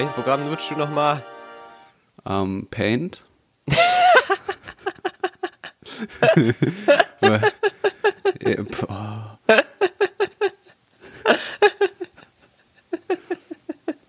Welches 0.00 0.14
Programm 0.14 0.48
nutzt 0.48 0.70
du 0.70 0.76
nochmal? 0.76 1.22
Ähm, 2.24 2.68
Paint. 2.70 3.22
Oh. 8.88 8.96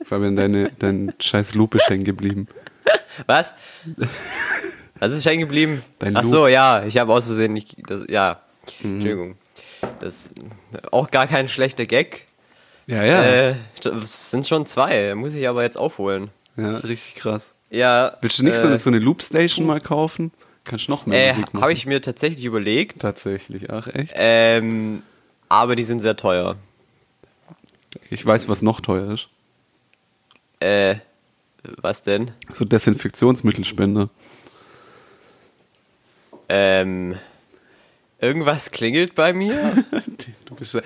Fabian, 0.05 0.38
deine, 0.38 0.72
dein 0.80 1.14
scheiß 1.20 1.55
Loop 1.55 1.76
ist 1.76 1.90
hängen 1.90 2.05
geblieben. 2.05 2.48
Was? 3.28 3.53
Was 5.00 5.12
ist 5.12 5.26
hängen 5.26 5.42
geblieben? 5.42 5.84
Dein 6.00 6.16
Ach 6.16 6.23
so, 6.23 6.48
ja, 6.48 6.86
ich 6.86 6.98
habe 6.98 7.12
aus 7.12 7.26
Versehen 7.26 7.52
nicht, 7.52 7.76
das, 7.89 8.05
ja, 8.09 8.44
Entschuldigung. 8.81 9.36
Das 10.00 10.31
auch 10.92 11.12
gar 11.12 11.28
kein 11.28 11.50
schlechter 11.50 11.86
Gag. 11.86 12.28
Ja, 12.91 13.04
ja. 13.05 13.23
Äh, 13.23 13.55
es 14.04 14.31
sind 14.31 14.45
schon 14.45 14.66
zwei, 14.66 15.16
muss 15.16 15.34
ich 15.34 15.48
aber 15.48 15.63
jetzt 15.63 15.78
aufholen. 15.78 16.30
Ja, 16.58 16.78
richtig 16.78 17.16
krass. 17.16 17.53
Ja. 17.70 18.17
Willst 18.22 18.38
du 18.39 18.44
nicht 18.44 18.58
so, 18.58 18.66
äh, 18.66 18.72
eine, 18.72 18.78
so 18.78 18.89
eine 18.89 19.00
Loopstation 19.00 19.66
mal 19.66 19.80
kaufen? 19.80 20.31
Kannst 20.66 20.88
du 20.88 20.92
noch 20.92 21.06
mehr 21.06 21.17
Äh, 21.30 21.30
Musik 21.33 21.53
machen? 21.53 21.61
habe 21.64 21.73
ich 21.73 21.86
mir 21.86 22.02
tatsächlich 22.02 22.44
überlegt, 22.44 23.00
Tatsächlich, 23.02 23.70
ach 23.72 23.88
echt? 23.88 24.11
ähm, 24.16 25.02
aber 25.48 25.75
die 25.78 25.83
sind 25.83 26.02
sehr 26.02 26.17
teuer. 26.17 26.58
Ich 28.09 28.25
weiß, 28.25 28.50
was 28.50 28.61
noch 28.61 28.81
teuer 28.81 29.14
ist. 29.14 29.30
Äh, 30.59 30.95
was 31.81 32.03
denn? 32.03 32.31
So 32.52 32.66
Desinfektionsmittelspender. 32.66 34.09
Ähm, 36.50 37.17
irgendwas 38.22 38.72
klingelt 38.72 39.16
bei 39.16 39.33
mir. 39.33 39.83
Du 40.45 40.55
bist 40.55 40.73
ja, 40.75 40.81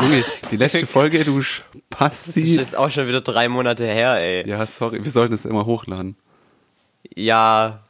Junge, 0.00 0.24
die 0.50 0.56
letzte 0.56 0.86
Folge, 0.86 1.24
du 1.24 1.38
Das 1.38 1.46
ist 1.46 2.34
Spasti. 2.34 2.56
jetzt 2.56 2.74
auch 2.76 2.90
schon 2.90 3.06
wieder 3.06 3.20
drei 3.20 3.48
Monate 3.48 3.84
her, 3.86 4.14
ey. 4.16 4.48
Ja, 4.48 4.66
sorry, 4.66 5.04
wir 5.04 5.10
sollten 5.10 5.34
es 5.34 5.44
immer 5.44 5.66
hochladen. 5.66 6.16
Ja, 7.14 7.80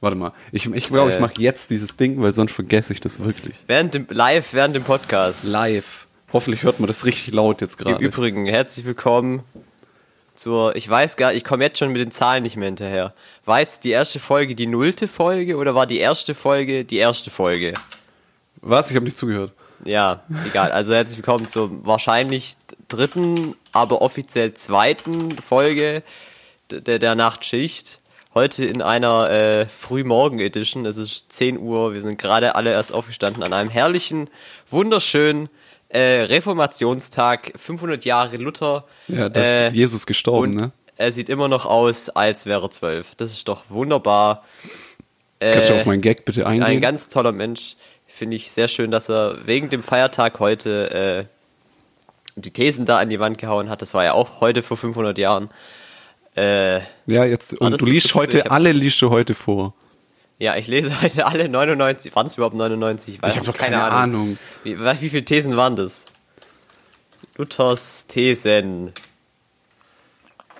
Warte 0.00 0.16
mal, 0.16 0.32
ich 0.50 0.62
glaube, 0.62 0.78
ich, 0.78 0.88
glaub, 0.88 1.08
ich 1.10 1.16
Äh. 1.16 1.20
mache 1.20 1.34
jetzt 1.38 1.68
dieses 1.70 1.96
Ding, 1.96 2.22
weil 2.22 2.34
sonst 2.34 2.52
vergesse 2.52 2.92
ich 2.94 3.00
das 3.00 3.20
wirklich. 3.22 3.56
während 3.66 3.92
dem, 3.92 4.06
live 4.08 4.54
während 4.54 4.74
dem 4.74 4.82
Podcast. 4.82 5.44
Live. 5.44 6.06
Hoffentlich 6.32 6.62
hört 6.62 6.80
man 6.80 6.86
das 6.86 7.04
richtig 7.04 7.34
laut 7.34 7.60
jetzt 7.60 7.78
Im 7.78 7.84
gerade. 7.84 8.02
Übrigen, 8.04 8.46
herzlich 8.46 8.86
willkommen 8.86 9.42
zur, 10.34 10.74
ich 10.74 10.88
weiß 10.88 11.18
gar, 11.18 11.34
ich 11.34 11.44
komme 11.44 11.64
jetzt 11.64 11.78
schon 11.78 11.92
mit 11.92 12.00
den 12.00 12.10
Zahlen 12.10 12.42
nicht 12.44 12.56
mehr 12.56 12.66
hinterher. 12.68 13.12
War 13.44 13.60
jetzt 13.60 13.84
die 13.84 13.90
erste 13.90 14.20
Folge 14.20 14.54
die 14.54 14.66
nullte 14.66 15.06
Folge 15.06 15.56
oder 15.58 15.74
war 15.74 15.86
die 15.86 15.98
erste 15.98 16.34
Folge 16.34 16.86
die 16.86 16.96
erste 16.96 17.28
Folge? 17.30 17.74
Was? 18.62 18.90
Ich 18.90 18.96
habe 18.96 19.04
nicht 19.04 19.16
zugehört. 19.16 19.52
Ja, 19.84 20.22
egal. 20.46 20.72
Also 20.72 20.92
herzlich 20.94 21.18
willkommen 21.18 21.46
zur 21.46 21.84
wahrscheinlich 21.86 22.54
dritten, 22.88 23.56
aber 23.72 24.02
offiziell 24.02 24.52
zweiten 24.54 25.36
Folge 25.38 26.02
der, 26.70 26.98
der 26.98 27.14
Nachtschicht. 27.14 28.00
Heute 28.34 28.64
in 28.64 28.82
einer 28.82 29.30
äh, 29.30 29.66
Frühmorgen-Edition. 29.66 30.84
Es 30.86 30.98
ist 30.98 31.32
10 31.32 31.58
Uhr. 31.58 31.94
Wir 31.94 32.02
sind 32.02 32.18
gerade 32.18 32.54
alle 32.54 32.70
erst 32.72 32.92
aufgestanden 32.92 33.42
an 33.42 33.52
einem 33.52 33.70
herrlichen, 33.70 34.28
wunderschönen 34.68 35.48
äh, 35.88 36.22
Reformationstag. 36.24 37.52
500 37.56 38.04
Jahre 38.04 38.36
Luther. 38.36 38.84
Ja, 39.08 39.28
da 39.28 39.42
ist 39.42 39.50
Äh, 39.50 39.70
Jesus 39.70 40.06
gestorben, 40.06 40.50
und 40.52 40.56
ne? 40.56 40.72
er 40.96 41.10
sieht 41.10 41.28
immer 41.28 41.48
noch 41.48 41.66
aus, 41.66 42.08
als 42.10 42.46
wäre 42.46 42.66
er 42.66 42.70
zwölf. 42.70 43.14
Das 43.16 43.32
ist 43.32 43.48
doch 43.48 43.64
wunderbar. 43.68 44.44
Kannst 45.40 45.70
du 45.70 45.72
Äh, 45.74 45.80
auf 45.80 45.86
meinen 45.86 46.02
Gag 46.02 46.24
bitte 46.26 46.46
eingehen? 46.46 46.62
ein 46.64 46.80
ganz 46.80 47.08
toller 47.08 47.32
Mensch. 47.32 47.74
Finde 48.12 48.36
ich 48.36 48.50
sehr 48.50 48.68
schön, 48.68 48.90
dass 48.90 49.08
er 49.08 49.46
wegen 49.46 49.68
dem 49.70 49.82
Feiertag 49.82 50.40
heute 50.40 50.90
äh, 50.90 51.24
die 52.36 52.50
Thesen 52.50 52.84
da 52.86 52.98
an 52.98 53.08
die 53.08 53.20
Wand 53.20 53.38
gehauen 53.38 53.70
hat. 53.70 53.80
Das 53.82 53.94
war 53.94 54.04
ja 54.04 54.12
auch 54.12 54.40
heute 54.40 54.62
vor 54.62 54.76
500 54.76 55.16
Jahren. 55.16 55.48
Äh, 56.36 56.80
ja, 57.06 57.24
jetzt, 57.24 57.54
und 57.60 57.80
du 57.80 57.86
liest 57.86 58.06
ich 58.06 58.14
heute, 58.14 58.40
hab- 58.40 58.52
alle 58.52 58.72
liest 58.72 59.00
du 59.02 59.10
heute 59.10 59.34
vor. 59.34 59.74
ja, 60.38 60.56
ich 60.56 60.66
lese 60.66 61.00
heute 61.02 61.26
alle 61.26 61.48
99. 61.48 62.14
Waren 62.14 62.26
es 62.26 62.34
überhaupt 62.36 62.54
99? 62.56 63.22
Weiß 63.22 63.30
Ich 63.32 63.36
habe 63.38 63.46
doch 63.46 63.56
keine, 63.56 63.82
Ahnung. 63.82 64.38
Wie, 64.64 64.78
wie 64.78 65.08
viele 65.08 65.24
Thesen 65.24 65.56
waren 65.56 65.76
das? 65.76 66.06
Luthers 67.36 68.06
Thesen. 68.06 68.92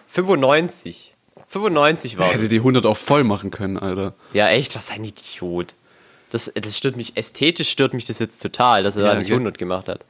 95. 0.09 1.15
95 1.49 2.19
war 2.19 2.29
Hätte 2.33 2.49
die 2.49 2.57
100 2.59 2.87
auch 2.87 2.97
voll 2.97 3.25
machen 3.25 3.51
können, 3.51 3.77
Alter. 3.77 4.15
Ja, 4.33 4.49
echt, 4.49 4.77
was 4.77 4.91
ein 4.93 5.03
Idiot. 5.05 5.75
Das, 6.31 6.51
das 6.55 6.77
stört 6.77 6.97
mich, 6.97 7.17
ästhetisch 7.17 7.69
stört 7.71 7.93
mich 7.95 8.07
das 8.07 8.19
jetzt 8.19 8.41
total, 8.41 8.83
dass 8.83 8.97
er 8.97 9.05
Ja, 9.05 9.13
da 9.13 9.19
nicht 9.19 9.29
gell. 9.29 9.37
100 9.37 9.59
gemacht 9.59 9.89
hat. 9.89 10.05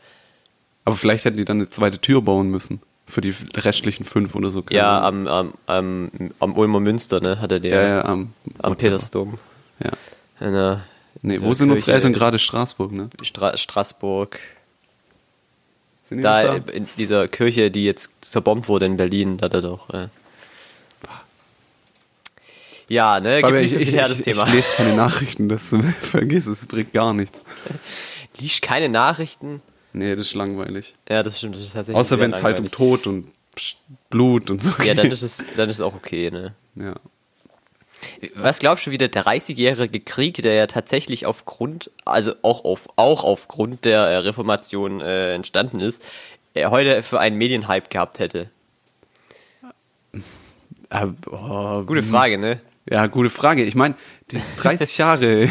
Aber 0.84 0.96
vielleicht 0.96 1.24
hätten 1.24 1.36
die 1.36 1.44
dann 1.44 1.58
eine 1.58 1.68
zweite 1.70 1.98
Tür 1.98 2.22
bauen 2.22 2.48
müssen. 2.50 2.80
Für 3.06 3.20
die 3.20 3.34
restlichen 3.54 4.04
fünf 4.04 4.34
oder 4.36 4.50
so. 4.50 4.62
Ja, 4.70 5.02
am, 5.02 5.26
am, 5.26 5.54
am, 5.66 6.10
am 6.38 6.56
Ulmer 6.56 6.78
Münster, 6.78 7.20
ne, 7.20 7.40
hat 7.40 7.50
er 7.50 7.58
den. 7.58 7.72
ja, 7.72 7.82
ja, 7.82 8.04
am, 8.04 8.32
Am 8.58 8.76
Petersdom. 8.76 9.38
Ja. 9.82 9.90
In 10.46 10.52
der, 10.52 10.84
Nee, 11.22 11.40
wo 11.40 11.52
sind 11.52 11.70
unsere 11.70 11.92
Eltern 11.92 12.12
gerade? 12.12 12.38
Straßburg, 12.38 12.92
ne? 12.92 13.10
Stra 13.22 13.56
Straßburg. 13.56 14.38
Sind 16.04 16.18
die 16.18 16.22
Da 16.22 16.58
noch 16.58 16.68
in 16.68 16.86
dieser 16.98 17.28
Kirche, 17.28 17.70
die 17.70 17.84
jetzt 17.84 18.10
zerbombt 18.20 18.68
wurde 18.68 18.86
in 18.86 18.96
Berlin, 18.96 19.36
da 19.36 19.46
hat 19.46 19.54
er 19.54 19.62
doch. 19.62 19.90
Äh. 19.90 20.06
Ja, 22.90 23.20
ne, 23.20 23.40
gibt 23.40 23.52
nicht 23.52 23.72
so 23.72 23.78
viel 23.78 23.92
her, 23.92 24.08
das 24.08 24.18
ich, 24.18 24.24
Thema. 24.24 24.44
ich 24.48 24.52
lese 24.52 24.74
keine 24.74 24.96
Nachrichten, 24.96 25.48
das 25.48 25.72
vergiss 26.02 26.48
es, 26.48 26.66
bringt 26.66 26.92
gar 26.92 27.14
nichts. 27.14 27.40
Liest 28.38 28.62
keine 28.62 28.88
Nachrichten. 28.88 29.62
Nee, 29.92 30.16
das 30.16 30.26
ist 30.26 30.34
langweilig. 30.34 30.96
Ja, 31.08 31.22
das 31.22 31.38
stimmt, 31.38 31.54
das 31.54 31.62
ist 31.62 31.74
tatsächlich. 31.74 31.96
Außer 32.00 32.18
wenn 32.18 32.32
es 32.32 32.42
halt 32.42 32.58
um. 32.58 32.68
Tod 32.68 33.06
und 33.06 33.28
Blut 34.10 34.50
und 34.50 34.60
so 34.60 34.72
Ja, 34.82 34.94
dann 34.94 35.04
geht. 35.04 35.12
ist 35.12 35.22
es, 35.22 35.44
dann 35.56 35.68
ist 35.68 35.76
es 35.76 35.80
auch 35.82 35.94
okay, 35.94 36.32
ne. 36.32 36.54
Ja. 36.74 36.94
Was 38.34 38.58
glaubst 38.58 38.88
du, 38.88 38.90
wie 38.90 38.98
der 38.98 39.12
30-jährige 39.12 40.00
Krieg, 40.00 40.42
der 40.42 40.54
ja 40.54 40.66
tatsächlich 40.66 41.26
aufgrund, 41.26 41.92
also 42.04 42.34
auch 42.42 42.64
auf, 42.64 42.88
auch 42.96 43.22
aufgrund 43.22 43.84
der 43.84 44.00
äh, 44.00 44.16
Reformation 44.16 45.00
äh, 45.00 45.34
entstanden 45.34 45.78
ist, 45.78 46.04
er 46.54 46.72
heute 46.72 47.04
für 47.04 47.20
einen 47.20 47.38
Medienhype 47.38 47.88
gehabt 47.88 48.18
hätte? 48.18 48.50
Äh, 50.92 51.06
oh, 51.30 51.84
Gute 51.84 52.02
Frage, 52.02 52.36
ne? 52.36 52.60
Ja, 52.88 53.06
gute 53.06 53.30
Frage. 53.30 53.64
Ich 53.64 53.74
meine, 53.74 53.94
die 54.30 54.40
30 54.58 54.98
Jahre, 54.98 55.48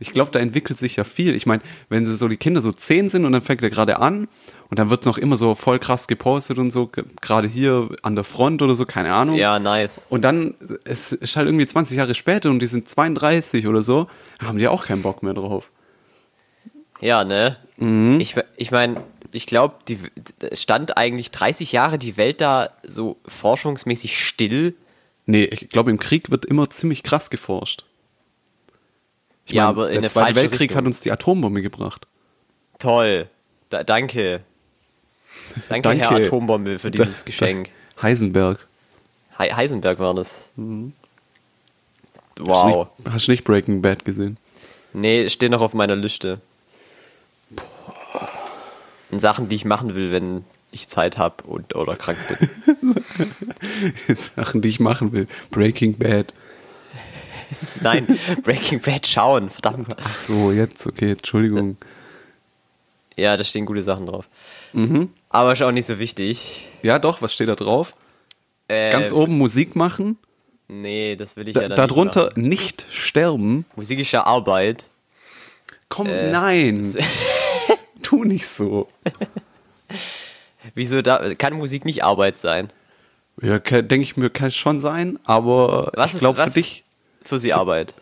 ich 0.00 0.10
glaube, 0.10 0.30
da 0.30 0.40
entwickelt 0.40 0.78
sich 0.78 0.96
ja 0.96 1.04
viel. 1.04 1.34
Ich 1.34 1.46
meine, 1.46 1.62
wenn 1.88 2.06
so 2.06 2.28
die 2.28 2.36
Kinder 2.36 2.60
so 2.60 2.72
10 2.72 3.08
sind 3.08 3.24
und 3.24 3.32
dann 3.32 3.42
fängt 3.42 3.62
er 3.62 3.70
gerade 3.70 3.98
an 3.98 4.28
und 4.68 4.78
dann 4.78 4.90
wird 4.90 5.06
noch 5.06 5.18
immer 5.18 5.36
so 5.36 5.54
voll 5.54 5.78
krass 5.78 6.08
gepostet 6.08 6.58
und 6.58 6.70
so, 6.70 6.90
gerade 7.20 7.48
hier 7.48 7.90
an 8.02 8.14
der 8.14 8.24
Front 8.24 8.62
oder 8.62 8.74
so, 8.74 8.84
keine 8.84 9.12
Ahnung. 9.12 9.36
Ja, 9.36 9.58
nice. 9.58 10.06
Und 10.10 10.24
dann, 10.24 10.54
es 10.84 11.12
ist 11.12 11.36
halt 11.36 11.46
irgendwie 11.46 11.66
20 11.66 11.96
Jahre 11.96 12.14
später 12.14 12.50
und 12.50 12.58
die 12.58 12.66
sind 12.66 12.88
32 12.88 13.66
oder 13.66 13.82
so, 13.82 14.08
haben 14.44 14.58
die 14.58 14.68
auch 14.68 14.84
keinen 14.84 15.02
Bock 15.02 15.22
mehr 15.22 15.34
drauf. 15.34 15.70
Ja, 17.00 17.24
ne? 17.24 17.56
Mhm. 17.76 18.18
Ich, 18.20 18.36
ich 18.56 18.70
meine, 18.70 19.02
ich 19.32 19.46
glaube, 19.46 19.76
die 19.88 19.98
stand 20.52 20.96
eigentlich 20.96 21.30
30 21.30 21.72
Jahre 21.72 21.98
die 21.98 22.16
Welt 22.16 22.40
da 22.40 22.70
so 22.82 23.18
forschungsmäßig 23.26 24.18
still. 24.18 24.74
Nee, 25.26 25.44
ich 25.44 25.68
glaube, 25.68 25.90
im 25.90 25.98
Krieg 25.98 26.30
wird 26.30 26.44
immer 26.46 26.70
ziemlich 26.70 27.02
krass 27.02 27.30
geforscht. 27.30 27.84
Ich 29.44 29.52
Ja, 29.52 29.64
mein, 29.64 29.70
aber 29.70 29.86
in 29.88 29.92
der 29.94 29.98
eine 30.02 30.08
Zweite 30.10 30.36
Weltkrieg 30.36 30.60
Richtung. 30.60 30.76
hat 30.78 30.86
uns 30.86 31.00
die 31.00 31.10
Atombombe 31.12 31.62
gebracht. 31.62 32.06
Toll. 32.78 33.28
Da, 33.70 33.82
danke. 33.84 34.40
danke. 35.68 35.82
Danke. 35.88 35.98
Herr 35.98 36.12
Atombombe, 36.12 36.78
für 36.78 36.90
dieses 36.90 37.24
Geschenk. 37.24 37.70
Heisenberg. 38.00 38.66
He 39.38 39.52
Heisenberg 39.52 39.98
war 39.98 40.14
das. 40.14 40.50
Mhm. 40.56 40.92
Hast 42.28 42.38
du 42.38 42.46
Wow. 42.46 42.88
nicht, 42.98 43.12
hast 43.12 43.26
du 43.28 43.30
nicht 43.32 43.44
Breaking 43.44 43.82
Bad 43.82 44.04
gesehen? 44.04 44.36
Nee, 44.92 45.28
steht 45.28 45.50
noch 45.50 45.60
auf 45.62 45.74
meiner 45.74 45.96
Liste. 45.96 46.40
Und 49.10 49.18
Sachen, 49.20 49.48
die 49.48 49.56
ich 49.56 49.64
machen 49.64 49.94
will, 49.94 50.12
wenn 50.12 50.44
ich 50.76 50.88
Zeit 50.88 51.18
habe 51.18 51.44
und 51.44 51.74
oder 51.74 51.96
krank 51.96 52.18
bin. 52.28 52.94
Sachen, 54.16 54.62
die 54.62 54.68
ich 54.68 54.80
machen 54.80 55.12
will. 55.12 55.26
Breaking 55.50 55.98
Bad. 55.98 56.32
Nein, 57.80 58.18
Breaking 58.42 58.80
Bad 58.80 59.06
schauen, 59.06 59.50
verdammt. 59.50 59.96
Ach 60.02 60.18
so, 60.18 60.52
jetzt, 60.52 60.86
okay, 60.86 61.12
Entschuldigung. 61.12 61.76
Ja, 63.16 63.36
da 63.36 63.44
stehen 63.44 63.66
gute 63.66 63.82
Sachen 63.82 64.06
drauf. 64.06 64.28
Mhm. 64.72 65.10
Aber 65.30 65.52
ist 65.52 65.62
auch 65.62 65.72
nicht 65.72 65.86
so 65.86 65.98
wichtig. 65.98 66.66
Ja, 66.82 66.98
doch, 66.98 67.22
was 67.22 67.34
steht 67.34 67.48
da 67.48 67.54
drauf? 67.54 67.92
Äh, 68.68 68.90
Ganz 68.90 69.12
oben 69.12 69.38
Musik 69.38 69.76
machen. 69.76 70.18
Nee, 70.68 71.14
das 71.16 71.36
will 71.36 71.48
ich 71.48 71.54
Da, 71.54 71.62
ja 71.62 71.68
dann 71.68 71.76
darunter 71.88 72.30
nicht 72.34 72.46
nicht, 72.48 72.86
sterben. 72.90 73.64
Musikische 73.76 74.26
Arbeit. 74.26 74.88
Komm, 75.88 76.08
Äh, 76.08 76.32
nein. 76.32 76.84
tu 78.02 78.24
nicht 78.24 78.48
so. 78.48 78.88
Wieso 80.76 81.00
da 81.02 81.34
kann 81.34 81.54
Musik 81.54 81.84
nicht 81.86 82.04
Arbeit 82.04 82.36
sein? 82.38 82.70
Ja, 83.40 83.58
denke 83.58 84.02
ich 84.02 84.16
mir, 84.16 84.30
kann 84.30 84.50
schon 84.50 84.78
sein, 84.78 85.18
aber 85.24 85.90
Was 85.94 86.10
ich 86.10 86.16
ist 86.16 86.20
glaube 86.20 86.42
für 86.44 86.50
dich, 86.50 86.84
ist 87.22 87.28
für 87.28 87.38
sie 87.38 87.52
Arbeit? 87.54 87.94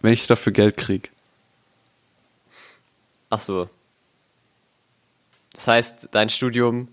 wenn 0.00 0.12
ich 0.12 0.26
dafür 0.26 0.52
Geld 0.52 0.76
krieg. 0.76 1.10
Ach 3.28 3.38
so. 3.40 3.68
Das 5.52 5.68
heißt, 5.68 6.08
dein 6.12 6.28
Studium 6.28 6.88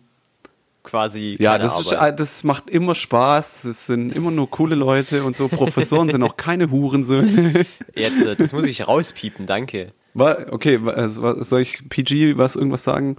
quasi 0.84 1.38
Ja, 1.40 1.58
das, 1.60 1.80
ist, 1.80 1.94
Arbeit. 1.94 2.14
äh, 2.14 2.16
das 2.18 2.44
macht 2.44 2.70
immer 2.70 2.96
Spaß. 2.96 3.66
Es 3.66 3.86
sind 3.86 4.16
immer 4.16 4.32
nur 4.32 4.50
coole 4.50 4.76
Leute 4.76 5.24
und 5.24 5.36
so. 5.36 5.48
Professoren 5.48 6.10
sind 6.10 6.24
auch 6.24 6.38
keine 6.38 6.72
Hurensöhne. 6.72 7.66
Jetzt, 7.96 8.26
äh, 8.26 8.36
das 8.36 8.52
muss 8.52 8.66
ich 8.66 8.88
rauspiepen, 8.88 9.46
danke. 9.46 9.92
Okay, 10.16 10.80
also, 10.86 11.44
soll 11.44 11.62
ich 11.62 11.88
PG 11.88 12.38
was 12.38 12.56
irgendwas 12.56 12.84
sagen? 12.84 13.18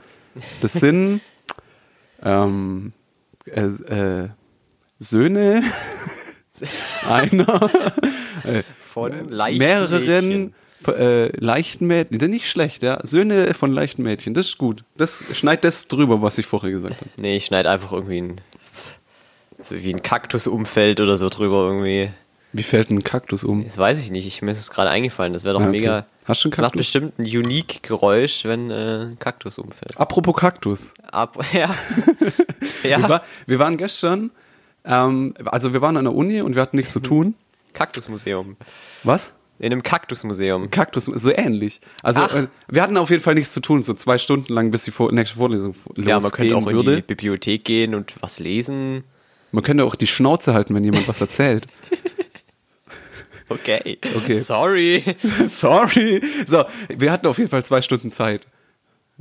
Das 0.61 0.73
sind 0.73 1.21
ähm, 2.23 2.93
äh, 3.47 3.63
äh, 3.67 4.29
Söhne 4.99 5.63
einer, 7.09 7.71
Von 8.81 9.29
leichten 9.31 9.59
mehreren 9.59 10.07
Mädchen. 10.07 10.55
äh, 10.89 11.29
leichten 11.37 11.87
Mädchen. 11.87 12.19
Sind 12.21 12.31
nicht 12.31 12.49
schlecht, 12.51 12.83
ja. 12.83 12.99
Söhne 13.05 13.55
von 13.55 13.73
leichten 13.73 14.03
Mädchen, 14.03 14.35
das 14.35 14.49
ist 14.49 14.59
gut. 14.59 14.85
Das 14.97 15.37
schneid 15.37 15.65
das 15.65 15.89
drüber, 15.89 16.21
was 16.23 16.39
ich 16.39 16.47
vorher 16.47 16.71
gesagt 16.71 16.97
habe. 16.97 17.11
Nee, 17.17 17.37
ich 17.37 17.45
schneide 17.47 17.71
einfach 17.71 17.93
irgendwie 17.93 18.21
ein, 18.23 18.41
wie 19.71 19.95
ein 19.95 20.03
Kaktusumfeld 20.03 21.01
oder 21.01 21.17
so 21.17 21.29
drüber 21.29 21.65
irgendwie. 21.69 22.11
Wie 22.53 22.63
fällt 22.63 22.91
ein 22.91 23.03
Kaktus 23.05 23.45
um? 23.45 23.63
Das 23.65 23.77
weiß 23.77 24.01
ich 24.03 24.11
nicht, 24.11 24.27
ich, 24.27 24.41
mir 24.43 24.51
ist 24.53 24.59
es 24.61 24.71
gerade 24.71 24.89
eingefallen. 24.91 25.33
Das 25.35 25.45
wäre 25.45 25.55
doch 25.55 25.61
Ja, 25.61 25.69
okay. 25.69 25.81
mega. 25.81 26.07
Hast 26.25 26.45
du 26.45 26.49
einen 26.49 26.51
das 26.53 26.59
macht 26.61 26.73
Kaktus? 26.73 26.79
bestimmt 26.81 27.19
ein 27.19 27.25
unique 27.25 27.83
Geräusch, 27.83 28.45
wenn 28.45 28.71
äh, 28.71 29.05
ein 29.11 29.19
Kaktus 29.19 29.59
umfällt. 29.59 29.99
Apropos 29.99 30.35
Kaktus. 30.37 30.95
Ab, 31.11 31.39
ja. 31.53 31.75
Wir, 32.83 32.91
ja. 32.91 33.09
war, 33.09 33.23
wir 33.47 33.59
waren 33.59 33.77
gestern, 33.77 34.31
ähm, 34.85 35.35
also 35.45 35.73
wir 35.73 35.83
waren 35.83 35.97
an 35.97 36.05
der 36.05 36.15
Uni 36.15 36.41
und 36.41 36.55
wir 36.55 36.63
hatten 36.63 36.77
nichts 36.77 36.93
zu 36.93 37.01
tun. 37.01 37.35
Kaktusmuseum. 37.75 38.57
Was? 39.05 39.33
In 39.59 39.73
einem 39.73 39.83
Kaktusmuseum. 39.83 40.71
Kaktus, 40.71 41.05
so 41.07 41.31
ähnlich. 41.31 41.81
Also 42.03 42.23
Ach. 42.23 42.35
äh, 42.35 42.47
wir 42.69 42.81
hatten 42.83 42.97
auf 42.97 43.11
jeden 43.11 43.23
Fall 43.23 43.35
nichts 43.35 43.53
zu 43.53 43.61
tun, 43.61 43.83
so 43.83 43.93
zwei 43.95 44.17
Stunden 44.17 44.53
lang, 44.53 44.71
bis 44.71 44.85
die 44.85 44.93
nächste 45.11 45.37
Vorlesung 45.37 45.75
losgehen 45.75 46.09
Ja, 46.09 46.21
man 46.21 46.31
könnte 46.31 46.57
auch 46.57 46.67
in 46.67 46.77
würde. 46.77 46.97
die 46.97 47.03
Bibliothek 47.03 47.65
gehen 47.65 47.95
und 47.95 48.15
was 48.21 48.39
lesen. 48.39 49.05
Man 49.53 49.65
könnte 49.65 49.85
auch 49.85 49.97
die 49.97 50.07
Schnauze 50.07 50.55
halten, 50.55 50.75
wenn 50.75 50.85
jemand 50.85 51.09
was 51.09 51.21
erzählt. 51.21 51.67
Okay. 53.49 53.99
Okay. 54.17 54.35
Sorry. 54.35 55.05
Sorry. 55.47 56.23
So, 56.47 56.65
wir 56.89 57.11
hatten 57.13 57.27
auf 57.27 57.39
jeden 57.39 57.51
Fall 57.51 57.65
zwei 57.65 57.81
Stunden 57.83 58.11
Zeit. 58.11 58.47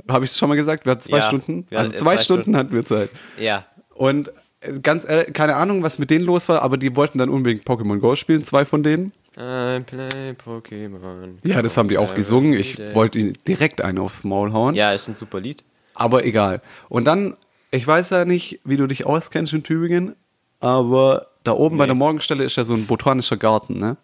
Habe 0.08 0.24
ich 0.24 0.30
es 0.30 0.38
schon 0.38 0.48
mal 0.48 0.54
gesagt? 0.56 0.84
Wir 0.86 0.92
hatten 0.92 1.02
zwei 1.02 1.18
Ja, 1.18 1.22
Stunden. 1.22 1.66
wir 1.70 1.78
Also 1.78 1.90
hatten 1.90 1.98
zwei, 1.98 2.16
zwei 2.16 2.22
Stunden, 2.22 2.42
Stunden. 2.42 2.56
hatten 2.58 2.72
wir 2.72 2.84
Zeit. 2.84 3.10
Ja. 3.38 3.64
Und 3.94 4.32
äh, 4.60 4.78
ganz 4.80 5.04
ehrlich, 5.08 5.32
keine 5.34 5.56
Ahnung, 5.56 5.82
was 5.82 5.98
mit 5.98 6.10
denen 6.10 6.24
los 6.24 6.48
war, 6.48 6.62
aber 6.62 6.76
die 6.76 6.94
wollten 6.94 7.18
dann 7.18 7.28
unbedingt 7.30 7.64
Pokémon 7.64 7.98
Go 7.98 8.14
spielen, 8.14 8.44
zwei 8.44 8.64
von 8.64 8.82
denen. 8.82 9.12
I 9.40 9.80
play 9.86 10.32
Pokémon. 10.44 11.34
Ja, 11.44 11.62
das 11.62 11.76
haben 11.76 11.88
die 11.88 11.96
auch 11.98 12.14
gesungen. 12.14 12.52
Ich 12.54 12.78
wollte 12.94 13.18
ihnen 13.20 13.32
direkt 13.46 13.80
einen 13.82 13.98
aufs 13.98 14.24
Maul 14.24 14.52
hauen. 14.52 14.74
Ja, 14.74 14.92
ist 14.92 15.08
ein 15.08 15.14
super 15.14 15.40
Lied. 15.40 15.62
Aber 15.94 16.24
egal. 16.24 16.60
Und 16.88 17.04
dann, 17.04 17.36
ich 17.70 17.86
weiß 17.86 18.10
ja 18.10 18.24
nicht, 18.24 18.60
wie 18.64 18.76
du 18.76 18.86
dich 18.86 19.06
auskennst 19.06 19.52
in 19.52 19.62
Tübingen, 19.62 20.14
aber 20.60 21.28
da 21.44 21.52
oben 21.52 21.76
bei 21.78 21.84
Nee. 21.84 21.88
der 21.88 21.94
Morgenstelle 21.96 22.44
ist 22.44 22.56
ja 22.56 22.64
so 22.64 22.74
ein 22.74 22.86
botanischer 22.86 23.36
Garten, 23.36 23.78
ne? 23.78 23.96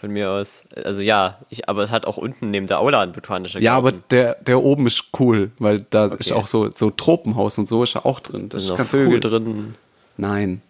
Von 0.00 0.12
mir 0.12 0.30
aus. 0.30 0.64
Also 0.82 1.02
ja, 1.02 1.38
ich, 1.50 1.68
aber 1.68 1.82
es 1.82 1.90
hat 1.90 2.06
auch 2.06 2.16
unten 2.16 2.50
neben 2.50 2.66
der 2.66 2.80
Aula 2.80 3.02
ein 3.02 3.12
botanischer 3.12 3.60
Ja, 3.60 3.76
aber 3.76 3.92
Garten. 3.92 4.04
der, 4.10 4.34
der 4.36 4.62
oben 4.62 4.86
ist 4.86 5.04
cool, 5.18 5.50
weil 5.58 5.84
da 5.90 6.06
ist 6.06 6.12
Okay. 6.14 6.32
auch 6.32 6.46
so, 6.46 6.70
so 6.70 6.90
Tropenhaus 6.90 7.58
und 7.58 7.66
so 7.68 7.82
ist 7.82 7.94
ja 7.94 8.04
auch 8.06 8.20
drin. 8.20 8.48
da 8.48 8.56
Das 8.56 8.66
sind 8.66 8.80
ist 8.80 8.88
Vögel 8.90 9.12
cool. 9.14 9.20
drin. 9.20 9.74
Nein. 10.16 10.62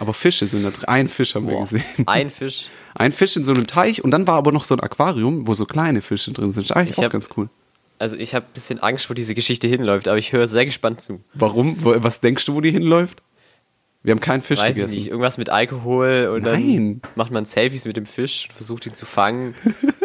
Aber 0.00 0.12
Fische 0.12 0.46
sind 0.46 0.64
da 0.64 0.70
drin. 0.70 0.84
Ein 0.84 1.08
Fisch 1.08 1.34
haben 1.34 1.46
wir 1.46 1.54
Boah. 1.54 1.62
gesehen. 1.62 1.82
Ein 2.06 2.28
Fisch. 2.30 2.68
Ein 2.94 3.12
Fisch 3.12 3.36
in 3.36 3.44
so 3.44 3.52
einem 3.52 3.66
Teich 3.66 4.04
und 4.04 4.10
dann 4.10 4.26
war 4.26 4.34
aber 4.36 4.52
noch 4.52 4.64
so 4.64 4.74
ein 4.74 4.80
Aquarium, 4.80 5.46
wo 5.46 5.54
so 5.54 5.64
kleine 5.64 6.02
Fische 6.02 6.32
drin 6.32 6.52
sind. 6.52 6.64
Ist 6.64 6.72
eigentlich 6.72 6.90
Ich 6.90 6.98
auch 6.98 7.04
hab- 7.04 7.12
ganz 7.12 7.28
cool. 7.38 7.48
Also 7.98 8.16
ich 8.16 8.34
habe 8.34 8.44
ein 8.46 8.52
bisschen 8.54 8.80
Angst, 8.80 9.10
wo 9.10 9.14
diese 9.14 9.34
Geschichte 9.34 9.66
hinläuft, 9.66 10.06
aber 10.08 10.18
ich 10.18 10.32
höre 10.32 10.46
sehr 10.46 10.64
gespannt 10.64 11.00
zu. 11.00 11.20
Warum? 11.34 11.74
Was 11.82 12.20
denkst 12.20 12.44
du, 12.44 12.54
wo 12.54 12.60
die 12.60 12.70
hinläuft? 12.70 13.22
Wir 14.02 14.12
haben 14.12 14.20
keinen 14.20 14.40
Fisch 14.40 14.60
Weiß 14.60 14.76
gegessen. 14.76 14.92
ich 14.94 14.98
nicht, 15.00 15.08
irgendwas 15.08 15.38
mit 15.38 15.50
Alkohol 15.50 16.30
und 16.32 16.44
Nein. 16.44 17.00
dann 17.02 17.12
macht 17.16 17.32
man 17.32 17.44
Selfies 17.44 17.84
mit 17.84 17.96
dem 17.96 18.06
Fisch 18.06 18.46
und 18.48 18.54
versucht 18.54 18.86
ihn 18.86 18.94
zu 18.94 19.04
fangen. 19.06 19.54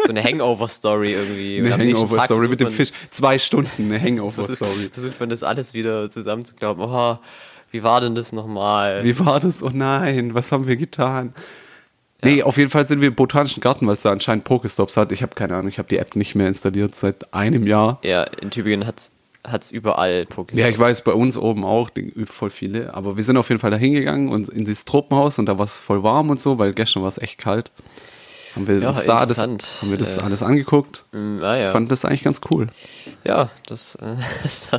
So 0.02 0.08
eine 0.10 0.22
Hangover-Story 0.24 1.12
irgendwie. 1.12 1.60
Eine 1.60 1.72
Hangover-Story 1.84 2.48
mit 2.48 2.60
dem 2.60 2.70
Fisch. 2.70 2.90
Zwei 3.10 3.38
Stunden 3.38 3.70
eine 3.78 4.00
Hangover-Story. 4.00 4.88
versucht 4.90 5.20
man 5.20 5.28
das 5.28 5.42
alles 5.44 5.74
wieder 5.74 6.10
zusammenzuklauben. 6.10 6.84
Oh, 6.84 7.18
wie 7.70 7.82
war 7.84 8.00
denn 8.00 8.14
das 8.16 8.32
nochmal? 8.32 9.04
Wie 9.04 9.18
war 9.20 9.38
das? 9.40 9.62
Oh 9.62 9.70
nein, 9.72 10.34
was 10.34 10.50
haben 10.50 10.66
wir 10.66 10.76
getan? 10.76 11.32
Nee, 12.22 12.42
auf 12.42 12.56
jeden 12.56 12.70
Fall 12.70 12.86
sind 12.86 13.00
wir 13.00 13.08
im 13.08 13.14
Botanischen 13.14 13.60
Garten, 13.60 13.86
weil 13.86 13.94
es 13.96 14.02
da 14.02 14.10
anscheinend 14.10 14.44
Pokestops 14.44 14.96
hat. 14.96 15.12
Ich 15.12 15.22
habe 15.22 15.34
keine 15.34 15.54
Ahnung, 15.54 15.68
ich 15.68 15.78
habe 15.78 15.88
die 15.88 15.98
App 15.98 16.16
nicht 16.16 16.34
mehr 16.34 16.48
installiert 16.48 16.94
seit 16.94 17.32
einem 17.34 17.66
Jahr. 17.66 18.00
Ja, 18.02 18.24
in 18.24 18.50
Tübingen 18.50 18.86
hat's 18.86 19.12
hat's 19.46 19.70
überall 19.70 20.26
Pokéstop. 20.30 20.56
Ja, 20.58 20.68
ich 20.68 20.78
weiß, 20.78 21.04
bei 21.04 21.12
uns 21.12 21.36
oben 21.36 21.64
auch, 21.64 21.90
voll 22.26 22.50
viele. 22.50 22.94
Aber 22.94 23.16
wir 23.16 23.24
sind 23.24 23.36
auf 23.36 23.48
jeden 23.48 23.60
Fall 23.60 23.70
da 23.70 23.76
hingegangen 23.76 24.28
und 24.28 24.48
in 24.48 24.64
dieses 24.64 24.84
Tropenhaus 24.84 25.38
und 25.38 25.46
da 25.46 25.58
war 25.58 25.64
es 25.64 25.76
voll 25.76 26.02
warm 26.02 26.30
und 26.30 26.40
so, 26.40 26.58
weil 26.58 26.72
gestern 26.72 27.02
war 27.02 27.08
es 27.08 27.18
echt 27.18 27.38
kalt. 27.38 27.70
Haben 28.54 28.68
wir 28.68 28.78
Ja, 28.78 28.88
uns 28.90 29.04
da 29.04 29.26
das, 29.26 29.38
interessant. 29.38 29.78
haben 29.82 29.90
wir 29.90 29.98
das 29.98 30.18
Äh, 30.18 30.20
alles 30.20 30.42
angeguckt. 30.42 31.04
Mm, 31.12 31.40
ah, 31.42 31.56
ja. 31.56 31.72
Fand 31.72 31.90
das 31.90 32.04
eigentlich 32.04 32.22
ganz 32.22 32.40
cool. 32.50 32.68
ja, 33.24 33.50
das 33.66 33.96
äh, 33.96 34.16
ist 34.44 34.70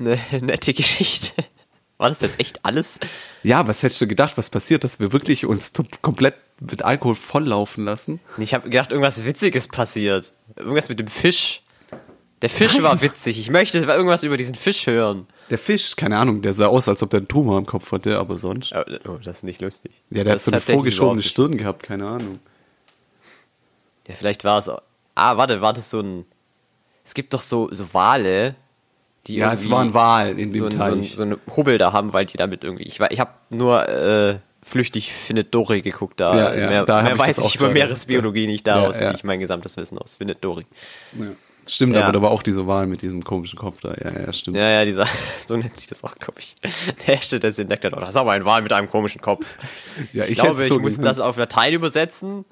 eine 0.00 0.18
nette 0.40 0.74
Geschichte. 0.74 1.32
War 1.96 2.08
das 2.10 2.20
jetzt 2.20 2.38
echt 2.38 2.64
alles? 2.64 3.00
Ja, 3.42 3.66
was 3.66 3.82
hättest 3.82 4.00
du 4.00 4.06
gedacht, 4.06 4.36
was 4.36 4.50
passiert, 4.50 4.84
dass 4.84 5.00
wir 5.00 5.12
wirklich 5.12 5.46
uns 5.46 5.72
komplett 6.02 6.34
mit 6.60 6.82
Alkohol 6.82 7.16
volllaufen 7.16 7.84
lassen? 7.84 8.20
Ich 8.36 8.54
habe 8.54 8.68
gedacht, 8.70 8.92
irgendwas 8.92 9.24
Witziges 9.24 9.66
passiert. 9.66 10.32
Irgendwas 10.56 10.88
mit 10.88 11.00
dem 11.00 11.08
Fisch. 11.08 11.62
Der 12.42 12.50
Fisch 12.50 12.80
war 12.82 13.02
witzig. 13.02 13.38
Ich 13.38 13.50
möchte 13.50 13.78
irgendwas 13.80 14.22
über 14.22 14.36
diesen 14.36 14.54
Fisch 14.54 14.86
hören. 14.86 15.26
Der 15.50 15.58
Fisch, 15.58 15.96
keine 15.96 16.18
Ahnung, 16.18 16.40
der 16.40 16.52
sah 16.52 16.66
aus, 16.66 16.88
als 16.88 17.02
ob 17.02 17.10
der 17.10 17.18
einen 17.18 17.28
Tumor 17.28 17.58
im 17.58 17.66
Kopf 17.66 17.90
hatte, 17.90 18.18
aber 18.18 18.38
sonst. 18.38 18.72
Oh, 18.74 19.18
das 19.24 19.38
ist 19.38 19.42
nicht 19.42 19.60
lustig. 19.60 19.92
Ja, 20.10 20.22
der 20.22 20.32
hat 20.32 20.36
Das 20.36 20.44
so 20.44 20.52
eine 20.52 20.60
vorgeschobene 20.60 21.22
Stirn 21.22 21.56
gehabt, 21.56 21.82
keine 21.82 22.06
Ahnung. 22.06 22.38
Ja, 24.06 24.14
vielleicht 24.14 24.44
war 24.44 24.58
es. 24.58 24.70
Ah, 25.14 25.36
warte, 25.36 25.60
war 25.60 25.72
das 25.72 25.90
so 25.90 26.00
ein. 26.00 26.24
Es 27.04 27.14
gibt 27.14 27.34
doch 27.34 27.40
so, 27.40 27.68
so 27.72 27.92
Wale, 27.92 28.54
die 29.26 29.36
Ja, 29.36 29.52
es 29.52 29.62
irgendwie 29.66 29.72
war 29.72 29.80
ein 29.82 29.94
Wal 29.94 30.38
in 30.38 30.52
dem 30.52 30.54
so, 30.54 30.66
ein, 30.66 30.72
so, 30.72 30.82
ein, 30.84 31.02
so 31.02 31.22
eine 31.24 31.38
Hubbel 31.56 31.78
da 31.78 31.92
haben, 31.92 32.12
weil 32.12 32.26
die 32.26 32.36
damit 32.36 32.62
irgendwie. 32.64 32.84
Ich, 32.84 33.00
war- 33.00 33.10
ich 33.10 33.18
habe 33.18 33.32
nur 33.50 33.88
äh, 33.88 34.38
flüchtig 34.62 35.12
Findet 35.12 35.54
Dory 35.54 35.82
geguckt, 35.82 36.20
da, 36.20 36.36
Ja, 36.36 36.54
ja, 36.54 36.66
mehr, 36.68 36.84
da 36.84 37.02
mehr 37.02 37.14
ich 37.14 37.18
weiß 37.18 37.38
ich 37.44 37.56
über. 37.56 37.70
Meeresbiologie 37.70 38.46
nicht 38.46 38.66
daraus, 38.66 38.98
ja. 38.98 39.04
ziehe 39.04 39.14
ich 39.14 39.24
mein 39.24 39.40
gesamtes 39.40 39.76
Wissen 39.76 39.98
aus. 39.98 40.16
Findet 40.16 40.44
Dory. 40.44 40.66
Ja. 41.18 41.26
Stimmt, 41.68 41.94
Ja. 41.94 42.02
aber 42.04 42.12
da 42.12 42.22
war 42.22 42.30
auch 42.30 42.42
dieser 42.42 42.66
Wal 42.66 42.86
mit 42.86 43.02
diesem 43.02 43.22
komischen 43.22 43.58
Kopf 43.58 43.80
da. 43.80 43.94
Ja, 44.02 44.20
ja, 44.20 44.32
stimmt. 44.32 44.56
Ja, 44.56 44.68
ja, 44.70 44.84
dieser, 44.84 45.06
so 45.46 45.56
nennt 45.56 45.76
sich 45.78 45.86
das 45.88 46.02
auch, 46.04 46.14
glaube 46.16 46.40
ich. 46.40 46.54
Der 47.06 47.14
erste, 47.16 47.38
der 47.40 47.50
es 47.50 47.58
entdeckt 47.58 47.84
hat, 47.84 47.92
oh, 47.94 48.00
das 48.00 48.10
ist 48.10 48.16
aber 48.16 48.32
ein 48.32 48.44
Wal 48.44 48.62
mit 48.62 48.72
einem 48.72 48.88
komischen 48.88 49.20
Kopf. 49.20 49.46
Ja, 50.12 50.24
Ich, 50.24 50.30
ich 50.32 50.34
glaube, 50.38 50.52
hätt's 50.52 50.62
ich 50.62 50.68
so 50.68 50.78
muss 50.80 50.98
das 51.00 51.20
auf 51.20 51.36
Latein 51.36 51.74
übersetzen. 51.74 52.44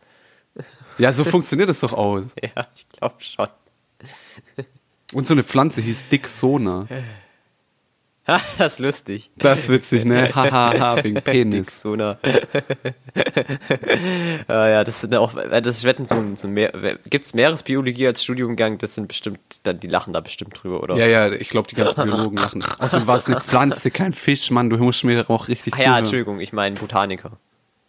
Ja, 0.99 1.13
so 1.13 1.25
funktioniert 1.25 1.69
es 1.69 1.81
doch 1.81 1.93
aus. 1.93 2.25
Ja, 2.43 2.67
ich 2.75 2.87
glaube 2.91 3.15
schon. 3.21 3.49
Und 5.13 5.27
so 5.27 5.35
eine 5.35 5.45
Pflanze 5.45 5.81
hieß 5.81 6.09
Dixona. 6.09 6.87
Das 8.27 8.73
ist 8.73 8.79
lustig. 8.81 9.31
Das 9.37 9.61
ist 9.63 9.69
witzig, 9.69 10.05
ne? 10.05 10.35
Hahaha, 10.35 10.97
wegen 11.05 11.23
Penis. 11.23 11.67
Dixona. 11.67 12.19
ja, 14.49 14.69
ja, 14.69 14.85
das 14.85 15.01
sind 15.01 15.15
auch, 15.15 15.37
äh, 15.37 15.63
das 15.63 15.85
wetten 15.85 16.07
so 16.07 16.17
ein, 16.17 16.35
so 16.35 16.49
ein 16.49 16.55
Meer, 16.55 16.99
gibt's 17.09 17.35
Meeresbiologie 17.35 18.09
als 18.09 18.25
Studiumgang, 18.25 18.79
das 18.79 18.97
sind 18.97 19.07
bestimmt, 19.07 19.39
dann, 19.63 19.79
die 19.79 19.87
lachen 19.87 20.13
da 20.13 20.21
bestimmt 20.21 20.61
drüber, 20.61 20.83
oder? 20.83 20.97
Ja, 20.97 21.07
ja, 21.07 21.33
ich 21.33 21.51
glaube, 21.51 21.69
die 21.69 21.77
ganzen 21.77 22.03
Biologen 22.05 22.37
lachen. 22.37 22.65
Außerdem 22.79 23.07
war 23.07 23.17
es 23.17 23.27
eine 23.27 23.41
Pflanze, 23.41 23.93
kein 23.93 24.13
Fisch, 24.13 24.51
Mann. 24.51 24.71
Du 24.71 24.77
musst 24.79 25.05
mir 25.05 25.31
auch 25.31 25.47
richtig 25.47 25.75
Ah, 25.75 25.77
ja, 25.77 25.83
zuhören. 25.85 25.99
Entschuldigung, 25.99 26.41
ich 26.41 26.53
meine 26.53 26.75
Botaniker. 26.75 27.33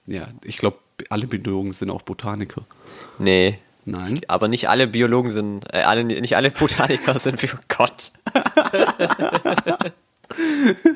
Ja, 0.05 0.27
ich 0.43 0.57
glaube, 0.57 0.77
alle 1.09 1.25
Biologen 1.25 1.73
sind 1.73 1.89
auch 1.89 2.03
Botaniker. 2.03 2.61
Nee. 3.17 3.59
Nein. 3.85 4.19
Aber 4.27 4.49
nicht 4.49 4.69
alle 4.69 4.85
Biologen 4.85 5.31
sind, 5.31 5.63
äh, 5.73 5.81
alle, 5.81 6.03
nicht 6.03 6.35
alle 6.35 6.51
Botaniker 6.51 7.17
sind 7.19 7.41
wie 7.41 7.47
oh 7.47 7.59
Gott. 10.37 10.93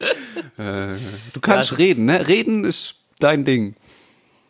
Du 1.32 1.40
kannst 1.40 1.72
Ja, 1.72 1.76
reden, 1.78 2.04
ne? 2.04 2.28
Reden 2.28 2.64
ist 2.64 2.96
dein 3.18 3.44
Ding. 3.44 3.74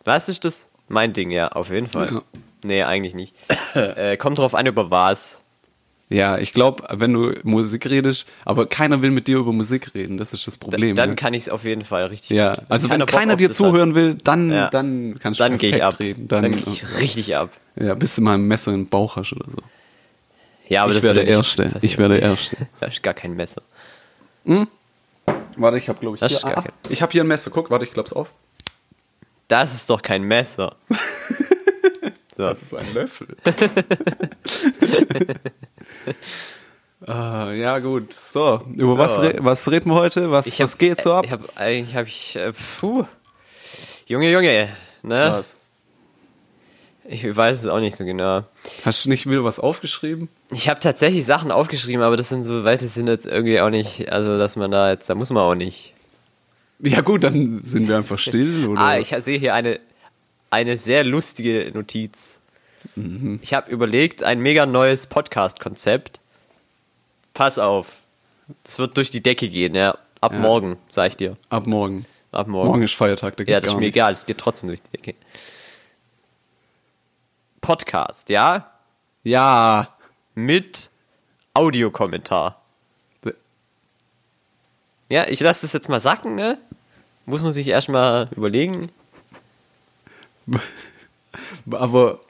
Was 0.05 0.29
ist 0.29 0.45
das? 0.45 0.69
Mein 0.89 1.13
Ding, 1.15 1.31
ja, 1.31 1.49
auf 1.49 1.71
jeden 1.71 1.87
Fall. 1.87 2.13
Ja. 2.13 2.23
Nee, 2.63 2.83
eigentlich 2.83 3.15
nicht. 3.15 3.35
äh, 3.75 4.17
kommt 4.19 4.39
drauf 4.39 4.55
an, 4.55 4.67
über 4.67 4.91
was. 4.91 5.43
Ja, 6.11 6.39
ich 6.39 6.55
glaube, 6.55 6.85
wenn 6.91 7.13
du 7.13 7.35
Musik 7.45 7.89
redest, 7.89 8.27
aber 8.47 8.67
keiner 8.67 9.03
will 9.03 9.11
mit 9.11 9.27
dir 9.27 9.39
über 9.39 9.53
Musik 9.53 9.95
reden, 9.95 10.17
das 10.17 10.33
ist 10.33 10.47
das 10.47 10.57
Problem. 10.57 10.97
Dann 10.97 11.11
ne? 11.11 11.17
kann 11.17 11.35
ich 11.35 11.43
es 11.43 11.49
auf 11.51 11.65
jeden 11.65 11.85
Fall 11.85 12.07
richtig 12.07 12.31
ja, 12.31 12.55
gut. 12.55 12.65
also 12.71 12.89
wenn 12.89 12.93
keiner 13.01 13.07
Bock 13.07 13.15
keiner 13.19 13.37
dir 13.37 13.51
zuhören 13.51 13.95
will, 13.95 14.17
dann, 14.25 14.51
Ja. 14.51 14.71
dann 14.71 15.19
kannst 15.21 15.39
du 15.41 15.45
Dann 15.45 15.59
gehe 15.59 15.77
ich 15.77 15.83
ab. 15.85 15.99
reden. 16.01 16.27
Dann, 16.29 16.43
Dann, 16.45 16.53
gehe 16.53 16.73
ich 16.73 16.99
richtig 16.99 17.37
ab. 17.37 17.51
ja, 17.77 17.95
bis 17.95 18.15
du 18.17 18.23
mal 18.23 18.35
ein 18.35 18.43
Messer 18.43 18.73
im 18.73 18.87
Bauch 18.87 19.17
hast 19.17 19.33
oder 19.35 19.51
so. 19.51 19.59
Ja, 20.69 20.83
aber 20.83 20.93
ich 20.93 20.97
das 20.99 21.05
wäre 21.05 21.17
würde 21.17 21.27
der 21.27 21.37
nicht 21.39 21.59
Erste. 21.59 21.79
Ich 21.83 21.99
wäre 21.99 22.09
der 22.11 22.23
Erste. 22.23 22.57
Das 22.81 22.95
ist 22.95 23.03
gar 23.03 23.15
kein 23.15 23.35
Messer. 23.35 23.63
Warte, 25.57 25.79
ich 25.79 25.89
habe 25.89 25.99
glaube 25.99 26.17
ich 26.17 26.21
Das 26.21 26.43
hier, 26.43 26.57
ah, 26.57 26.65
ich 26.89 27.03
habe 27.03 27.13
hier 27.13 27.25
ein 27.25 27.27
Messer. 27.27 27.51
Guck, 27.51 27.71
warte, 27.71 27.85
ich 27.85 27.93
klapp's 27.93 28.13
auf. 28.13 28.33
Das 29.49 29.75
ist 29.75 29.89
doch 29.91 30.03
kein 30.03 30.23
Messer. 30.23 30.77
so. 32.35 32.45
Das 32.45 32.63
ist 32.63 32.75
ein 32.75 32.95
Löffel. 32.95 33.37
Äh, 37.07 37.61
ja, 37.61 37.79
gut. 37.79 38.13
So, 38.13 38.63
über 38.75 38.93
So. 38.93 38.99
Was, 38.99 39.21
re 39.21 39.37
was 39.39 39.71
reden 39.71 39.91
wir 39.91 39.97
heute? 39.97 40.31
Was, 40.31 40.47
hab, 40.47 40.61
was 40.61 40.79
geht 40.79 41.01
so 41.03 41.15
ab? 41.15 41.25
Ich 41.25 41.33
hab, 41.33 41.57
eigentlich 41.57 41.95
habe 41.97 42.09
ich, 42.09 42.37
äh, 42.37 42.53
puh. 42.53 43.05
Junge, 44.07 44.31
Junge, 44.31 44.71
ne? 45.03 45.33
was? 45.33 45.57
Ich 47.11 47.25
weiß 47.37 47.61
es 47.61 47.67
auch 47.67 47.81
nicht 47.81 47.97
so 47.97 48.05
genau. 48.05 48.45
Hast 48.85 49.05
du 49.07 49.09
nicht 49.09 49.27
wieder 49.29 49.43
was 49.43 49.59
aufgeschrieben? 49.59 50.29
Ich 50.53 50.69
habe 50.69 50.79
tatsächlich 50.79 51.25
Sachen 51.25 51.51
aufgeschrieben, 51.51 52.03
aber 52.03 52.17
das 52.19 52.29
sind 52.29 52.43
so, 52.45 52.65
weil 52.65 52.77
das 52.77 52.93
sind 52.95 53.07
jetzt 53.09 53.27
irgendwie 53.27 53.61
auch 53.61 53.71
nicht, 53.71 54.13
also 54.13 54.37
dass 54.39 54.57
man 54.57 54.71
da 54.71 54.91
jetzt, 54.91 55.09
da 55.09 55.15
muss 55.15 55.31
man 55.31 55.43
auch 55.43 55.55
nicht. 55.55 55.95
Ja 56.81 57.01
gut, 57.01 57.25
dann 57.25 57.63
sind 57.63 57.89
wir 57.89 57.97
einfach 57.97 58.19
still, 58.19 58.67
oder? 58.69 58.81
Ah, 58.81 58.99
ich 58.99 59.15
sehe 59.21 59.39
hier 59.39 59.55
eine, 59.55 59.81
eine 60.51 60.77
sehr 60.77 61.03
lustige 61.03 61.71
Notiz. 61.73 62.43
Mhm. 62.95 63.39
Ich 63.43 63.55
habe 63.55 63.71
überlegt, 63.71 64.23
ein 64.23 64.41
mega 64.41 64.67
neues 64.67 65.07
Podcast-Konzept. 65.07 66.21
Pass 67.33 67.59
auf. 67.59 68.01
Das 68.65 68.79
wird 68.79 68.97
durch 68.99 69.11
die 69.11 69.23
Decke 69.23 69.49
gehen, 69.49 69.75
ja. 69.75 69.97
Ab 70.21 70.33
Ja. 70.35 70.41
morgen, 70.41 70.77
sag 70.91 71.09
ich 71.09 71.17
dir. 71.17 71.37
Ab 71.49 71.67
morgen. 71.67 72.05
Ab 72.33 72.49
morgen. 72.49 72.69
Morgen 72.69 72.83
ist 72.83 72.95
Feiertag, 72.95 73.37
da 73.39 73.45
ja, 73.45 73.47
geht's 73.47 73.63
das 73.63 73.71
ist 73.71 73.75
mir 73.77 73.87
nicht. 73.87 73.97
egal, 73.97 74.13
es 74.13 74.27
geht 74.27 74.37
trotzdem 74.39 74.69
durch 74.69 74.83
die 74.83 74.91
Decke. 74.97 75.15
Podcast, 77.69 78.31
ja? 78.31 78.71
Ja. 79.25 79.89
Mit 80.35 80.89
Audiokommentar. 81.53 82.63
Ja, 85.11 85.29
ich 85.29 85.41
lasse 85.41 85.61
das 85.67 85.75
jetzt 85.75 85.91
mal 85.91 86.01
sacken, 86.01 86.35
ne? 86.35 86.57
Muss 87.27 87.43
man 87.43 87.53
sich 87.53 87.69
erstmal 87.69 88.31
überlegen. 88.35 88.89
Aber 91.71 92.21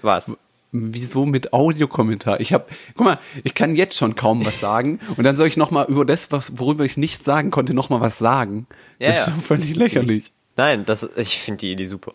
Was? 0.00 0.36
wieso 0.70 1.26
mit 1.26 1.52
Audiokommentar? 1.52 2.38
Ich 2.38 2.52
habe, 2.52 2.66
guck 2.94 3.04
mal, 3.04 3.18
ich 3.42 3.54
kann 3.54 3.74
jetzt 3.74 3.96
schon 3.96 4.14
kaum 4.14 4.46
was 4.46 4.60
sagen 4.60 5.00
und 5.16 5.24
dann 5.24 5.36
soll 5.36 5.48
ich 5.48 5.56
noch 5.56 5.72
mal 5.72 5.86
über 5.86 6.04
das, 6.04 6.30
was, 6.30 6.56
worüber 6.56 6.84
ich 6.84 6.96
nichts 6.96 7.24
sagen 7.24 7.50
konnte, 7.50 7.74
noch 7.74 7.90
mal 7.90 8.00
was 8.00 8.18
sagen. 8.18 8.68
Ja, 9.00 9.08
das 9.08 9.22
ist 9.22 9.26
ja. 9.26 9.34
völlig 9.42 9.74
lächerlich. 9.74 10.30
Nein, 10.56 10.84
das, 10.84 11.02
ich 11.16 11.40
finde 11.40 11.62
die 11.62 11.72
Idee 11.72 11.86
super. 11.86 12.12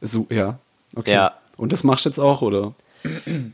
So, 0.00 0.26
ja. 0.30 0.58
Okay. 0.94 1.12
Ja. 1.12 1.34
Und 1.56 1.72
das 1.72 1.84
machst 1.84 2.04
du 2.04 2.10
jetzt 2.10 2.18
auch, 2.18 2.42
oder? 2.42 2.74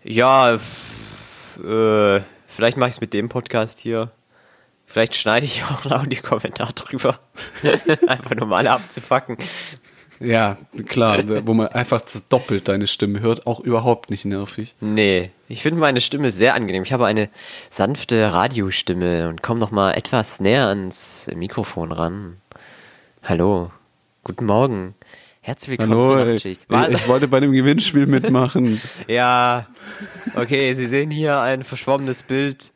Ja, 0.02 0.54
äh, 0.54 2.21
vielleicht 2.47 2.76
mache 2.76 2.88
ich 2.88 2.97
es 2.97 3.00
mit 3.00 3.14
dem 3.14 3.28
Podcast 3.28 3.78
hier. 3.78 4.11
Vielleicht 4.87 5.14
schneide 5.14 5.47
ich 5.47 5.64
auch 5.64 5.85
einen 5.87 6.00
Audiokommentar 6.00 6.73
drüber. 6.73 7.18
Einfach 8.09 8.35
nur 8.35 8.47
mal 8.47 8.66
abzufacken. 8.66 9.38
Ja, 10.21 10.56
klar, 10.87 11.25
wo 11.47 11.52
man 11.52 11.68
einfach 11.68 12.00
doppelt 12.28 12.68
deine 12.68 12.87
Stimme 12.87 13.21
hört, 13.21 13.47
auch 13.47 13.59
überhaupt 13.59 14.09
nicht 14.11 14.25
nervig. 14.25 14.76
Nee, 14.80 15.32
ich 15.49 15.62
finde 15.62 15.80
meine 15.80 16.00
Stimme 16.00 16.30
sehr 16.30 16.54
angenehm. 16.54 16.85
Ich 16.85 16.92
habe 16.92 17.06
eine 17.06 17.28
sanfte 17.71 18.32
Radiostimme 18.32 19.28
und 19.28 19.42
komme 19.42 19.59
noch 19.59 19.73
mal 19.73 19.92
etwas 19.92 20.38
näher 20.38 20.68
ans 20.68 21.28
Mikrofon 21.35 21.90
ran. 21.90 22.37
Hallo, 23.25 23.73
guten 24.23 24.44
Morgen. 24.44 24.94
Herzlich 25.45 25.77
willkommen 25.77 26.05
zur 26.05 26.19
Hallo, 26.19 26.29
ich, 26.29 26.35
Nachtschicht. 26.35 26.67
ich 26.91 27.09
wollte 27.09 27.27
bei 27.27 27.41
dem 27.41 27.51
Gewinnspiel 27.51 28.07
mitmachen. 28.07 28.81
ja, 29.09 29.67
okay, 30.37 30.73
Sie 30.75 30.87
sehen 30.87 31.11
hier 31.11 31.41
ein 31.41 31.65
verschwommenes 31.65 32.23
Bild. 32.23 32.71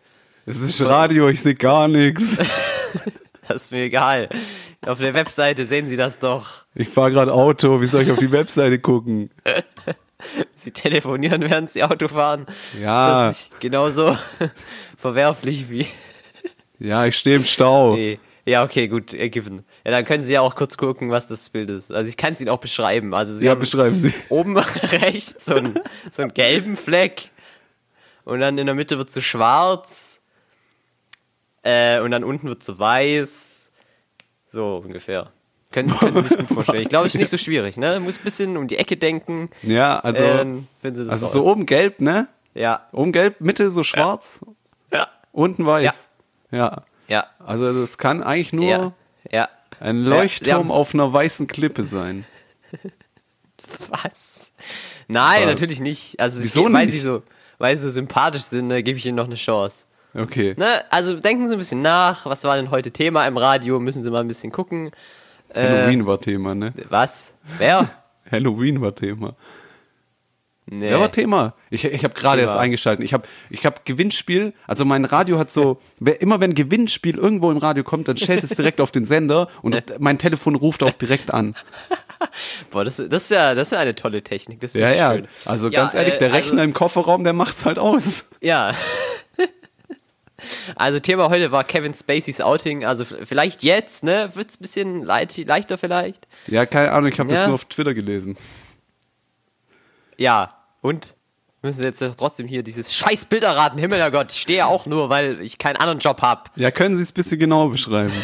Es 0.47 0.61
ist 0.61 0.83
Radio, 0.83 1.29
ich 1.29 1.41
sehe 1.41 1.55
gar 1.55 1.89
nichts. 1.89 2.39
Das 3.49 3.63
ist 3.63 3.71
mir 3.71 3.85
egal. 3.85 4.29
Auf 4.85 4.99
der 4.99 5.15
Webseite 5.15 5.67
sehen 5.67 5.89
Sie 5.89 5.97
das 5.97 6.19
doch. 6.19 6.65
Ich 6.75 6.89
fahre 6.89 7.13
gerade 7.13 7.33
Auto, 7.33 7.81
wie 7.81 7.87
soll 7.87 8.03
ich 8.03 8.11
auf 8.11 8.19
die 8.19 8.33
Webseite 8.33 8.81
gucken? 8.81 9.31
Sie 10.57 10.73
telefonieren, 10.73 11.43
während 11.43 11.71
Sie 11.71 11.85
Auto 11.85 12.09
fahren. 12.09 12.47
Ja. 12.83 13.29
Ist 13.29 13.39
das 13.45 13.51
nicht 13.51 13.61
genauso 13.61 14.19
verwerflich 14.99 15.71
wie. 15.71 15.87
Ja, 16.81 17.07
ich 17.07 17.17
stehe 17.17 17.37
im 17.37 17.45
Stau. 17.45 17.95
Nee. 17.95 18.19
Ja, 18.47 18.63
okay, 18.65 18.87
gut, 18.89 19.13
äh, 19.13 19.29
given. 19.29 19.65
Ja, 19.85 19.91
dann 19.91 20.05
können 20.05 20.23
Sie 20.23 20.33
ja 20.33 20.41
auch 20.41 20.55
kurz 20.55 20.77
gucken, 20.79 21.11
was 21.11 21.27
das 21.27 21.51
Bild 21.51 21.69
ist. 21.69 21.93
Also 21.93 22.09
ich 22.09 22.17
kann 22.17 22.33
es 22.33 22.41
Ihnen 22.41 22.51
auch 22.51 22.59
beschreiben. 22.61 23.13
Also 23.13 23.35
Sie 23.35 23.47
Ja, 23.47 23.53
haben 23.53 23.59
beschreiben 23.61 23.97
Sie. 23.97 24.15
oben 24.29 24.57
rechts 24.59 25.45
so 25.47 25.57
einen, 25.57 25.81
so 26.11 26.23
einen 26.23 26.33
gelben 26.33 26.77
Fleck 26.77 27.31
und 28.25 28.41
dann 28.41 28.57
in 28.59 28.67
der 28.67 28.75
Mitte 28.77 28.99
wird 28.99 29.11
so 29.11 29.21
schwarz 29.21 30.21
äh, 31.63 32.01
und 32.01 32.13
dann 32.13 32.25
unten 32.25 32.49
wird 32.49 32.63
so 32.63 32.79
weiß. 32.79 33.73
So 34.47 34.75
ungefähr. 34.75 35.33
Können, 35.73 35.89
können 35.99 36.17
Sie 36.17 36.29
sich 36.29 36.39
gut 36.39 36.49
vorstellen. 36.49 36.83
Ich 36.83 36.89
glaube, 36.89 37.07
es 37.09 37.15
ist 37.15 37.19
nicht 37.19 37.29
so 37.29 37.37
schwierig, 37.37 37.77
ne? 37.77 37.99
Muss 38.01 38.19
ein 38.19 38.25
bisschen 38.25 38.57
um 38.57 38.69
die 38.69 38.77
Ecke 38.79 38.97
denken. 38.97 39.51
Ja, 39.63 39.99
also, 39.99 40.23
äh, 40.23 40.47
das 40.83 41.09
also 41.09 41.27
raus. 41.27 41.33
so 41.33 41.43
oben 41.43 41.67
gelb, 41.67 42.01
ne? 42.01 42.29
Ja, 42.55 42.87
Oben 42.93 43.13
gelb, 43.13 43.41
Mitte 43.41 43.69
so 43.69 43.83
schwarz, 43.83 44.41
ja, 44.91 45.09
unten 45.33 45.67
weiß. 45.67 46.09
Ja. 46.51 46.59
ja, 46.59 46.83
Also 47.39 47.73
das 47.73 47.99
kann 47.99 48.23
eigentlich 48.23 48.53
nur 48.53 48.65
ja, 48.69 48.93
ja. 49.31 49.49
ein 49.81 49.99
Leuchtturm 50.03 50.71
auf 50.71 50.95
einer 50.95 51.13
weißen 51.13 51.47
Klippe 51.47 51.85
sein. 51.85 52.25
Was? 53.89 54.53
Nein, 55.09 55.43
Aber- 55.43 55.47
natürlich 55.47 55.81
nicht. 55.81 56.19
Also 56.21 56.41
Wieso 56.41 56.65
weil 56.73 56.87
nicht? 56.87 56.93
sie 56.93 57.01
so, 57.01 57.23
weil 57.59 57.77
sie 57.77 57.85
so 57.85 57.91
sympathisch 57.91 58.43
sind, 58.43 58.69
ne, 58.69 58.83
gebe 58.83 58.99
ich 58.99 59.07
ihnen 59.07 59.17
noch 59.17 59.27
eine 59.27 59.35
Chance. 59.37 59.87
Okay. 60.15 60.55
Ne? 60.57 60.83
Also 60.91 61.15
denken 61.15 61.47
Sie 61.47 61.55
ein 61.55 61.59
bisschen 61.59 61.83
nach, 61.83 62.25
was 62.27 62.43
war 62.45 62.57
denn 62.57 62.71
heute 62.71 62.91
Thema 62.91 63.27
im 63.27 63.37
Radio? 63.37 63.79
Müssen 63.79 64.03
Sie 64.03 64.11
mal 64.11 64.21
ein 64.21 64.29
bisschen 64.29 64.51
gucken. 64.51 64.91
Äh, 65.51 65.69
Halloween 65.69 66.07
war 66.07 66.21
Thema, 66.21 66.55
ne? 66.55 66.73
Was? 66.89 67.37
Wer? 67.59 67.89
Halloween 68.31 68.81
war 68.81 68.95
Thema. 68.95 69.37
Nee. 70.69 70.91
Wer 70.91 70.99
war 70.99 71.13
Thema? 71.13 71.55
Ich, 71.71 71.85
ich 71.85 72.03
habe 72.03 72.15
gerade 72.15 72.43
erst 72.43 72.57
eingeschaltet. 72.57 73.05
Ich 73.05 73.15
habe 73.15 73.23
ich 73.51 73.65
hab 73.65 73.85
Gewinnspiel. 73.85 74.53
Also 74.67 74.85
mein 74.85 75.05
Radio 75.05 75.39
hat 75.39 75.53
so, 75.53 75.79
wer, 76.01 76.21
immer 76.21 76.41
wenn 76.41 76.55
Gewinnspiel 76.55 77.17
irgendwo 77.17 77.53
im 77.53 77.59
Radio 77.59 77.85
kommt, 77.85 78.09
dann 78.09 78.17
stellt 78.17 78.43
es 78.43 78.51
direkt 78.51 78.81
auf 78.81 78.91
den 78.91 79.05
Sender 79.05 79.49
und 79.63 79.81
mein 80.01 80.19
Telefon 80.19 80.57
ruft 80.57 80.83
auch 80.83 80.91
direkt 80.91 81.33
an. 81.33 81.55
Boah, 82.73 82.85
das, 82.85 82.97
das, 82.97 83.25
ist 83.25 83.31
ja, 83.31 83.55
das 83.55 83.69
ist 83.69 83.73
ja 83.73 83.79
eine 83.79 83.95
tolle 83.95 84.23
Technik. 84.23 84.61
Das 84.61 84.75
ist 84.75 84.81
Ja, 84.81 84.91
ja. 84.91 85.15
schön. 85.15 85.29
Also 85.45 85.69
Ja, 85.69 85.83
ganz 85.83 85.95
ehrlich, 85.95 86.17
äh, 86.17 86.19
der 86.19 86.33
Rechner 86.33 86.53
also, 86.55 86.65
im 86.65 86.73
Kofferraum, 86.75 87.23
der 87.23 87.33
macht's 87.33 87.65
halt 87.65 87.79
aus. 87.79 88.31
Ja. 88.41 88.75
Also 90.75 91.01
Thema 91.01 91.31
heute 91.31 91.51
war 91.51 91.65
Kevin 91.65 91.95
Spaceys 91.95 92.43
Outing. 92.43 92.85
Also 92.85 93.05
vielleicht 93.07 93.63
jetzt, 93.63 94.05
ne? 94.05 94.29
Wird's 94.35 94.57
ein 94.57 94.61
bisschen 94.61 95.03
leicht, 95.03 95.39
leichter 95.49 95.79
vielleicht? 95.79 96.29
Ja, 96.47 96.67
keine 96.67 96.93
Ahnung, 96.93 97.11
ich 97.11 97.19
habe 97.19 97.31
Ja. 97.31 97.37
das 97.37 97.47
nur 97.47 97.55
auf 97.55 97.65
Twitter 97.65 97.95
gelesen. 97.95 98.37
Ja. 100.17 100.55
Und? 100.81 101.15
Müssen 101.63 101.81
Sie 101.81 101.87
jetzt 101.87 102.19
trotzdem 102.19 102.47
hier 102.47 102.63
dieses 102.63 102.95
scheiß 102.95 103.27
Bild 103.27 103.43
erraten. 103.43 103.79
Himmel, 103.79 104.11
Gott, 104.11 104.31
ich 104.31 104.41
stehe 104.41 104.59
ja 104.59 104.67
auch 104.67 104.87
nur, 104.87 105.09
weil 105.09 105.41
ich 105.41 105.59
keinen 105.59 105.77
anderen 105.77 105.99
Job 105.99 106.23
hab. 106.23 106.51
Ja, 106.57 106.71
können 106.71 106.97
Sie 106.97 107.03
es 107.03 107.11
ein 107.11 107.15
bisschen 107.15 107.39
genauer 107.39 107.71
beschreiben? 107.71 108.13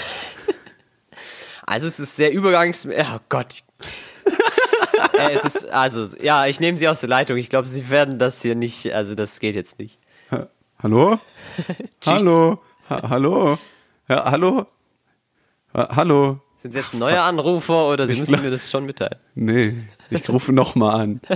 Also 1.64 1.86
es 1.86 2.00
ist 2.00 2.16
sehr 2.16 2.32
übergangs... 2.32 2.86
Oh 2.86 3.18
Gott. 3.28 3.62
äh, 5.18 5.30
es 5.32 5.44
ist, 5.44 5.70
also, 5.70 6.04
ja, 6.18 6.46
ich 6.46 6.60
nehme 6.60 6.76
Sie 6.76 6.88
aus 6.88 7.00
der 7.00 7.08
Leitung. 7.08 7.36
Ich 7.36 7.48
glaube, 7.48 7.68
Sie 7.68 7.88
werden 7.88 8.18
das 8.18 8.42
hier 8.42 8.56
nicht... 8.56 8.92
Also 8.92 9.14
das 9.14 9.38
geht 9.38 9.54
jetzt 9.54 9.78
nicht. 9.78 9.98
Ha 10.30 10.48
hallo? 10.82 11.18
hallo? 12.04 12.60
Ha 12.90 13.08
hallo? 13.08 13.58
Ja, 14.08 14.30
hallo? 14.30 14.66
Ha 15.72 15.96
hallo? 15.96 16.40
Sind 16.56 16.72
Sie 16.72 16.78
jetzt 16.78 16.94
ein 16.94 16.98
neuer 16.98 17.22
Anrufer 17.22 17.88
oder 17.88 18.06
Sie 18.06 18.14
Ich 18.14 18.20
müssen 18.20 18.42
mir 18.42 18.50
das 18.50 18.70
schon 18.70 18.84
mitteilen? 18.84 19.16
Nee, 19.34 19.74
ich 20.12 20.28
rufe 20.28 20.52
noch 20.52 20.74
mal 20.74 20.94
an. 21.00 21.20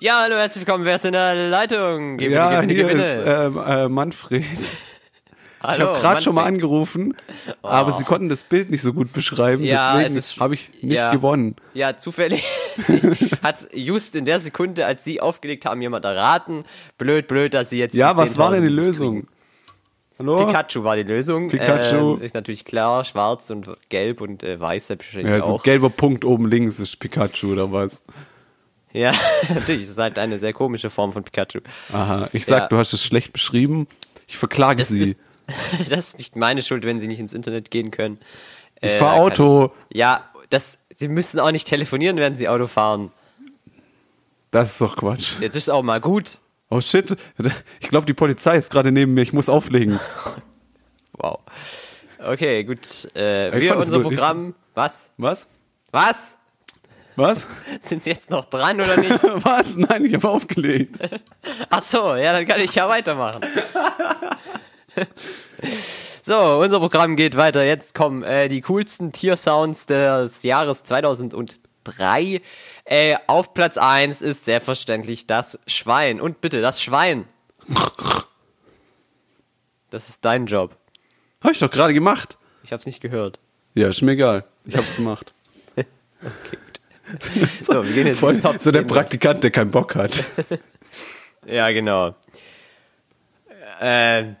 Ja, 0.00 0.22
hallo, 0.22 0.34
herzlich 0.34 0.66
willkommen. 0.66 0.84
Wer 0.84 0.96
ist 0.96 1.04
in 1.04 1.12
der 1.12 1.48
Leitung? 1.48 2.16
Gewinne, 2.16 2.34
ja, 2.34 2.60
gewinne, 2.62 2.72
hier 2.72 2.82
gewinne. 2.84 3.02
ist 3.04 3.20
ähm, 3.24 3.58
äh, 3.64 3.88
Manfred. 3.88 4.44
hallo, 5.62 5.74
Ich 5.84 5.88
habe 5.90 6.00
gerade 6.00 6.20
schon 6.22 6.34
mal 6.34 6.44
angerufen, 6.44 7.14
aber 7.62 7.92
Sie 7.92 8.02
konnten 8.02 8.28
das 8.28 8.42
Bild 8.42 8.70
nicht 8.70 8.82
so 8.82 8.92
gut 8.94 9.12
beschreiben, 9.12 9.62
Ja, 9.62 9.98
deswegen 10.02 10.40
habe 10.40 10.54
ich 10.54 10.70
nicht 10.80 10.94
ja. 10.94 11.12
gewonnen. 11.12 11.54
Ja, 11.74 11.96
zufällig 11.96 12.42
hat 13.44 13.68
just 13.74 14.16
in 14.16 14.24
der 14.24 14.40
Sekunde, 14.40 14.86
als 14.86 15.04
Sie 15.04 15.20
aufgelegt 15.20 15.66
haben, 15.66 15.80
jemand 15.82 16.04
erraten. 16.04 16.64
Blöd, 16.98 17.28
blöd, 17.28 17.54
dass 17.54 17.70
Sie 17.70 17.78
jetzt. 17.78 17.94
Ja, 17.94 18.16
was 18.16 18.38
war 18.38 18.50
denn 18.50 18.62
die 18.64 18.70
10.000 18.70 18.74
nicht 18.74 18.86
Lösung? 18.86 19.14
kriegen. 19.20 19.28
Hallo? 20.22 20.46
Pikachu 20.46 20.84
war 20.84 20.94
die 20.96 21.02
Lösung. 21.02 21.48
Pikachu. 21.48 22.14
Ähm, 22.14 22.22
ist 22.22 22.34
natürlich 22.34 22.64
klar, 22.64 23.04
schwarz 23.04 23.50
und 23.50 23.68
gelb 23.88 24.20
und 24.20 24.42
äh, 24.44 24.58
weiß 24.60 24.86
selbstverständlich 24.86 25.32
Ja, 25.34 25.40
so 25.42 25.48
ein 25.48 25.52
auch. 25.54 25.62
gelber 25.64 25.90
Punkt 25.90 26.24
oben 26.24 26.46
links 26.48 26.78
ist 26.78 26.98
Pikachu 27.00 27.52
oder 27.52 27.72
was? 27.72 28.00
Ja, 28.92 29.12
natürlich, 29.48 29.82
es 29.82 29.90
ist 29.90 29.98
halt 29.98 30.18
eine 30.18 30.38
sehr 30.38 30.52
komische 30.52 30.90
Form 30.90 31.12
von 31.12 31.24
Pikachu. 31.24 31.60
Aha, 31.92 32.28
ich 32.32 32.46
sag, 32.46 32.58
Ja. 32.62 32.68
du 32.68 32.76
hast 32.78 32.92
es 32.92 33.02
schlecht 33.02 33.32
beschrieben. 33.32 33.88
Ich 34.28 34.36
verklage 34.38 34.76
Das 34.78 34.88
Sie. 34.88 35.02
ist, 35.02 35.16
das 35.90 36.08
ist 36.08 36.18
nicht 36.18 36.36
meine 36.36 36.62
Schuld, 36.62 36.84
wenn 36.84 37.00
Sie 37.00 37.08
nicht 37.08 37.18
ins 37.20 37.32
Internet 37.32 37.70
gehen 37.72 37.90
können. 37.90 38.18
Ich 38.80 38.92
Äh, 38.94 38.98
fahr 38.98 39.14
Auto. 39.14 39.72
Ich, 39.88 39.96
ja, 39.98 40.20
das, 40.50 40.78
Sie 40.94 41.08
müssen 41.08 41.40
auch 41.40 41.50
nicht 41.50 41.66
telefonieren, 41.66 42.16
während 42.16 42.36
Sie 42.36 42.48
Auto 42.48 42.66
fahren. 42.68 43.10
Das 44.52 44.72
ist 44.72 44.80
doch 44.82 44.96
Quatsch. 44.96 45.40
Jetzt 45.40 45.56
ist 45.56 45.68
auch 45.70 45.82
mal 45.82 46.00
gut. 46.00 46.38
Oh 46.72 46.80
shit, 46.80 47.14
ich 47.80 47.90
glaube, 47.90 48.06
die 48.06 48.14
Polizei 48.14 48.56
ist 48.56 48.70
gerade 48.70 48.92
neben 48.92 49.12
mir. 49.12 49.20
Ich 49.20 49.34
muss 49.34 49.50
auflegen. 49.50 50.00
Wow. 51.12 51.40
Okay, 52.18 52.64
gut. 52.64 53.14
Äh, 53.14 53.60
wir, 53.60 53.76
unser 53.76 54.00
gut. 54.00 54.12
Ich- 54.12 54.18
Programm. 54.18 54.54
Was? 54.74 55.12
Was? 55.18 55.46
Was? 55.90 56.38
Was? 57.16 57.46
Sind 57.80 58.02
Sie 58.02 58.08
jetzt 58.08 58.30
noch 58.30 58.46
dran 58.46 58.80
oder 58.80 58.96
nicht? 58.96 59.22
Was? 59.44 59.76
Nein, 59.76 60.06
ich 60.06 60.14
habe 60.14 60.26
aufgelegt. 60.30 60.96
Ach 61.68 61.82
so, 61.82 62.14
ja, 62.14 62.32
dann 62.32 62.46
kann 62.46 62.58
ich 62.62 62.74
ja 62.74 62.88
weitermachen. 62.88 63.42
so, 66.22 66.58
unser 66.58 66.78
Programm 66.80 67.16
geht 67.16 67.36
weiter. 67.36 67.66
Jetzt 67.66 67.94
kommen 67.94 68.22
äh, 68.22 68.48
die 68.48 68.62
coolsten 68.62 69.12
Tiersounds 69.12 69.84
des 69.84 70.42
Jahres 70.42 70.84
2003. 71.84 72.40
Äh, 72.84 73.16
auf 73.26 73.54
Platz 73.54 73.78
1 73.78 74.22
ist 74.22 74.44
selbstverständlich 74.44 75.26
das 75.26 75.58
Schwein. 75.66 76.20
Und 76.20 76.40
bitte, 76.40 76.60
das 76.60 76.82
Schwein. 76.82 77.26
Das 79.90 80.08
ist 80.08 80.24
dein 80.24 80.46
Job. 80.46 80.76
Habe 81.42 81.52
ich 81.52 81.58
doch 81.58 81.70
gerade 81.70 81.94
gemacht. 81.94 82.38
Ich 82.62 82.72
hab's 82.72 82.86
nicht 82.86 83.00
gehört. 83.00 83.38
Ja, 83.74 83.88
ist 83.88 84.02
mir 84.02 84.12
egal. 84.12 84.44
Ich 84.64 84.76
hab's 84.76 84.96
gemacht. 84.96 85.32
So, 87.60 87.84
wir 87.86 87.92
gehen 87.92 88.06
jetzt 88.06 88.20
Voll, 88.20 88.36
in 88.36 88.40
Top 88.40 88.62
so 88.62 88.70
der 88.70 88.82
10 88.82 88.88
durch. 88.88 88.98
Praktikant, 88.98 89.44
der 89.44 89.50
keinen 89.50 89.70
Bock 89.70 89.94
hat. 89.94 90.24
Ja, 91.44 91.70
genau. 91.72 92.14
Äh, 93.80 94.34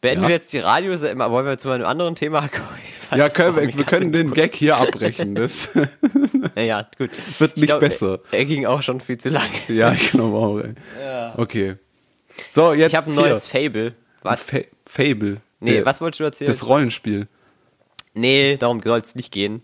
beenden 0.00 0.22
Ja. 0.22 0.28
wir 0.28 0.34
jetzt 0.34 0.52
die 0.52 0.58
Radios? 0.58 1.02
Äh, 1.02 1.18
Wollen 1.18 1.46
wir 1.46 1.58
zu 1.58 1.70
einem 1.70 1.86
anderen 1.86 2.14
Thema 2.14 2.40
kommen? 2.48 3.18
Ja, 3.18 3.28
können 3.28 3.56
wir, 3.56 3.62
wir 3.62 3.84
können 3.84 4.12
ganz 4.12 4.12
den. 4.12 4.32
Gag 4.34 4.54
hier 4.54 4.76
abbrechen. 4.76 5.34
Das, 5.34 5.70
Ja, 6.56 6.62
ja, 6.62 6.82
gut. 6.98 7.10
Wird 7.38 7.52
Ich 7.56 7.62
nicht 7.62 7.78
besser. 7.80 8.20
Er, 8.30 8.38
er 8.40 8.44
ging 8.44 8.66
auch 8.66 8.82
schon 8.82 9.00
viel 9.00 9.18
zu 9.18 9.28
lange. 9.30 9.50
ja, 9.68 9.92
ich 9.92 10.10
glaube 10.10 10.36
auch. 10.36 10.58
Ey. 10.58 10.74
Okay. 11.36 11.76
So, 12.50 12.72
jetzt 12.72 12.92
Ich 12.92 12.96
habe 12.96 13.08
ein 13.08 13.12
hier. 13.12 13.22
neues 13.22 13.46
Fable. 13.46 13.94
Was? 14.22 14.40
Fa 14.42 14.58
Fable. 14.86 15.40
Nee, 15.60 15.72
Der- 15.74 15.86
was 15.86 16.00
wolltest 16.00 16.20
du 16.20 16.24
erzählen? 16.24 16.46
Das 16.48 16.66
Rollenspiel. 16.66 17.28
nee, 18.14 18.56
darum 18.58 18.80
soll 18.82 19.00
es 19.00 19.14
nicht 19.14 19.32
gehen. 19.32 19.62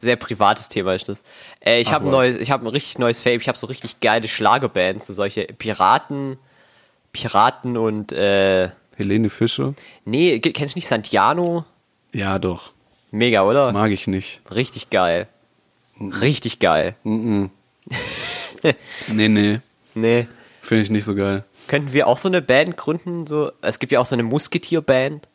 Sehr 0.00 0.14
privates 0.16 0.68
Thema 0.68 0.94
ist 0.94 1.08
das. 1.08 1.24
Äh, 1.64 1.80
ich 1.80 1.90
habe 1.92 2.04
ein 2.06 2.10
neues, 2.12 2.36
ich 2.36 2.52
habe 2.52 2.64
ein 2.64 2.68
richtig 2.68 2.98
neues 2.98 3.20
Fable. 3.20 3.38
Ich 3.38 3.48
habe 3.48 3.58
so 3.58 3.66
richtig 3.66 3.98
geile 4.00 4.28
Schlagerbands, 4.28 5.06
so 5.08 5.12
solche 5.12 5.44
Piraten, 5.46 6.36
Piraten 7.12 7.76
und 7.76 8.12
äh, 8.12 8.68
Helene 8.98 9.30
Fischer. 9.30 9.74
nee, 10.04 10.38
kennst 10.40 10.74
du 10.74 10.78
nicht 10.78 10.86
Santiano? 10.88 11.64
Ja, 12.12 12.38
doch. 12.38 12.72
Mega, 13.10 13.42
oder? 13.44 13.72
Mag 13.72 13.90
ich 13.92 14.06
nicht. 14.06 14.40
Richtig 14.54 14.90
geil. 14.90 15.28
Richtig 15.98 16.58
geil. 16.58 16.94
Nee, 19.14 19.28
nee. 19.28 19.60
Nee. 19.94 20.26
Finde 20.62 20.82
ich 20.82 20.90
nicht 20.90 21.04
so 21.04 21.14
geil. 21.14 21.44
Könnten 21.68 21.92
wir 21.92 22.06
auch 22.08 22.18
so 22.18 22.28
eine 22.28 22.42
Band 22.42 22.76
gründen? 22.76 23.26
So, 23.26 23.52
es 23.62 23.78
gibt 23.78 23.92
ja 23.92 24.00
auch 24.00 24.06
so 24.06 24.14
eine 24.14 24.24
Musketier-Band. 24.24 25.28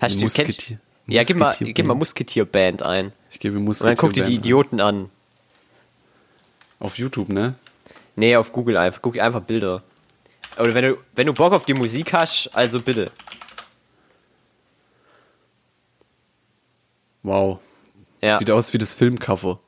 Hast 0.00 0.16
du 0.22 0.28
kennst- 0.28 0.38
Musketier- 0.60 0.78
Ja, 1.08 1.24
gib 1.24 1.36
mal, 1.36 1.46
Musketierband. 1.48 1.74
gib 1.76 1.86
mal 1.86 1.94
Musketier-Band 1.94 2.82
ein. 2.84 3.12
Ich 3.30 3.40
gebe 3.40 3.58
Musik. 3.58 3.82
Und 3.82 3.88
dann 3.88 3.96
guck 3.96 4.12
dir 4.12 4.22
die 4.22 4.34
Idioten 4.36 4.80
an. 4.80 5.10
Auf 6.78 6.96
YouTube, 6.98 7.28
ne? 7.28 7.54
Nee, 8.16 8.36
auf 8.36 8.52
Google 8.52 8.76
einfach. 8.76 9.02
Guck 9.02 9.14
dir 9.14 9.24
einfach 9.24 9.40
Bilder. 9.42 9.82
Oder 10.58 10.74
wenn 10.74 10.84
du, 10.84 10.96
wenn 11.14 11.26
du 11.26 11.32
Bock 11.32 11.52
auf 11.52 11.64
die 11.64 11.74
Musik 11.74 12.12
hast, 12.12 12.48
also 12.54 12.80
bitte. 12.80 13.10
Wow. 17.22 17.60
Ja, 18.22 18.38
Sieht 18.38 18.50
aus 18.50 18.72
wie 18.72 18.78
das 18.78 18.94
Filmcover. 18.94 19.60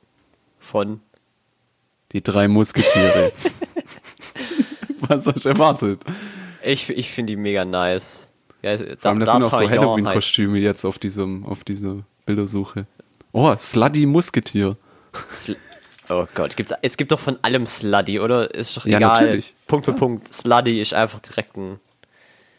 von. 0.59 1.01
Die 2.11 2.21
drei 2.21 2.47
Musketiere. 2.47 3.31
Was 4.99 5.25
hast 5.25 5.45
du 5.45 5.49
erwartet? 5.49 6.01
Ich, 6.63 6.89
ich 6.89 7.09
finde 7.11 7.33
die 7.33 7.37
mega 7.37 7.65
nice. 7.65 8.27
Ja, 8.61 8.77
Vor 8.77 8.85
allem, 9.03 9.19
das 9.19 9.31
sind 9.31 9.43
auch 9.43 9.51
so 9.51 9.69
Halloween-Kostüme 9.69 10.57
jetzt 10.59 10.85
auf 10.85 10.97
diesem, 10.97 11.45
auf 11.45 11.63
dieser 11.63 12.03
Bildersuche. 12.25 12.85
Oh, 13.33 13.53
Sluddy 13.59 14.05
Musketier. 14.05 14.77
Sl 15.31 15.57
oh 16.09 16.25
Gott, 16.35 16.55
gibt's, 16.55 16.73
es 16.81 16.97
gibt 16.97 17.11
doch 17.11 17.19
von 17.19 17.37
allem 17.41 17.65
Sluddy, 17.65 18.19
oder? 18.19 18.53
Ist 18.53 18.77
doch 18.77 18.85
Ja, 18.85 18.97
egal. 18.97 19.21
natürlich. 19.21 19.55
Punkt 19.67 19.85
für 19.85 19.93
Punkt. 19.93 20.27
Sluddy 20.31 20.79
ist 20.81 20.93
einfach 20.93 21.19
direkt 21.19 21.57
ein 21.57 21.79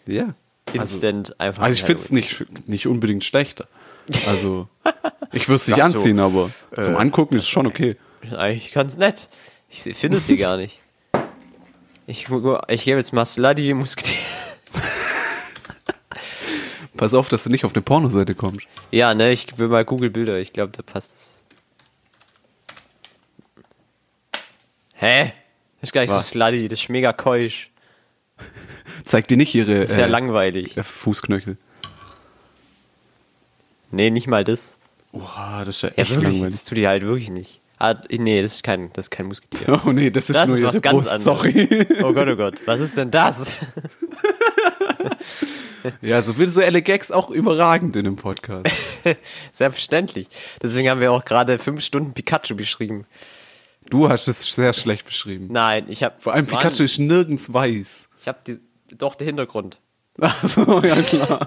Ja. 0.07 0.35
Also, 0.69 0.81
Instant 0.81 1.39
einfach. 1.41 1.63
also 1.63 1.79
ich 1.79 1.85
finde 1.85 2.03
es 2.03 2.11
nicht, 2.11 2.47
nicht 2.69 2.87
unbedingt 2.87 3.25
schlechter. 3.25 3.69
Also, 4.27 4.69
ich 5.33 5.49
würde 5.49 5.57
es 5.57 5.69
nicht 5.69 5.77
Ja, 5.77 5.89
so, 5.89 5.97
anziehen, 5.99 6.21
aber 6.21 6.51
zum 6.81 6.95
äh, 6.95 6.97
Angucken 6.97 7.37
ist 7.37 7.49
schon 7.49 7.67
okay. 7.67 7.97
Eigentlich 8.37 8.73
ganz 8.73 8.97
nett. 8.97 9.29
Ich 9.69 9.83
finde 9.97 10.19
es 10.19 10.27
hier 10.27 10.37
gar 10.39 10.57
nicht. 10.57 10.81
Ich, 12.07 12.27
ich 12.69 12.85
gebe 12.85 12.99
jetzt 12.99 13.13
mal 13.13 13.25
Sluddy 13.25 13.73
Musketier. 13.75 14.19
Pass 16.97 17.15
auf, 17.15 17.29
dass 17.29 17.45
du 17.45 17.51
nicht 17.51 17.65
auf 17.65 17.75
eine 17.75 17.83
Pornoseite 17.83 18.35
kommst. 18.35 18.67
Ja, 18.91 19.15
ne, 19.15 19.33
ich 19.33 19.59
will 19.59 19.69
mal 19.69 19.85
Google 19.85 20.11
Bilder. 20.11 20.39
Ich 20.39 20.53
glaube, 20.53 20.73
da 20.77 20.83
passt 20.83 21.15
es. 21.17 21.44
Hä? 25.05 25.33
Das 25.81 25.91
ist 25.91 25.93
gar 25.93 26.01
nicht 26.01 26.15
Was? 26.15 26.29
so 26.31 26.33
slutty, 26.33 26.67
das 26.69 26.81
ist 26.81 26.89
mega 26.89 27.13
keusch. 27.13 27.71
Zeig 29.05 29.29
dir 29.29 29.37
nicht 29.37 29.55
ihre 29.55 29.81
Das 29.81 29.91
ist 29.91 29.99
ja 29.99 30.07
äh, 30.07 30.09
langweilig. 30.09 30.77
Fußknöchel. 30.83 31.59
Nee, 33.91 34.11
nicht 34.11 34.27
mal 34.27 34.45
das. 34.45 34.79
Oha, 35.13 35.65
das 35.65 35.77
ist 35.77 35.83
ja 35.83 35.89
Ja, 35.91 35.95
echt 35.99 36.11
wirklich, 36.13 36.31
langweilig. 36.33 36.55
das 36.55 36.65
tut 36.65 36.79
die 36.79 36.89
halt 36.89 37.03
wirklich 37.03 37.31
nicht. 37.31 37.61
Ah, 37.79 37.95
nee, 38.11 38.41
das 38.41 38.55
ist 38.55 38.63
kein, 38.63 38.91
das 38.95 39.07
ist 39.07 39.11
kein 39.11 39.27
Musketier. 39.27 39.81
Oh 39.87 39.93
nee, 39.93 40.11
das 40.11 40.31
ist 40.31 40.37
Das 40.37 40.47
nur 40.49 40.57
ist 40.57 40.65
was 40.65 40.81
ganz 40.83 40.95
Brust, 40.95 41.09
anderes. 41.11 41.25
sorry. 41.25 41.87
Oh 42.03 42.13
Gott, 42.15 42.29
oh 42.29 42.37
Gott, 42.37 42.61
was 42.67 42.81
ist 42.81 42.97
denn 42.97 43.11
das? 43.11 43.53
ja, 46.01 46.23
so 46.23 46.39
visuelle 46.39 46.83
Gags 46.83 47.11
auch 47.11 47.31
überragend 47.31 47.97
in 47.97 48.05
dem 48.05 48.17
Podcast. 48.17 48.67
Selbstverständlich. 49.53 50.29
Deswegen 50.63 50.89
haben 50.89 51.01
wir 51.01 51.13
auch 51.13 51.25
gerade 51.25 51.59
fünf 51.59 51.83
Stunden 51.83 52.15
Pikachu 52.15 52.55
beschrieben. 52.57 53.07
Du 53.91 54.09
hast 54.09 54.29
es 54.29 54.43
sehr 54.53 54.73
schlecht 54.73 55.07
beschrieben. 55.07 55.49
Nein, 55.51 55.87
ich 55.89 56.03
habe 56.03 56.17
Vor 56.19 56.33
allem 56.33 56.47
Pikachu 56.47 56.85
ist 56.85 56.99
nirgends 56.99 57.53
weiß. 57.53 58.09
Ich 58.21 58.29
habe 58.29 58.39
die, 58.47 58.59
doch 58.97 59.15
den 59.15 59.27
Hintergrund. 59.27 59.81
Achso, 60.21 60.81
ja 60.81 60.95
klar. 60.97 61.47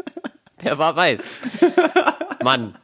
Der 0.62 0.78
war 0.78 0.96
weiß. 0.96 1.20
Mann. 2.42 2.76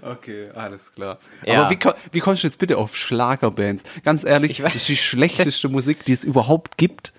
Okay, 0.00 0.50
alles 0.50 0.92
klar. 0.92 1.18
Ja. 1.44 1.62
Aber 1.62 1.70
wie, 1.70 1.78
wie 2.12 2.20
kommst 2.20 2.42
du 2.42 2.46
jetzt 2.46 2.58
bitte 2.58 2.78
auf 2.78 2.96
Schlagerbands? 2.96 3.82
Ganz 4.02 4.24
ehrlich, 4.24 4.58
das 4.58 4.74
ist 4.74 4.88
die 4.88 4.96
schlechteste 4.96 5.68
Musik, 5.68 6.04
die 6.04 6.12
es 6.12 6.24
überhaupt 6.24 6.78
gibt. 6.78 7.12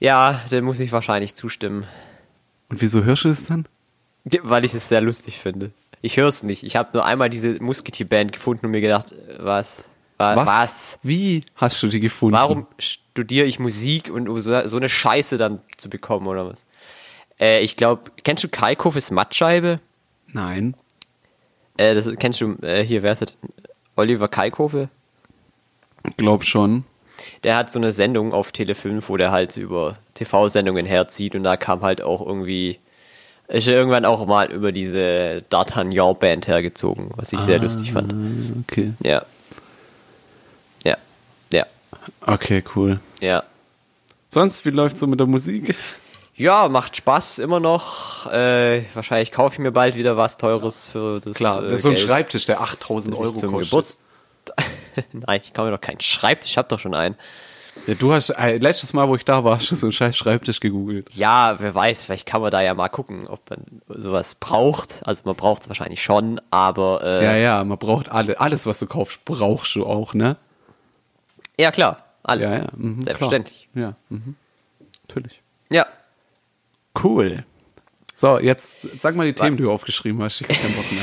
Ja, 0.00 0.40
dem 0.50 0.64
muss 0.64 0.80
ich 0.80 0.92
wahrscheinlich 0.92 1.34
zustimmen. 1.34 1.86
Und 2.68 2.82
wieso 2.82 3.04
hörst 3.04 3.24
du 3.24 3.28
es 3.28 3.44
dann? 3.44 3.66
Weil 4.42 4.64
ich 4.64 4.74
es 4.74 4.88
sehr 4.88 5.00
lustig 5.00 5.38
finde. 5.38 5.72
Ich 6.04 6.18
höre 6.18 6.28
es 6.28 6.42
nicht. 6.42 6.64
Ich 6.64 6.76
habe 6.76 6.90
nur 6.92 7.04
einmal 7.06 7.30
diese 7.30 7.62
Musketier-Band 7.62 8.32
gefunden 8.32 8.66
und 8.66 8.72
mir 8.72 8.80
gedacht, 8.82 9.12
äh, 9.12 9.36
was? 9.38 9.90
Wa- 10.18 10.36
Was? 10.36 10.46
was? 10.48 10.98
Wie 11.02 11.42
hast 11.56 11.82
du 11.82 11.88
die 11.88 12.00
gefunden? 12.00 12.34
Warum 12.34 12.66
studiere 12.78 13.46
ich 13.46 13.58
Musik 13.58 14.10
und 14.10 14.28
um 14.28 14.38
so, 14.38 14.66
so 14.66 14.76
eine 14.76 14.88
Scheiße 14.88 15.38
dann 15.38 15.60
zu 15.76 15.88
bekommen 15.88 16.26
oder 16.26 16.46
was? 16.48 16.66
Äh, 17.40 17.60
ich 17.62 17.76
glaube, 17.76 18.10
kennst 18.22 18.44
du 18.44 18.48
Kalkofes 18.48 19.10
Mattscheibe? 19.10 19.80
Nein. 20.28 20.76
Äh, 21.78 21.94
das 21.94 22.08
kennst 22.18 22.40
du, 22.40 22.56
äh, 22.62 22.84
hier, 22.84 23.02
wer 23.02 23.12
ist 23.12 23.22
das? 23.22 23.34
Oliver 23.96 24.28
Kalkofe? 24.28 24.88
Glaub 26.16 26.44
schon. 26.44 26.84
Der 27.44 27.56
hat 27.56 27.70
so 27.72 27.78
eine 27.78 27.92
Sendung 27.92 28.32
auf 28.34 28.52
Tele 28.52 28.74
5, 28.74 29.08
wo 29.08 29.16
der 29.16 29.30
halt 29.30 29.56
über 29.56 29.96
TV-Sendungen 30.14 30.84
herzieht 30.84 31.34
und 31.34 31.44
da 31.44 31.56
kam 31.56 31.80
halt 31.82 32.02
auch 32.02 32.20
irgendwie, 32.24 32.78
ist 33.48 33.66
er 33.68 33.74
irgendwann 33.74 34.04
auch 34.04 34.24
mal 34.26 34.50
über 34.50 34.72
diese 34.72 35.42
D'Artagnan-Band 35.50 36.46
hergezogen, 36.48 37.10
was 37.16 37.32
ich 37.32 37.40
sehr 37.40 37.58
lustig 37.58 37.92
fand. 37.92 38.12
Ah, 38.14 38.60
Okay. 38.70 38.92
Ja. 39.02 39.24
Ja. 40.84 40.96
Ja. 41.52 41.66
Okay, 42.26 42.62
cool. 42.74 43.00
Ja. 43.20 43.42
Sonst, 44.30 44.64
wie 44.64 44.70
läuft's 44.70 45.00
so 45.00 45.06
mit 45.06 45.20
der 45.20 45.26
Musik? 45.26 45.74
Ja, 46.36 46.68
macht 46.68 46.96
Spaß 46.96 47.38
immer 47.38 47.60
noch. 47.60 48.26
Äh, 48.32 48.82
wahrscheinlich 48.94 49.30
kaufe 49.30 49.54
ich 49.54 49.58
mir 49.60 49.70
bald 49.70 49.94
wieder 49.94 50.16
was 50.16 50.36
Teures 50.36 50.88
für 50.88 51.20
das. 51.20 51.36
Klar, 51.36 51.58
äh, 51.62 51.68
das 51.68 51.72
ist 51.72 51.82
so 51.82 51.90
ein 51.90 51.94
Geld, 51.94 52.06
Schreibtisch, 52.08 52.46
der 52.46 52.60
8000 52.60 53.14
das 53.14 53.20
ich 53.20 53.26
Euro 53.26 53.36
zum 53.36 53.52
kostet. 53.52 53.70
Geburtstag. 53.70 54.04
Nein, 55.12 55.40
ich 55.44 55.54
kaufe 55.54 55.66
mir 55.70 55.76
doch 55.76 55.80
keinen 55.80 56.00
Schreibtisch, 56.00 56.50
ich 56.50 56.58
habe 56.58 56.66
doch 56.68 56.80
schon 56.80 56.94
einen. 56.94 57.14
Ja, 57.86 57.94
du 57.94 58.12
hast, 58.12 58.30
äh, 58.30 58.56
letztes 58.58 58.92
Mal, 58.92 59.08
wo 59.08 59.16
ich 59.16 59.24
da 59.24 59.44
war, 59.44 59.56
hast 59.56 59.70
du 59.70 59.74
so 59.74 59.86
einen 59.86 59.92
scheiß 59.92 60.16
Schreibtisch 60.16 60.60
gegoogelt. 60.60 61.12
Ja, 61.14 61.56
wer 61.58 61.74
weiß, 61.74 62.04
vielleicht 62.06 62.26
kann 62.26 62.40
man 62.40 62.50
da 62.50 62.62
ja 62.62 62.72
mal 62.74 62.88
gucken, 62.88 63.26
ob 63.26 63.48
man 63.50 63.82
sowas 63.88 64.34
braucht. 64.36 65.02
Also 65.04 65.22
man 65.24 65.34
braucht 65.34 65.62
es 65.62 65.68
wahrscheinlich 65.68 66.02
schon, 66.02 66.40
aber 66.50 67.02
äh, 67.02 67.24
Ja, 67.24 67.36
ja, 67.36 67.64
man 67.64 67.78
braucht 67.78 68.08
alle, 68.10 68.40
alles, 68.40 68.66
was 68.66 68.78
du 68.78 68.86
kaufst, 68.86 69.24
brauchst 69.24 69.74
du 69.74 69.86
auch, 69.86 70.14
ne? 70.14 70.36
ja 71.58 71.70
klar, 71.70 72.04
alles. 72.22 72.50
Ja, 72.50 72.58
ja. 72.58 72.66
Mhm, 72.76 73.02
Selbstverständlich. 73.02 73.68
Klar. 73.72 73.90
Ja, 73.90 74.16
mhm. 74.16 74.36
natürlich. 75.06 75.42
Ja. 75.70 75.86
Cool. 77.02 77.44
So, 78.16 78.38
jetzt 78.38 79.00
sag 79.00 79.16
mal 79.16 79.26
die 79.26 79.32
Themen, 79.34 79.50
Was? 79.50 79.56
die 79.56 79.62
du 79.64 79.72
aufgeschrieben 79.72 80.22
hast. 80.22 80.40
Ich 80.40 80.48
hab 80.48 80.56
keinen 80.56 80.74
Bock 80.76 80.84
mehr. 80.90 81.02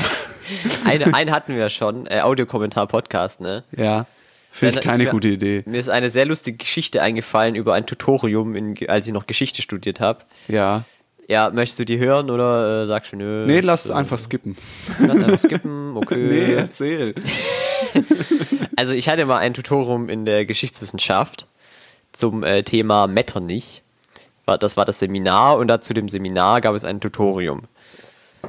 Eine, 0.84 1.14
einen 1.14 1.30
hatten 1.30 1.54
wir 1.54 1.68
schon, 1.68 2.06
äh, 2.06 2.20
Audiokommentar-Podcast, 2.20 3.40
ne? 3.40 3.64
ja, 3.76 4.06
finde 4.52 4.78
ich 4.78 4.84
keine 4.84 5.04
mir- 5.04 5.10
gute 5.10 5.28
Idee. 5.28 5.62
Mir 5.66 5.78
ist 5.78 5.88
eine 5.88 6.10
sehr 6.10 6.26
lustige 6.26 6.58
Geschichte 6.58 7.02
eingefallen 7.02 7.54
über 7.56 7.74
ein 7.74 7.86
Tutorium, 7.86 8.54
in, 8.54 8.76
als 8.88 9.06
ich 9.08 9.12
noch 9.12 9.26
Geschichte 9.26 9.62
studiert 9.62 9.98
habe. 10.00 10.20
Ja. 10.48 10.84
Ja, 11.28 11.50
möchtest 11.50 11.78
du 11.78 11.84
die 11.84 11.98
hören 11.98 12.30
oder 12.30 12.82
äh, 12.82 12.86
sagst 12.86 13.12
du 13.12 13.16
nö? 13.16 13.46
Nee, 13.46 13.60
lass 13.60 13.88
äh, 13.88 13.92
einfach 13.94 14.18
skippen. 14.18 14.56
Lass 15.00 15.16
einfach 15.18 15.38
skippen, 15.38 15.96
okay. 15.96 16.16
Nee, 16.16 16.54
erzähl. 16.54 17.14
Also 18.76 18.94
ich 18.94 19.08
hatte 19.08 19.26
mal 19.26 19.38
ein 19.38 19.54
Tutorium 19.54 20.08
in 20.08 20.24
der 20.24 20.44
Geschichtswissenschaft 20.46 21.46
zum 22.12 22.42
äh, 22.42 22.62
Thema 22.62 23.06
Metternich. 23.06 23.82
Das 24.46 24.76
war 24.76 24.84
das 24.84 24.98
Seminar 24.98 25.58
und 25.58 25.84
zu 25.84 25.94
dem 25.94 26.08
Seminar 26.08 26.60
gab 26.60 26.74
es 26.74 26.84
ein 26.84 27.00
Tutorium. 27.00 27.64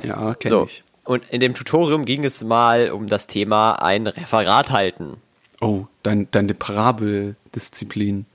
Ja, 0.01 0.33
kenn 0.35 0.49
So. 0.49 0.63
ich. 0.65 0.83
Und 1.03 1.23
in 1.29 1.39
dem 1.41 1.53
Tutorium 1.53 2.05
ging 2.05 2.23
es 2.23 2.43
mal 2.43 2.89
um 2.89 3.07
das 3.07 3.27
Thema 3.27 3.73
ein 3.83 4.07
Referat 4.07 4.71
halten. 4.71 5.17
Oh, 5.63 5.87
dein, 6.03 6.29
deine 6.31 6.53
Parabeldisziplin. 6.53 8.25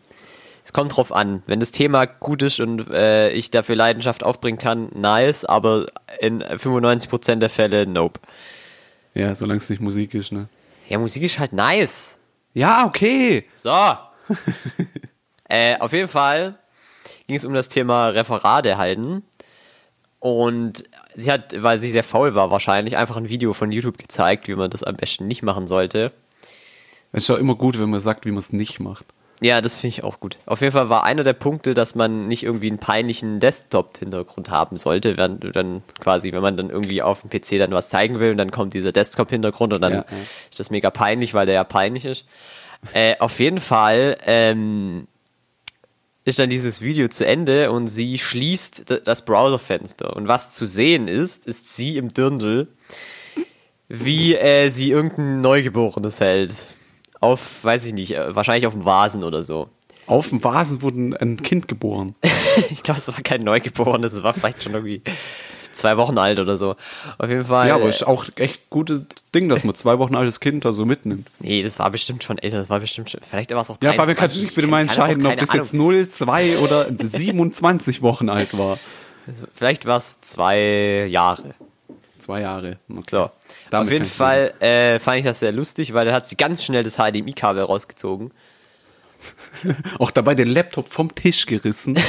Es 0.65 0.73
kommt 0.73 0.97
drauf 0.97 1.13
an. 1.13 1.43
Wenn 1.47 1.61
das 1.61 1.73
Thema 1.73 2.07
gut 2.07 2.41
ist 2.43 2.59
und 2.59 2.89
äh, 2.89 3.31
ich 3.31 3.51
dafür 3.51 3.77
Leidenschaft 3.77 4.25
aufbringen 4.25 4.59
kann, 4.59 4.89
nice, 4.95 5.45
aber 5.45 5.87
in 6.21 6.43
95% 6.43 7.37
der 7.37 7.51
Fälle, 7.51 7.87
nope. 7.87 8.21
Ja, 9.15 9.35
solange 9.35 9.59
es 9.59 9.69
nicht 9.69 9.81
Musik 9.81 10.15
ist, 10.15 10.33
ne? 10.33 10.49
Ja, 10.89 10.99
Musik 10.99 11.23
ist 11.23 11.39
halt 11.39 11.53
nice. 11.53 12.19
Ja, 12.55 12.87
okay. 12.87 13.45
So. 13.53 13.71
äh, 15.49 15.79
auf 15.81 15.93
jeden 15.93 16.09
Fall 16.09 16.59
ging 17.27 17.37
es 17.37 17.45
um 17.45 17.53
das 17.53 17.69
Thema 17.69 18.09
Referate 18.09 18.79
halten. 18.79 19.23
Und 20.19 20.85
sie 21.15 21.31
hat, 21.31 21.63
weil 21.63 21.79
sie 21.79 21.91
sehr 21.91 22.05
faul 22.05 22.35
war, 22.35 22.51
wahrscheinlich 22.51 22.97
einfach 22.97 23.19
ein 23.19 23.29
Video 23.29 23.53
von 23.53 23.71
YouTube 23.71 23.99
gezeigt, 23.99 24.49
wie 24.49 24.55
man 24.55 24.71
das 24.71 24.83
am 24.83 24.97
besten 24.97 25.29
nicht 25.29 25.43
machen 25.43 25.67
sollte. 25.67 26.13
Es 27.13 27.23
ist 27.25 27.31
doch 27.31 27.39
immer 27.39 27.55
gut, 27.55 27.79
wenn 27.79 27.91
man 27.91 28.01
sagt, 28.01 28.27
wie 28.27 28.31
man 28.31 28.39
es 28.39 28.53
nicht 28.53 28.81
macht. 28.81 29.07
Ja, 29.41 29.61
das 29.61 29.77
finde 29.77 29.89
ich 29.93 30.03
auch 30.05 30.19
gut. 30.19 30.37
Auf 30.47 30.61
jeden 30.63 30.73
Fall 30.73 30.89
war 30.89 31.05
einer 31.05 31.23
der 31.23 31.33
Punkte, 31.33 31.73
dass 31.73 31.95
man 31.95 32.27
nicht 32.27 32.43
irgendwie 32.43 32.69
einen 32.69 32.81
peinlichen 32.81 33.39
Desktop-Hintergrund 33.39 34.51
haben 34.51 34.77
sollte, 34.77 35.17
während 35.17 35.45
du 35.45 35.53
dann 35.53 35.83
quasi, 36.01 36.33
wenn 36.33 36.43
man 36.43 36.57
dann 36.57 36.71
irgendwie 36.71 37.03
auf 37.03 37.23
dem 37.23 37.31
PC 37.31 37.59
dann 37.59 37.71
was 37.71 37.89
zeigen 37.89 38.19
will 38.19 38.33
und 38.33 38.37
dann 38.37 38.51
kommt 38.51 38.75
dieser 38.75 38.91
Desktop-Hintergrund 38.91 39.73
und 39.75 39.81
dann 39.81 39.93
Ja, 39.93 39.99
ja. 39.99 40.17
ist 40.51 40.59
das 40.59 40.71
mega 40.71 40.91
peinlich, 40.91 41.35
weil 41.35 41.47
der 41.47 41.55
ja 41.55 41.65
peinlich 41.65 42.05
ist. 42.05 42.27
Äh, 42.93 43.17
auf 43.21 43.39
jeden 43.39 43.61
Fall 43.61 44.17
ähm, 44.27 45.07
ist 46.25 46.41
dann 46.41 46.51
dieses 46.51 46.83
Video 46.83 47.07
zu 47.09 47.25
Ende 47.25 47.71
und 47.71 47.87
sie 47.87 48.19
schließt 48.19 49.03
das 49.05 49.25
Browserfenster. 49.25 50.17
Und 50.17 50.27
was 50.27 50.53
zu 50.55 50.67
sehen 50.67 51.07
ist, 51.07 51.47
ist 51.47 51.75
sie 51.77 51.97
im 51.97 52.13
Dirndl, 52.13 52.67
wie 53.89 54.35
äh, 54.35 54.69
sie 54.69 54.91
irgendein 54.91 55.41
Neugeborenes 55.41 56.21
hält. 56.21 56.67
Auf, 57.21 57.65
weiß 57.65 57.85
ich 57.87 57.95
nicht, 57.95 58.15
äh, 58.17 58.35
wahrscheinlich 58.35 58.67
auf 58.67 58.73
dem 58.75 58.85
Vasen 58.85 59.25
oder 59.25 59.43
so. 59.43 59.69
Auf 60.07 60.31
dem 60.31 60.43
Vasen 60.43 60.83
wurde 60.83 61.17
ein- 61.21 61.43
Kind 61.43 61.69
geboren. 61.69 62.15
Ich 62.71 62.83
glaube, 62.83 62.99
es 62.99 63.07
war 63.09 63.23
kein 63.23 63.43
Neugeborenes, 63.45 64.13
es 64.13 64.23
war 64.25 64.33
vielleicht 64.33 64.65
schon 64.65 64.75
irgendwie 64.75 65.01
zwei 65.73 65.97
Wochen 65.97 66.19
alt 66.19 66.41
oder 66.41 66.57
so. 66.57 66.75
Auf 67.19 67.29
jeden 67.31 67.45
Fall. 67.45 67.69
Ja, 67.69 67.77
aber 67.77 67.85
äh, 67.85 67.89
ist 67.91 68.05
auch 68.05 68.25
echt 68.35 68.69
gutes 68.69 69.03
Ding, 69.33 69.49
dass 69.49 69.63
man 69.63 69.77
zwei 69.77 69.99
Wochen 70.01 70.17
altes 70.17 70.41
Kind 70.41 70.65
da 70.65 70.73
so 70.73 70.85
mitnimmt. 70.85 71.29
nee, 71.39 71.63
das 71.63 71.79
war 71.79 71.89
bestimmt 71.91 72.25
schon 72.25 72.39
älter, 72.39 72.59
das 72.59 72.69
war 72.69 72.81
bestimmt 72.81 73.11
schon, 73.11 73.21
vielleicht 73.23 73.53
war 73.53 73.61
es 73.61 73.71
auch 73.71 73.77
Ja, 73.81 73.93
23. 73.93 73.97
Fabian, 73.97 74.17
kannst 74.17 74.37
du 74.37 74.41
nicht 74.43 74.55
bitte 74.57 74.67
mal 74.67 74.81
entscheiden, 74.81 75.25
ob 75.25 75.37
das 75.39 75.53
jetzt 75.53 75.73
Ahnung. 75.75 75.87
0, 75.89 76.09
2 76.09 76.59
oder 76.59 76.87
27 76.99 78.03
Wochen 78.03 78.29
alt 78.29 78.57
war? 78.59 78.79
Vielleicht 79.55 79.85
war 79.87 79.99
es 79.99 80.21
zwei 80.23 81.07
Jahre. 81.09 81.55
Zwei 82.19 82.41
Jahre. 82.41 82.79
Okay. 82.91 83.03
So. 83.11 83.31
Damit 83.71 83.87
Auf 83.89 83.93
jeden 83.93 84.05
Fall 84.05 84.55
äh, 84.61 84.99
fand 84.99 85.19
ich 85.19 85.25
das 85.25 85.41
sehr 85.41 85.53
lustig, 85.53 85.93
weil 85.95 86.07
da 86.07 86.13
hat 86.13 86.27
sie 86.27 86.37
ganz 86.37 86.65
schnell 86.65 86.83
das 86.85 86.97
HDMI-Kabel 86.97 87.63
rausgezogen. 87.63 88.31
Auch 89.99 90.11
dabei 90.11 90.35
den 90.35 90.49
Laptop 90.49 90.93
vom 90.93 91.15
Tisch 91.15 91.47
gerissen. 91.47 91.99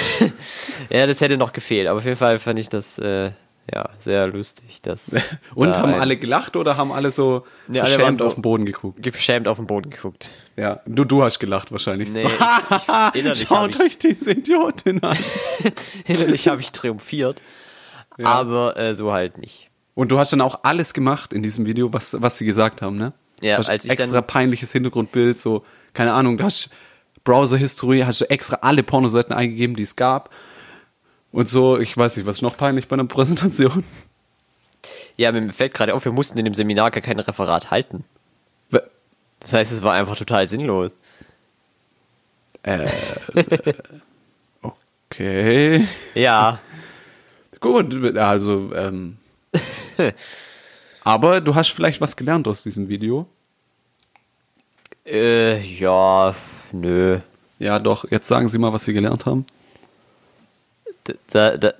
Ja, 0.90 1.06
das 1.06 1.22
hätte 1.22 1.38
noch 1.38 1.54
gefehlt, 1.54 1.88
aber 1.88 1.98
auf 1.98 2.06
jeden 2.06 2.16
Fall 2.18 2.40
fand 2.40 2.58
ich 2.58 2.70
das 2.70 2.98
äh, 3.00 3.32
ja 3.72 3.90
sehr 3.98 4.28
lustig. 4.28 4.82
Dass 4.82 5.16
Und 5.56 5.70
da 5.76 5.82
haben 5.82 5.94
alle 5.94 6.18
gelacht 6.18 6.56
oder 6.56 6.78
haben 6.78 6.92
alle 6.92 7.12
so 7.12 7.46
Nee, 7.68 7.80
so- 7.86 8.26
auf 8.26 8.34
den 8.36 8.42
Boden 8.42 8.66
geguckt? 8.66 9.04
geschämt 9.04 9.48
auf 9.48 9.58
den 9.58 9.68
Boden 9.68 9.90
geguckt. 9.90 10.32
Ja, 10.56 10.80
du, 10.86 11.04
du 11.04 11.22
hast 11.24 11.40
gelacht 11.40 11.72
wahrscheinlich. 11.72 12.10
Nee, 12.12 12.26
ich, 12.26 12.34
ich, 12.34 12.88
habe 12.88 13.36
Schaut 13.36 13.80
euch 13.82 13.98
diese 14.00 14.32
Idiotin 14.32 15.04
an. 15.04 15.18
innerlich 16.06 16.48
hab 16.48 16.60
ich 16.60 16.72
triumphiert, 16.72 17.42
aber 18.24 18.78
äh, 18.78 18.94
so 18.96 19.12
halt 19.12 19.38
nicht. 19.38 19.69
Und 20.00 20.08
du 20.14 20.18
hast 20.18 20.32
dann 20.32 20.40
auch 20.40 20.62
alles 20.64 20.94
gemacht 20.94 21.34
in 21.34 21.44
diesem 21.44 21.66
Video, 21.66 21.92
was, 21.92 22.16
was 22.22 22.38
sie 22.38 22.46
gesagt 22.46 22.82
haben, 22.82 22.96
ne? 22.96 23.12
Ja, 23.42 23.58
als 23.58 23.84
ich 23.84 23.92
extra 23.92 24.22
peinliches 24.22 24.72
Hintergrundbild, 24.72 25.38
so, 25.38 25.66
keine 25.94 26.14
Ahnung, 26.14 26.38
du 26.38 26.46
hast 26.46 26.70
Browser-History, 27.26 28.04
hast 28.06 28.22
du 28.22 28.30
extra 28.30 28.60
alle 28.62 28.82
Pornoseiten 28.82 29.36
eingegeben, 29.36 29.76
die 29.76 29.84
es 29.84 29.98
gab. 29.98 30.30
Und 31.34 31.50
so, 31.50 31.78
ich 31.78 31.98
weiß 31.98 32.16
nicht, 32.16 32.26
was 32.26 32.38
ist 32.38 32.42
noch 32.44 32.56
peinlich 32.56 32.88
bei 32.88 32.94
einer 32.94 33.04
Präsentation? 33.04 33.84
Ja, 35.18 35.34
mir 35.34 35.50
fällt 35.52 35.74
gerade 35.74 35.94
auf, 35.94 36.06
wir 36.06 36.14
mussten 36.14 36.40
in 36.40 36.46
dem 36.46 36.54
Seminar 36.54 36.92
gar 36.92 37.02
kein 37.02 37.20
Referat 37.20 37.70
halten. 37.70 38.06
Das 39.42 39.52
heißt, 39.52 39.70
es 39.70 39.84
war 39.84 39.96
einfach 39.96 40.16
total 40.16 40.48
sinnlos. 40.48 40.94
Okay. 45.12 45.86
Ja, 46.14 46.60
Gut, 47.60 48.18
also, 48.18 48.72
ähm. 48.74 49.18
aber 51.04 51.42
du 51.42 51.56
hast 51.56 51.70
vielleicht 51.70 52.02
was 52.02 52.16
gelernt 52.16 52.48
aus 52.48 52.64
diesem 52.64 52.88
Video. 52.90 53.28
äh, 55.06 55.60
ja, 55.60 56.34
nö. 56.72 57.20
Ja, 57.58 57.80
doch, 57.80 58.10
jetzt 58.10 58.28
sagen 58.28 58.48
Sie 58.50 58.58
mal, 58.58 58.72
was 58.72 58.86
Sie 58.86 58.94
gelernt 58.94 59.26
haben. 59.26 59.46
Da, 61.32 61.58
da. 61.58 61.74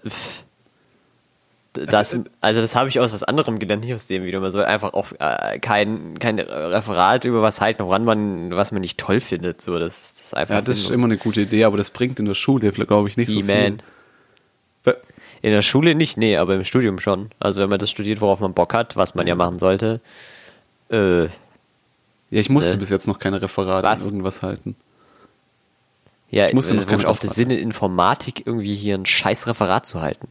D- 1.76 1.86
das, 1.86 2.18
also 2.42 2.62
das 2.62 2.76
habe 2.76 2.90
ich 2.90 3.00
aus 3.00 3.14
was 3.14 3.24
anderem 3.24 3.60
gelernt, 3.60 3.84
nicht 3.84 3.94
aus 3.94 4.08
dem 4.08 4.24
Video. 4.24 4.42
Man 4.42 4.50
soll 4.50 4.66
einfach 4.66 4.94
auch 4.94 5.12
äh, 5.20 5.60
kein, 5.60 6.18
kein 6.18 6.40
Referat 6.40 7.26
über 7.26 7.44
was 7.44 7.62
halten, 7.62 7.84
woran 7.86 8.04
man, 8.04 8.50
was 8.56 8.72
man 8.72 8.82
nicht 8.82 8.98
toll 9.00 9.20
findet. 9.22 9.62
So, 9.62 9.78
das, 9.78 10.16
das 10.16 10.22
ist 10.26 10.34
einfach 10.36 10.56
Ja, 10.56 10.62
das 10.62 10.70
ist 10.70 10.86
sinnlos. 10.88 10.98
immer 10.98 11.06
eine 11.06 11.18
gute 11.18 11.42
Idee, 11.42 11.66
aber 11.66 11.78
das 11.78 11.92
bringt 11.92 12.20
in 12.20 12.26
der 12.26 12.34
Schule, 12.34 12.72
glaube 12.72 13.08
ich, 13.08 13.18
nicht 13.18 13.30
so 13.30 13.40
E-Man. 13.40 13.78
viel. 13.78 13.78
In 15.42 15.52
der 15.52 15.62
Schule 15.62 15.96
nicht, 15.96 16.18
nee, 16.18 16.36
aber 16.38 16.56
im 16.56 16.64
Studium 16.64 17.00
schon. 17.00 17.30
Also 17.40 17.62
wenn 17.62 17.70
man 17.70 17.80
das 17.80 17.90
studiert, 17.90 18.20
worauf 18.22 18.40
man 18.42 18.54
Bock 18.54 18.74
hat, 18.74 18.96
was 18.98 19.16
man 19.16 19.26
ja 19.28 19.36
machen 19.36 19.58
sollte. 19.60 20.02
Äh, 20.92 21.24
Ja, 21.26 21.30
ich 22.42 22.50
musste 22.50 22.74
Äh. 22.74 22.78
bis 22.78 22.90
jetzt 22.90 23.08
noch 23.08 23.20
keine 23.20 23.42
Referate 23.42 23.88
Was? 23.88 24.02
in 24.02 24.08
irgendwas 24.08 24.42
halten. 24.44 24.76
ja, 26.30 26.48
Ich 26.48 26.54
musste 26.54 26.74
noch 26.74 26.84
äh, 26.84 26.86
wo 26.88 26.90
keine 26.92 27.08
auf 27.08 27.20
das. 27.20 27.36
Sinn 27.36 27.50
in 27.52 27.60
Informatik 27.60 28.46
irgendwie 28.46 28.76
hier 28.76 28.96
ein 28.96 29.06
scheiß 29.06 29.48
Referat 29.48 29.86
zu 29.86 30.02
halten. 30.02 30.28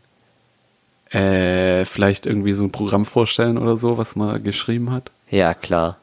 Äh, 1.11 1.87
vielleicht 1.87 2.27
irgendwie 2.27 2.53
so 2.53 2.63
ein 2.65 2.71
Programm 2.71 3.07
vorstellen 3.07 3.57
oder 3.57 3.77
so, 3.79 3.97
was 3.97 4.15
man 4.15 4.43
geschrieben 4.45 4.91
hat. 4.93 5.11
Ja, 5.31 5.55
klar. 5.55 5.97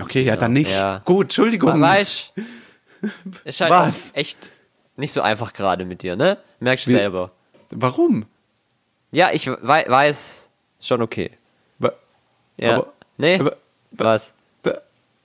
Okay, 0.00 0.22
ja, 0.22 0.36
dann 0.36 0.54
nicht. 0.54 0.70
Ja. 0.70 1.02
Gut, 1.04 1.24
Entschuldigung. 1.26 1.78
Weißt 1.80 2.32
Ist 3.44 3.60
halt 3.60 3.70
Was? 3.70 4.12
echt 4.14 4.52
nicht 4.96 5.12
so 5.12 5.20
einfach 5.20 5.52
gerade 5.52 5.84
mit 5.84 6.02
dir, 6.02 6.16
ne? 6.16 6.38
Merkst 6.60 6.86
du 6.86 6.92
selber. 6.92 7.30
Warum? 7.74 8.26
Ja, 9.10 9.30
ich 9.32 9.48
wei 9.48 9.84
weiß, 9.86 10.48
schon 10.80 11.02
okay. 11.02 11.30
Wa- 11.78 11.92
Ja. 12.56 12.76
Aber- 12.76 12.92
nee? 13.18 13.38
aber- 13.38 13.56
Was? 13.92 14.34
Da- 14.62 14.80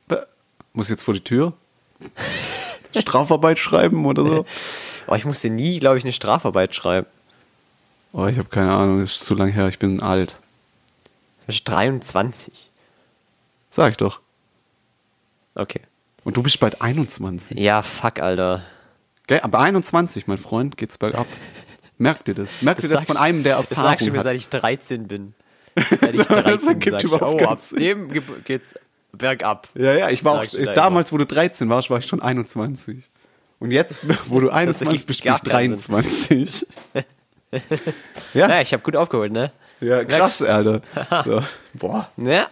da- 0.07 0.25
Muss 0.73 0.89
jetzt 0.89 1.03
vor 1.03 1.13
die 1.13 1.23
Tür? 1.23 1.53
Strafarbeit 2.95 3.59
schreiben 3.59 4.05
oder 4.05 4.23
so? 4.23 4.45
Oh, 5.09 5.15
ich 5.15 5.23
musste 5.23 5.49
nie, 5.49 5.79
glaube 5.79 5.97
ich, 5.97 6.03
eine 6.03 6.11
Strafarbeit 6.11 6.75
schreiben. 6.75 7.07
Oh, 8.11 8.25
ich 8.25 8.37
habe 8.37 8.49
keine 8.49 8.73
Ahnung, 8.73 8.99
das 8.99 9.11
ist 9.13 9.23
zu 9.23 9.35
lang 9.35 9.47
her, 9.53 9.69
ich 9.69 9.79
bin 9.79 10.01
alt. 10.01 10.31
Du 11.41 11.45
bist 11.45 11.65
23. 11.69 12.69
Sag 13.69 13.91
ich 13.91 13.97
doch. 13.97 14.19
Okay. 15.55 15.79
Und 16.25 16.35
du 16.35 16.43
bist 16.43 16.59
bald 16.59 16.81
21. 16.81 17.57
Ja, 17.57 17.81
fuck, 17.83 18.19
Alter. 18.19 18.63
Gell? 19.27 19.39
Aber 19.43 19.59
21, 19.59 20.27
mein 20.27 20.37
Freund, 20.37 20.75
geht's 20.75 20.97
bergab. 20.97 21.27
Merkt 21.97 22.27
ihr 22.27 22.35
das? 22.35 22.61
Merkt 22.61 22.83
ihr 22.83 22.89
das 22.89 23.05
von 23.05 23.17
einem, 23.17 23.43
der 23.43 23.57
Das 23.57 23.71
Erfahrung 23.71 23.91
sagst 23.91 24.07
du 24.07 24.11
mir, 24.11 24.17
hat? 24.17 24.23
seit 24.25 24.35
ich 24.35 24.49
13 24.49 25.07
bin. 25.07 25.33
Seit 25.75 26.11
ich 26.15 26.17
Das 26.17 26.27
13 26.27 26.79
bin, 26.79 26.99
sag 26.99 27.21
oh, 27.21 27.37
ab 27.45 27.59
dem 27.77 28.09
ge- 28.09 28.21
geht's 28.45 28.75
bergab. 29.11 29.67
Ja, 29.75 29.93
ja, 29.93 30.09
ich 30.09 30.23
war 30.25 30.41
auch, 30.41 30.45
damals, 30.73 31.11
wo 31.13 31.17
du 31.17 31.25
13 31.25 31.69
warst, 31.69 31.89
war 31.89 31.99
ich 31.99 32.05
schon 32.05 32.21
21. 32.21 33.03
Und 33.59 33.71
jetzt, 33.71 34.01
wo 34.29 34.39
du 34.39 34.49
21 34.49 34.87
ergibt 34.87 35.07
bist, 35.07 35.23
bin 35.23 35.33
ich 35.35 35.43
keinen 35.43 35.75
23. 35.75 36.67
Ja, 38.33 38.59
ich 38.59 38.73
habe 38.73 38.83
gut 38.83 38.95
aufgeholt, 38.97 39.31
ne? 39.31 39.51
Ja, 39.79 40.03
krass, 40.03 40.41
Alter. 40.41 40.81
So. 41.23 41.41
Boah, 41.73 42.09
Ja. 42.17 42.47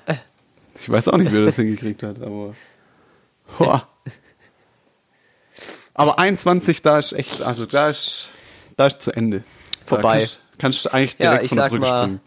ich 0.80 0.90
weiß 0.90 1.10
auch 1.10 1.18
nicht, 1.18 1.34
wie 1.34 1.38
er 1.40 1.46
das 1.46 1.58
hingekriegt 1.58 2.02
hat, 2.04 2.22
aber. 2.22 2.54
Boah. 3.58 3.88
Aber 5.94 6.18
21, 6.20 6.82
da 6.82 6.98
ist 7.00 7.12
echt, 7.14 7.42
also 7.42 7.66
da 7.66 7.90
ist, 7.90 8.30
da 8.78 8.88
ist 8.88 9.02
zu 9.02 9.12
Ende. 9.12 9.44
Vorbei. 9.86 10.20
Kannst, 10.20 10.40
kannst 10.58 10.86
du 10.86 10.94
eigentlich 10.94 11.14
Ja, 11.20 11.32
direkt 11.32 11.44
ich 11.46 11.50
von 11.50 11.58
der 11.58 11.70
Brücke 11.70 11.82
mal, 11.82 12.02
springen. 12.04 12.22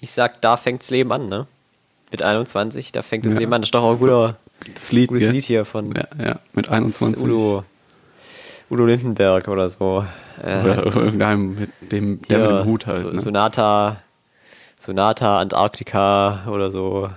Ich 0.00 0.10
sag, 0.12 0.40
da 0.40 0.56
fängt's 0.56 0.90
Leben 0.90 1.12
an, 1.12 1.28
ne? 1.28 1.46
Mit 2.10 2.22
21, 2.22 2.92
da 2.92 3.02
fängt 3.02 3.26
das 3.26 3.34
Ja. 3.34 3.40
Leben 3.40 3.52
an. 3.52 3.60
Das 3.62 3.68
ist 3.68 3.74
doch 3.74 3.82
auch 3.84 3.92
ein 3.92 3.98
guter, 3.98 4.36
Das 4.74 4.92
Lied, 4.92 5.08
gutes 5.08 5.24
gell? 5.24 5.32
Lied 5.32 5.44
hier 5.44 5.64
von 5.64 5.94
Ja, 5.94 6.04
ja, 6.18 6.38
mit 6.54 6.66
das 6.68 6.88
ist 6.88 7.02
21. 7.02 7.18
Udo, 7.22 7.64
Udo 8.70 8.86
Lindenberg 8.86 9.48
oder 9.48 9.68
so. 9.68 10.04
Oder 10.42 10.84
irgendeinem 10.86 11.54
mit 11.54 11.70
dem, 11.92 12.22
der 12.22 12.38
mit 12.38 12.50
Ja, 12.50 12.58
dem 12.62 12.64
Hut 12.64 12.86
halt. 12.86 13.02
so, 13.02 13.10
ne? 13.10 13.18
Sonata, 13.18 13.96
Sonata 14.78 15.38
Antarktika 15.40 16.44
oder 16.48 16.70
so. 16.70 17.08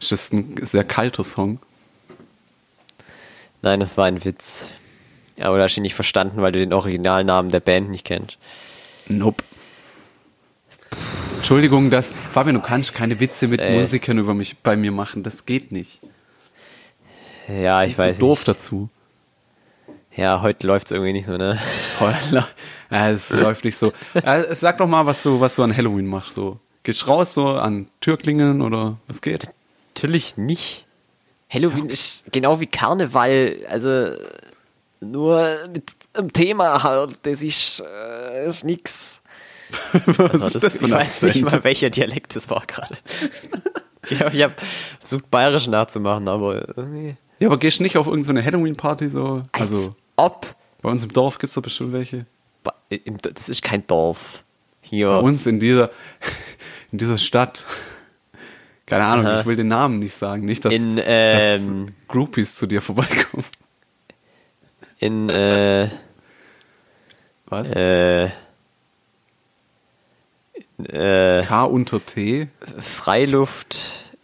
Ist 0.00 0.12
das 0.12 0.32
ein 0.32 0.54
sehr 0.64 0.84
kalter 0.84 1.24
Song? 1.24 1.58
Nein, 3.62 3.80
das 3.80 3.96
war 3.98 4.04
ein 4.06 4.24
Witz. 4.24 4.68
Ja, 5.38 5.50
oder 5.52 5.64
hast 5.64 5.76
du 5.76 5.80
ihn 5.80 5.82
nicht 5.82 5.94
verstanden, 5.94 6.42
weil 6.42 6.52
du 6.52 6.58
den 6.58 6.72
Originalnamen 6.72 7.50
der 7.50 7.60
Band 7.60 7.90
nicht 7.90 8.04
kennst. 8.04 8.38
Nope. 9.08 9.44
Entschuldigung, 11.36 11.90
das, 11.90 12.10
Fabian, 12.10 12.56
du 12.56 12.60
kannst 12.60 12.94
keine 12.94 13.20
Witze 13.20 13.48
mit 13.48 13.60
Ey. 13.60 13.78
Musikern 13.78 14.18
über 14.18 14.34
mich 14.34 14.58
bei 14.58 14.76
mir 14.76 14.92
machen. 14.92 15.22
Das 15.22 15.46
geht 15.46 15.72
nicht. 15.72 16.00
Ja, 17.48 17.84
ich 17.84 17.92
Ich 17.92 17.98
weiß 17.98 18.16
zu 18.16 18.20
doof 18.20 18.40
nicht. 18.40 18.48
dazu. 18.48 18.88
Ja, 20.14 20.42
heute 20.42 20.66
läuft's 20.66 20.90
irgendwie 20.90 21.12
nicht 21.12 21.26
so, 21.26 21.36
ne? 21.36 21.58
Holla. 22.00 22.48
Ja, 22.90 23.08
es 23.10 23.30
läuft 23.30 23.64
nicht 23.64 23.76
so. 23.76 23.92
Äh, 24.14 24.52
Sag 24.54 24.78
doch 24.78 24.88
mal, 24.88 25.06
was 25.06 25.22
du, 25.22 25.40
was 25.40 25.54
du 25.54 25.62
an 25.62 25.74
Halloween 25.74 26.06
machst. 26.06 26.32
So. 26.32 26.58
Gehst 26.82 27.06
raus 27.06 27.34
so 27.34 27.50
an 27.50 27.88
Türklingeln 28.00 28.60
oder 28.60 28.98
was 29.06 29.22
geht? 29.22 29.48
Natürlich 29.94 30.36
nicht. 30.36 30.86
Halloween 31.48 31.88
ist 31.88 32.30
genau 32.32 32.60
wie 32.60 32.66
Karneval, 32.66 33.58
also 33.70 34.10
nur 35.00 35.58
mit 35.72 35.90
einem 36.14 36.32
Thema 36.32 36.82
halt, 36.82 37.18
das 37.22 37.42
ist, 37.42 37.80
äh, 37.80 38.46
ist 38.46 38.64
nix. 38.64 39.22
Was 39.92 40.42
Also 40.42 40.58
ist 40.58 40.62
das, 40.62 40.76
ich 40.76 40.90
weiß 40.90 41.22
nicht 41.22 41.42
mal, 41.44 41.62
welcher 41.64 41.90
Dialekt 41.90 42.34
das 42.36 42.48
war 42.50 42.64
gerade. 42.66 42.94
ich 44.10 44.20
habe 44.20 44.36
ich 44.36 44.42
hab 44.42 44.52
versucht, 44.98 45.30
bayerisch 45.30 45.66
nachzumachen, 45.66 46.28
aber 46.28 46.66
irgendwie. 46.76 47.16
Ja, 47.38 47.48
aber 47.48 47.58
gehst 47.58 47.80
nicht 47.80 47.96
auf 47.96 48.06
irgendeine 48.06 48.44
Halloween-Party 48.44 49.08
so? 49.08 49.42
Als 49.52 49.70
Also, 49.72 49.96
ob. 50.16 50.54
bei 50.82 50.88
uns 50.90 51.02
im 51.04 51.12
Dorf 51.12 51.38
gibt's 51.38 51.54
doch 51.54 51.62
bestimmt 51.62 51.92
welche. 51.92 52.26
Das 53.22 53.48
ist 53.48 53.62
kein 53.62 53.86
Dorf. 53.86 54.42
Hier. 54.80 55.08
Bei 55.08 55.18
uns 55.18 55.46
in 55.46 55.60
dieser, 55.60 55.90
in 56.92 56.98
dieser 56.98 57.18
Stadt. 57.18 57.66
Keine 58.86 59.04
Ahnung, 59.04 59.26
Aha. 59.26 59.40
ich 59.40 59.46
will 59.46 59.56
den 59.56 59.68
Namen 59.68 59.98
nicht 59.98 60.14
sagen. 60.14 60.46
Nicht, 60.46 60.64
dass, 60.64 60.74
In, 60.74 60.96
dass 60.96 61.68
ähm, 61.68 61.94
Groupies 62.08 62.54
zu 62.54 62.66
dir 62.66 62.80
vorbeikommen. 62.80 63.44
In, 64.98 65.28
äh, 65.28 65.88
Was? 67.46 67.70
äh, 67.70 68.24
äh, 70.84 71.42
K 71.42 71.64
unter 71.64 72.04
T? 72.04 72.48
Freiluft. 72.78 74.16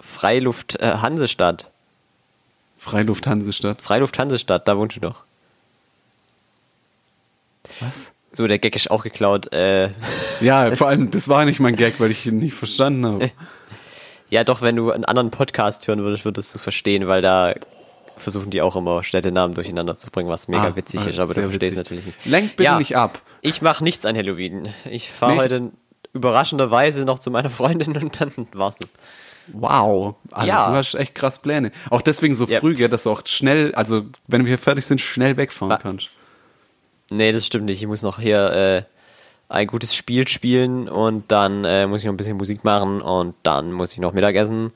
Freiluft 0.00 0.80
äh, 0.80 0.96
Hansestadt. 1.02 1.70
Freiluft 2.76 3.26
Hansestadt. 3.26 3.80
Freiluft 3.82 4.18
Hansestadt, 4.18 4.68
da 4.68 4.76
wohnst 4.76 4.96
du 4.96 5.00
doch. 5.00 5.24
Was? 7.80 8.10
So, 8.32 8.46
der 8.46 8.58
Gag 8.58 8.74
ist 8.76 8.90
auch 8.90 9.02
geklaut. 9.02 9.52
Äh, 9.52 9.90
Ja, 10.40 10.74
vor 10.76 10.88
allem, 10.88 11.10
das 11.10 11.28
war 11.28 11.44
nicht 11.44 11.60
mein 11.60 11.76
Gag, 11.76 12.00
weil 12.00 12.10
ich 12.10 12.26
ihn 12.26 12.38
nicht 12.38 12.54
verstanden 12.54 13.06
habe. 13.06 13.30
ja, 14.30 14.44
doch, 14.44 14.60
wenn 14.60 14.76
du 14.76 14.90
einen 14.90 15.04
anderen 15.04 15.30
Podcast 15.30 15.86
hören 15.88 16.02
würdest, 16.02 16.24
würdest 16.24 16.54
du 16.54 16.58
verstehen, 16.58 17.06
weil 17.06 17.22
da 17.22 17.54
versuchen 18.16 18.50
die 18.50 18.62
auch 18.62 18.76
immer 18.76 19.02
Städtenamen 19.02 19.54
durcheinander 19.54 19.96
zu 19.96 20.10
bringen, 20.10 20.28
was 20.28 20.48
mega 20.48 20.64
Ah, 20.68 20.76
witzig 20.76 21.00
ah, 21.04 21.08
ist, 21.10 21.18
aber 21.18 21.34
du 21.34 21.42
verstehst 21.42 21.62
witzig. 21.62 21.76
natürlich 21.76 22.06
nicht. 22.06 22.26
Lenk 22.26 22.50
bitte 22.56 22.62
Ja. 22.64 22.78
nicht 22.78 22.96
ab. 22.96 23.20
Ich 23.40 23.60
mache 23.62 23.82
nichts 23.84 24.06
an 24.06 24.16
Halloween. 24.16 24.68
Ich 24.90 25.10
fahre 25.10 25.36
heute 25.36 25.70
überraschenderweise 26.12 27.04
noch 27.04 27.18
zu 27.18 27.30
meiner 27.30 27.50
Freundin 27.50 27.96
und 28.02 28.20
dann 28.20 28.30
war's 28.52 28.76
das. 28.76 28.94
Wow. 29.52 30.14
Also, 30.30 30.46
Ja. 30.48 30.70
Du 30.70 30.76
hast 30.76 30.94
echt 30.94 31.14
krass 31.14 31.38
Pläne. 31.38 31.70
Auch 31.90 32.00
deswegen 32.02 32.34
so 32.34 32.46
Ja. 32.46 32.60
früh, 32.60 32.74
gell, 32.74 32.88
dass 32.88 33.02
du 33.02 33.10
auch 33.10 33.22
schnell, 33.26 33.74
also 33.74 34.04
wenn 34.26 34.46
wir 34.46 34.56
fertig 34.58 34.86
sind, 34.86 35.00
schnell 35.00 35.36
wegfahren 35.36 35.72
Ah. 35.72 35.78
kannst. 35.78 36.08
Nee, 37.10 37.32
das 37.32 37.44
stimmt 37.44 37.66
nicht. 37.66 37.82
Ich 37.82 37.86
muss 37.86 38.00
noch 38.02 38.18
hier 38.18 38.50
äh, 38.52 38.82
ein 39.50 39.66
gutes 39.66 39.94
Spiel 39.94 40.26
spielen 40.26 40.88
und 40.88 41.30
dann 41.30 41.64
äh, 41.66 41.86
muss 41.86 42.00
ich 42.00 42.06
noch 42.06 42.14
ein 42.14 42.16
bisschen 42.16 42.38
Musik 42.38 42.64
machen 42.64 43.02
und 43.02 43.34
dann 43.42 43.72
muss 43.72 43.92
ich 43.92 43.98
noch 43.98 44.14
Mittagessen 44.14 44.72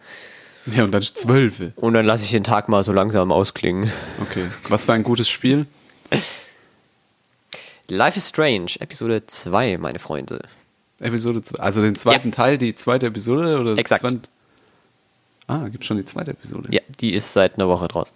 Ja, 0.66 0.84
und 0.84 0.92
dann 0.92 1.00
ist 1.02 1.16
zwölf. 1.18 1.62
und 1.76 1.94
dann 1.94 2.04
lasse 2.04 2.24
ich 2.24 2.30
den 2.30 2.44
Tag 2.44 2.68
mal 2.68 2.82
so 2.82 2.92
langsam 2.92 3.32
ausklingen. 3.32 3.90
Okay. 4.20 4.46
Was 4.68 4.84
für 4.84 4.92
ein 4.92 5.02
gutes 5.02 5.28
Spiel? 5.28 5.66
Life 7.88 8.18
is 8.18 8.28
Strange, 8.28 8.72
Episode 8.80 9.24
2, 9.26 9.78
meine 9.78 9.98
Freunde. 9.98 10.42
Episode 11.00 11.42
2. 11.42 11.58
Also 11.58 11.80
den 11.82 11.94
zweiten 11.94 12.32
Teil, 12.32 12.58
die 12.58 12.74
zweite 12.74 13.06
Episode? 13.06 13.58
Oder 13.58 13.78
Exakt. 13.78 14.28
Ah, 15.46 15.68
gibt 15.68 15.84
schon 15.86 15.96
die 15.96 16.04
zweite 16.04 16.32
Episode. 16.32 16.68
Ja, 16.70 16.82
die 17.00 17.14
ist 17.14 17.32
seit 17.32 17.54
einer 17.54 17.68
Woche 17.68 17.88
draußen. 17.88 18.14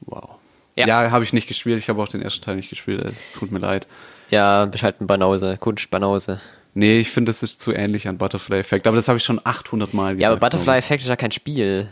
Wow. 0.00 0.30
Ja. 0.74 0.86
Ja, 0.86 1.10
habe 1.10 1.24
ich 1.24 1.32
nicht 1.32 1.46
gespielt. 1.46 1.78
Ich 1.78 1.88
habe 1.88 2.02
auch 2.02 2.08
den 2.08 2.20
ersten 2.20 2.42
Teil 2.42 2.56
nicht 2.56 2.68
gespielt. 2.68 3.02
Es 3.02 3.32
tut 3.32 3.52
mir 3.52 3.60
leid. 3.60 3.86
Ja, 4.30 4.64
Bescheid 4.64 5.00
ein 5.00 5.06
Banause, 5.06 5.56
Kunstbanause. 5.58 6.40
Nee, 6.78 6.98
ich 7.00 7.10
finde, 7.10 7.30
das 7.30 7.42
ist 7.42 7.60
zu 7.62 7.72
ähnlich 7.72 8.06
an 8.06 8.18
Butterfly 8.18 8.58
Effect. 8.58 8.86
Aber 8.86 8.96
das 8.96 9.08
habe 9.08 9.16
ich 9.16 9.24
schon 9.24 9.40
800 9.42 9.94
Mal 9.94 10.14
gesagt. 10.14 10.20
Ja, 10.22 10.28
aber 10.30 10.38
Butterfly 10.40 10.76
Effect 10.76 11.00
ist 11.02 11.08
ja 11.08 11.16
kein 11.16 11.32
Spiel. 11.32 11.88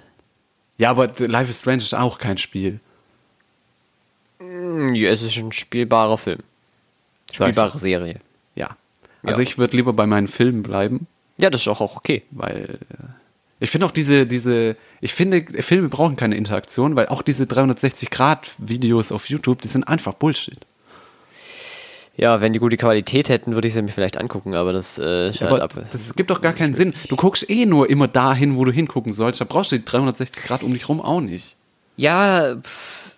Ja, 0.76 0.90
aber 0.90 1.08
Life 1.18 1.48
is 1.50 1.60
Strange 1.60 1.78
ist 1.82 1.94
auch 1.94 2.18
kein 2.18 2.36
Spiel. 2.36 2.80
Hm, 4.40 4.94
Ja, 4.94 5.10
es 5.10 5.22
ist 5.22 5.36
ein 5.38 5.52
spielbarer 5.52 6.18
Film. 6.18 6.40
Spielbare 7.32 7.78
Serie. 7.78 8.20
Ja. 8.54 8.76
Also 9.22 9.40
Ja. 9.40 9.48
ich 9.48 9.56
würde 9.58 9.76
lieber 9.76 9.92
bei 9.92 10.06
meinen 10.06 10.28
Filmen 10.28 10.62
bleiben, 10.62 11.06
Ja, 11.38 11.48
das 11.50 11.62
ist 11.62 11.68
auch, 11.68 11.80
auch 11.80 11.96
okay. 11.96 12.22
weil 12.30 12.78
äh, 12.90 13.04
ich 13.60 13.70
finde 13.70 13.86
auch 13.86 13.90
diese, 13.90 14.26
diese, 14.26 14.74
ich 15.00 15.14
finde, 15.14 15.40
Filme 15.62 15.88
brauchen 15.88 16.16
keine 16.16 16.36
Interaktion, 16.36 16.94
weil 16.96 17.08
auch 17.08 17.22
diese 17.22 17.44
360-Grad-Videos 17.44 19.12
auf 19.12 19.28
YouTube, 19.30 19.62
die 19.62 19.68
sind 19.68 19.84
einfach 19.84 20.12
Bullshit. 20.14 20.58
Ja, 22.16 22.40
wenn 22.40 22.52
die 22.52 22.60
gute 22.60 22.76
Qualität 22.76 23.28
hätten, 23.28 23.54
würde 23.54 23.66
ich 23.66 23.74
sie 23.74 23.82
mir 23.82 23.88
vielleicht 23.88 24.16
angucken, 24.16 24.54
aber 24.54 24.72
das 24.72 24.98
äh, 24.98 25.32
halt 25.32 25.42
Aber 25.42 25.62
ab. 25.62 25.72
das 25.90 26.14
gibt 26.14 26.30
doch 26.30 26.40
gar 26.40 26.52
keinen 26.52 26.74
Sinn. 26.74 26.94
Du 27.08 27.16
guckst 27.16 27.48
eh 27.50 27.66
nur 27.66 27.90
immer 27.90 28.06
dahin, 28.06 28.56
wo 28.56 28.64
du 28.64 28.70
hingucken 28.70 29.12
sollst. 29.12 29.40
Da 29.40 29.44
brauchst 29.44 29.72
du 29.72 29.78
die 29.78 29.84
360 29.84 30.44
Grad 30.44 30.62
um 30.62 30.72
dich 30.72 30.88
rum 30.88 31.00
auch 31.00 31.20
nicht. 31.20 31.56
Ja, 31.96 32.56
pff, 32.56 33.10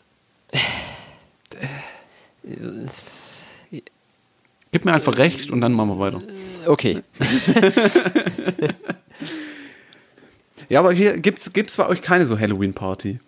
Gib 4.72 4.84
mir 4.84 4.92
einfach 4.92 5.16
recht 5.18 5.50
und 5.50 5.60
dann 5.60 5.72
machen 5.72 5.90
wir 5.90 5.98
weiter. 5.98 6.22
okay. 6.66 7.00
Ja, 10.68 10.80
aber 10.80 10.92
hier 10.92 11.18
gibt's 11.18 11.52
gibt's 11.52 11.76
bei 11.76 11.86
euch 11.86 12.02
keine 12.02 12.26
so 12.26 12.40
Halloween-Party. 12.40 13.20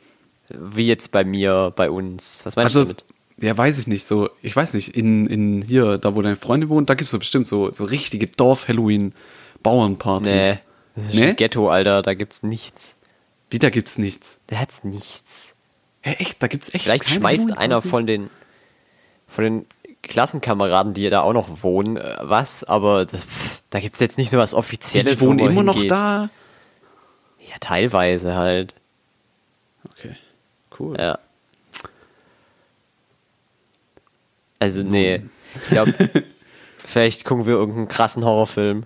Wie 0.49 0.87
jetzt 0.87 1.13
bei 1.13 1.23
mir, 1.25 1.73
bei 1.77 1.89
uns. 1.89 2.45
Was 2.45 2.57
meinst 2.57 2.77
Also, 2.77 2.81
du 2.93 2.97
damit? 2.97 3.05
Ja, 3.41 3.57
weiß 3.57 3.79
ich 3.79 3.87
nicht. 3.87 4.05
So, 4.07 4.29
ich 4.43 4.55
weiß 4.55 4.75
nicht, 4.75 4.97
in, 4.97 5.27
in 5.27 5.63
hier, 5.63 5.99
da 5.99 6.15
wo 6.15 6.23
deine 6.23 6.37
Freunde 6.37 6.69
wohnen, 6.69 6.87
da 6.87 6.95
gibt's 6.95 7.11
so 7.13 7.19
bestimmt 7.19 7.47
so, 7.47 7.71
so 7.71 7.85
richtige 7.85 8.27
Dorf-Halloween-Bauernpartys. 8.27 10.27
Nee. 10.29 10.59
Das 10.95 11.05
ist 11.07 11.15
Nee? 11.15 11.29
ein 11.29 11.37
Ghetto, 11.37 11.71
Alter, 11.71 12.03
da 12.03 12.15
gibt's 12.15 12.43
nichts. 12.43 12.97
Wie, 13.51 13.59
da 13.59 13.71
gibt's 13.71 13.99
nichts. 13.99 14.41
Da 14.49 14.57
hat's 14.57 14.85
nichts. 14.85 15.55
Hä, 16.01 16.13
echt? 16.19 16.43
Da 16.43 16.49
gibt's 16.49 16.75
echt 16.75 16.85
Vielleicht 16.85 17.09
schmeißt 17.09 17.57
einer 17.57 17.81
von 17.81 18.07
den 18.07 18.31
von 19.27 19.45
den 19.45 19.67
Klassenkameraden, 20.03 20.95
die 20.95 21.09
da 21.11 21.21
auch 21.21 21.35
noch 21.35 21.63
wohnen, 21.63 21.99
äh, 21.99 22.17
was, 22.21 22.65
aber 22.65 23.05
das, 23.05 23.25
pff, 23.25 23.63
da 23.71 23.79
gibt's 23.79 24.01
jetzt 24.01 24.17
nicht 24.19 24.31
so 24.31 24.39
was 24.39 24.55
Offizielles. 24.55 25.19
die 25.19 25.27
wohnen 25.27 25.41
wo 25.41 25.47
immer 25.47 25.63
noch 25.63 25.75
hingeht. 25.75 25.91
da? 25.93 26.31
Ja, 27.45 27.57
teilweise 27.61 28.35
halt. 28.35 28.75
Okay, 29.91 30.17
cool. 30.79 30.97
Ja. 30.99 31.19
Also, 34.59 34.83
nee. 34.83 35.23
Ich 35.65 35.71
glaube, 35.71 35.95
vielleicht 36.79 37.25
gucken 37.25 37.47
wir 37.47 37.55
irgendeinen 37.55 37.89
krassen 37.89 38.25
Horrorfilm. 38.25 38.85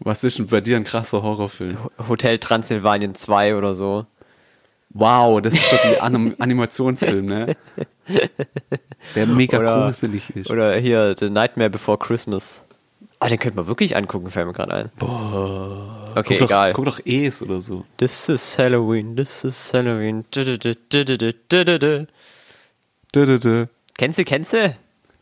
Was 0.00 0.24
ist 0.24 0.38
denn 0.38 0.48
bei 0.48 0.60
dir 0.60 0.76
ein 0.76 0.84
krasser 0.84 1.22
Horrorfilm? 1.22 1.78
Hotel 2.08 2.38
Transylvanien 2.38 3.14
2 3.14 3.56
oder 3.56 3.74
so. 3.74 4.06
Wow, 4.90 5.40
das 5.40 5.54
ist 5.54 5.72
doch 5.72 5.80
die 5.82 6.00
Anim 6.00 6.36
Animationsfilm, 6.38 7.26
ne? 7.26 7.56
Der 9.14 9.26
mega 9.26 9.58
oder, 9.58 9.84
gruselig 9.84 10.30
ist. 10.36 10.50
Oder 10.50 10.76
hier 10.76 11.16
The 11.18 11.30
Nightmare 11.30 11.70
Before 11.70 11.98
Christmas. 11.98 12.64
Ah, 13.18 13.28
den 13.28 13.38
könnte 13.38 13.56
man 13.56 13.66
wirklich 13.66 13.96
angucken, 13.96 14.30
fällt 14.30 14.46
mir 14.46 14.52
gerade 14.52 14.74
ein. 14.74 14.90
Boah. 14.98 16.04
Okay, 16.14 16.38
guck 16.38 16.48
egal. 16.48 16.72
Doch, 16.72 16.76
guck 16.76 16.84
doch 16.84 17.00
Es 17.04 17.42
oder 17.42 17.60
so. 17.60 17.84
This 17.96 18.28
is 18.28 18.56
Halloween, 18.58 19.16
this 19.16 19.42
is 19.44 19.72
Halloween. 19.74 20.24
Du, 20.30 20.44
du, 20.44 20.58
du, 23.38 23.68
Kennst 23.96 24.18
du, 24.18 24.24
kennst 24.24 24.52
du? 24.52 24.76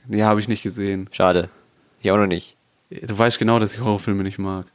Ja, 0.08 0.26
habe 0.26 0.40
ich 0.40 0.48
nicht 0.48 0.62
gesehen. 0.62 1.08
Schade. 1.12 1.48
Ich 2.00 2.10
auch 2.10 2.16
noch 2.16 2.26
nicht. 2.26 2.56
Du 2.90 3.16
weißt 3.18 3.38
genau, 3.38 3.58
dass 3.58 3.74
ich 3.74 3.80
Horrorfilme 3.80 4.22
nicht 4.22 4.38
mag. 4.38 4.66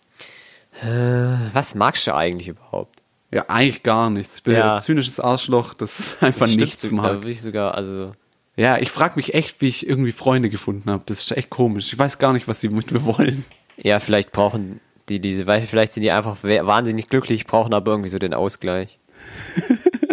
Was 1.54 1.76
magst 1.76 2.06
du 2.08 2.16
eigentlich 2.16 2.48
überhaupt? 2.50 3.02
Ja, 3.32 3.46
eigentlich 3.50 3.84
gar 3.84 4.10
nichts. 4.10 4.38
Ich 4.38 4.44
bin 4.44 4.56
Ja. 4.56 4.76
ein 4.76 4.82
zynisches 4.82 5.20
Arschloch, 5.20 5.74
das 5.74 6.00
ist 6.00 6.24
einfach 6.24 6.48
Das 6.48 6.56
nichts 6.56 6.82
sogar, 6.82 7.04
Da 7.08 7.13
mag. 7.13 7.22
würde 7.22 7.32
ich 7.32 7.42
sogar, 7.42 7.76
also. 7.76 8.12
Ja, 8.56 8.78
ich 8.78 8.90
frage 8.90 9.13
mich 9.18 9.34
echt, 9.34 9.62
wie 9.62 9.68
ich 9.68 9.88
irgendwie 9.88 10.12
Freunde 10.12 10.50
gefunden 10.50 10.90
habe. 10.90 11.04
Das 11.06 11.20
ist 11.20 11.32
echt 11.36 11.50
komisch. 11.50 11.92
Ich 11.94 12.00
weiß 12.00 12.18
gar 12.20 12.34
nicht, 12.34 12.48
was 12.48 12.60
sie 12.62 12.70
mit 12.70 12.92
mir 12.92 13.04
wollen. 13.06 13.46
Ja, 13.78 14.00
vielleicht 14.00 14.32
brauchen 14.32 14.80
die 15.10 15.20
diese, 15.20 15.46
weil 15.46 15.66
vielleicht 15.68 15.94
sind 15.94 16.04
die 16.04 16.12
einfach 16.12 16.38
wahnsinnig 16.44 17.10
glücklich, 17.10 17.46
brauchen 17.46 17.74
aber 17.74 17.92
irgendwie 17.92 18.10
so 18.10 18.18
den 18.18 18.34
Ausgleich. 18.34 18.98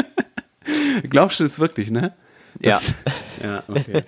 Glaubst 1.08 1.40
du 1.40 1.44
das 1.44 1.58
wirklich, 1.58 1.90
ne? 1.90 2.14
Ja. 2.62 2.72
Das, 2.72 2.94
Ja, 3.42 3.62
okay. 3.68 4.02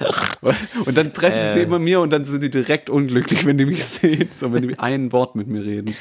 Und 0.84 0.96
dann 0.96 1.12
treffen 1.12 1.42
sie 1.52 1.60
Äh. 1.60 1.62
immer 1.64 1.78
mir 1.78 2.00
und 2.00 2.10
dann 2.10 2.24
sind 2.24 2.42
die 2.42 2.50
direkt 2.50 2.88
unglücklich, 2.90 3.44
wenn 3.44 3.58
die 3.58 3.66
mich 3.66 3.84
sehen, 3.84 4.28
so 4.34 4.52
wenn 4.52 4.68
die 4.68 4.78
ein 4.78 5.12
Wort 5.12 5.34
mit 5.34 5.46
mir 5.48 5.64
reden. 5.64 5.94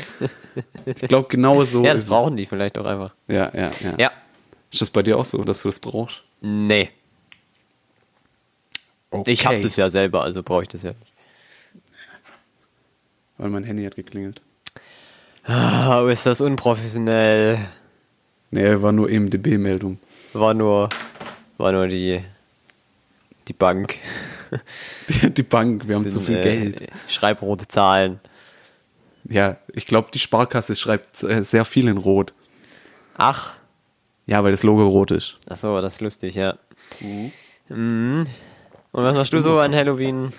Ich 0.86 1.02
glaube 1.02 1.28
genau 1.30 1.64
so. 1.66 1.84
Ja, 1.84 1.94
das 1.94 2.04
es. 2.04 2.08
brauchen 2.10 2.38
die 2.38 2.46
vielleicht 2.46 2.78
auch 2.78 2.86
einfach. 2.86 3.14
Ja, 3.28 3.52
ja, 3.56 3.72
ja, 3.84 3.94
Ja. 3.98 4.12
Ist 4.72 4.82
das 4.82 4.90
bei 4.90 5.02
dir 5.02 5.18
auch 5.18 5.26
so, 5.26 5.44
dass 5.44 5.62
du 5.62 5.70
das 5.70 5.80
brauchst? 5.80 6.24
Nee. 6.42 6.90
Okay. 9.10 9.32
Ich 9.32 9.46
habe 9.46 9.62
das 9.62 9.76
ja 9.78 9.90
selber, 9.90 10.24
also 10.24 10.44
brauche 10.44 10.64
ich 10.64 10.68
das 10.68 10.84
ja 10.84 10.92
nicht. 10.92 11.14
Weil 13.38 13.50
mein 13.50 13.64
Handy 13.64 13.84
hat 13.86 13.96
geklingelt. 13.96 14.42
Ah, 15.46 16.06
ist 16.10 16.26
das 16.26 16.42
unprofessionell. 16.42 17.58
Nee, 18.52 18.82
war 18.82 18.92
nur 18.92 19.10
EMDB-Meldung. 19.10 20.00
War 20.34 20.54
nur, 20.54 20.90
war 21.58 21.72
nur 21.72 21.88
die, 21.88 22.20
die 23.48 23.54
Bank. 23.54 23.98
Die, 25.36 25.44
Bank, 25.44 25.88
wir 25.88 25.96
haben 25.96 26.04
Sind, 26.04 26.12
zu 26.12 26.20
viel 26.22 26.38
äh, 26.38 26.44
Geld. 26.44 26.90
Schreibrote 27.08 27.68
Zahlen. 27.68 28.20
Ja, 29.26 29.58
ich 29.74 29.86
glaube, 29.86 30.10
die 30.14 30.20
Sparkasse 30.20 30.76
schreibt 30.76 31.22
äh, 31.24 31.44
sehr 31.44 31.66
viel 31.66 31.90
in 31.90 31.98
Rot. 31.98 32.34
Ach, 33.18 33.56
Ja, 34.26 34.44
weil 34.44 34.52
das 34.52 34.64
Logo 34.64 34.88
rot 34.88 35.12
ist. 35.12 35.38
ach 35.50 35.58
so, 35.58 35.82
das 35.82 35.96
ist 35.96 36.02
lustig, 36.02 36.36
ja. 36.36 36.58
Mhm. 37.70 38.20
Und 38.92 39.04
was 39.04 39.16
machst 39.16 39.34
du 39.34 39.42
so 39.42 39.60
an 39.60 39.76
Halloween? 39.76 40.32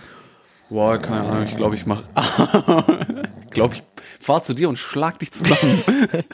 Boah, 0.71 0.97
keine 0.99 1.21
Ahnung, 1.21 1.45
ich 1.47 1.57
glaube, 1.57 1.77
ich 1.77 1.85
mach. 1.87 2.03
ich 3.45 3.51
glaube, 3.51 3.75
ich 3.75 3.83
fahr 4.21 4.43
zu 4.43 4.55
dir 4.55 4.69
und 4.69 4.77
schlag 4.79 5.19
dich 5.19 5.33
zusammen. 5.33 5.83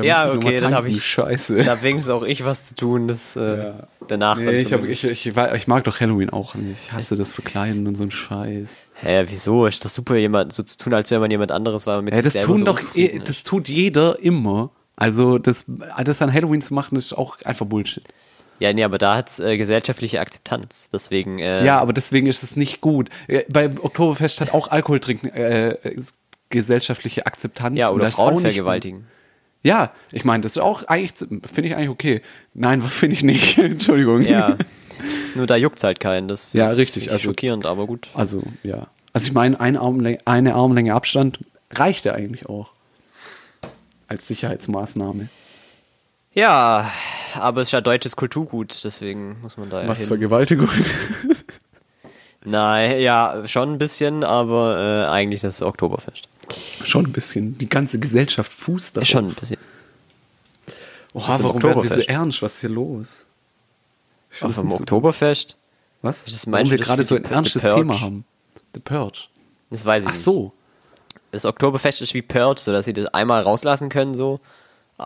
Ah, 0.00 0.02
Ja, 0.02 0.32
okay, 0.32 0.60
dann 0.60 0.74
hab 0.74 0.82
tanken, 0.82 0.96
ich- 0.96 1.04
Scheiße. 1.04 1.56
Da 1.64 1.72
habe 1.72 1.82
wenigstens 1.82 2.10
auch 2.10 2.22
ich 2.22 2.44
was 2.44 2.64
zu 2.64 2.74
tun, 2.74 3.08
das 3.08 3.36
äh, 3.36 3.40
Ja. 3.40 3.74
danach 4.08 4.36
dann 4.36 4.46
Nee, 4.46 4.58
ich, 4.60 4.72
hab, 4.72 4.84
ich, 4.84 5.04
ich, 5.04 5.26
ich, 5.26 5.66
mag 5.66 5.84
doch 5.84 6.00
Halloween 6.00 6.30
auch 6.30 6.54
nicht. 6.54 6.78
Ich 6.86 6.92
hasse 6.92 7.16
das 7.16 7.32
Verkleiden 7.32 7.86
und 7.86 7.96
so 7.96 8.02
ein 8.04 8.10
Scheiß. 8.10 8.70
Hä, 8.94 9.24
wieso? 9.28 9.66
Ist 9.66 9.84
das 9.84 9.94
super, 9.94 10.16
jemand 10.16 10.52
so 10.52 10.62
zu 10.62 10.76
tun, 10.76 10.94
als 10.94 11.10
wäre 11.10 11.20
man 11.20 11.30
jemand 11.30 11.52
anderes, 11.52 11.86
weil 11.86 11.96
man 11.96 12.04
mit 12.06 12.14
Ja, 12.14 12.22
das 12.22 12.34
tun 12.34 12.58
so 12.58 12.64
doch, 12.64 12.80
eh, 12.94 13.18
das 13.24 13.42
tut 13.44 13.68
jeder 13.68 14.18
immer. 14.20 14.70
Also 14.96 15.38
das, 15.38 15.64
das 16.04 16.22
an 16.22 16.32
Halloween 16.32 16.62
zu 16.62 16.74
machen, 16.74 16.96
ist 16.96 17.12
auch 17.12 17.38
einfach 17.44 17.66
Bullshit. 17.66 18.04
Ja, 18.60 18.72
nee, 18.72 18.84
aber 18.84 18.98
da 18.98 19.16
hat's 19.16 19.40
äh, 19.40 19.56
gesellschaftliche 19.56 20.20
Akzeptanz. 20.20 20.88
Deswegen, 20.90 21.40
äh, 21.40 21.64
Ja, 21.64 21.80
aber 21.80 21.92
deswegen 21.92 22.28
ist 22.28 22.44
es 22.44 22.54
nicht 22.54 22.80
gut. 22.80 23.08
Äh, 23.26 23.42
Beim 23.52 23.72
Oktoberfest 23.82 24.40
hat 24.40 24.54
auch 24.54 24.68
Alkohol 24.68 25.00
trinken 25.00 25.28
äh, 25.30 25.76
gesellschaftliche 26.50 27.26
Akzeptanz. 27.26 27.78
ja 27.78 27.90
oder 27.90 28.10
Frauen 28.12 28.42
nicht 28.42 28.62
gut. 28.62 28.84
Ja, 29.62 29.92
ich 30.10 30.24
meine, 30.24 30.40
das 30.42 30.52
ist 30.52 30.58
auch 30.62 30.82
eigentlich, 30.84 31.14
finde 31.18 31.68
ich 31.68 31.76
eigentlich 31.76 31.88
okay. 31.90 32.22
Nein, 32.54 32.82
finde 32.82 33.14
ich 33.14 33.22
nicht. 33.22 33.58
Entschuldigung. 33.58 34.22
Ja. 34.22 34.56
Nur 35.34 35.46
da 35.46 35.56
juckt's 35.56 35.84
halt 35.84 36.00
keinen. 36.00 36.28
Das 36.28 36.48
Ja, 36.52 36.68
richtig, 36.68 37.04
ich 37.04 37.12
also- 37.12 37.24
schockierend, 37.24 37.66
aber 37.66 37.86
gut. 37.86 38.08
Also, 38.14 38.42
ja. 38.62 38.88
Also 39.12 39.26
ich 39.26 39.32
meine, 39.34 39.60
eine 39.60 39.80
Armlänge, 39.80 40.18
eine 40.24 40.54
Armlänge 40.54 40.94
Abstand 40.94 41.40
reicht 41.70 42.04
ja 42.04 42.14
eigentlich 42.14 42.46
auch. 42.46 42.72
Als 44.08 44.26
Sicherheitsmaßnahme. 44.28 45.28
Ja, 46.34 46.90
aber 47.34 47.60
es 47.60 47.68
ist 47.68 47.72
ja 47.72 47.80
deutsches 47.82 48.16
Kulturgut, 48.16 48.84
deswegen 48.84 49.36
muss 49.42 49.56
man 49.58 49.68
da 49.70 49.82
ja 49.82 49.88
Was 49.88 50.00
hin. 50.00 50.08
Vergewaltigung. 50.08 50.68
Nein, 52.44 53.00
ja, 53.00 53.46
schon 53.46 53.72
ein 53.72 53.78
bisschen, 53.78 54.24
aber 54.24 55.06
äh, 55.06 55.10
eigentlich 55.10 55.40
das 55.40 55.62
Oktoberfest. 55.62 56.28
Schon 56.84 57.06
ein 57.06 57.12
bisschen. 57.12 57.56
Die 57.58 57.68
ganze 57.68 57.98
Gesellschaft 57.98 58.52
fußt 58.52 58.96
da. 58.96 59.04
Schon 59.04 59.26
ein 59.28 59.34
bisschen. 59.34 59.58
Oha, 61.14 61.38
warum 61.42 61.62
werden 61.62 61.82
wir 61.82 61.90
so 61.90 62.00
ernst? 62.00 62.42
Was 62.42 62.54
ist 62.54 62.60
hier 62.60 62.70
los? 62.70 63.26
Ich 64.30 64.42
Ach, 64.42 64.50
vom 64.50 64.72
Oktoberfest? 64.72 65.56
Was? 66.00 66.24
Das 66.24 66.50
warum 66.50 66.70
wir 66.70 66.78
gerade 66.78 67.04
so 67.04 67.14
ein 67.14 67.24
ernstes? 67.24 67.62
Thema 67.62 68.00
haben. 68.00 68.24
The 68.74 68.80
Purge. 68.80 69.26
Das 69.70 69.84
weiß 69.84 70.04
ich 70.04 70.08
Ach 70.08 70.12
nicht. 70.14 70.22
so. 70.22 70.52
Das 71.30 71.44
Oktoberfest 71.44 72.02
ist 72.02 72.14
wie 72.14 72.22
Purge, 72.22 72.60
so 72.60 72.72
dass 72.72 72.86
sie 72.86 72.92
das 72.92 73.06
einmal 73.06 73.42
rauslassen 73.42 73.88
können, 73.88 74.14
so. 74.14 74.40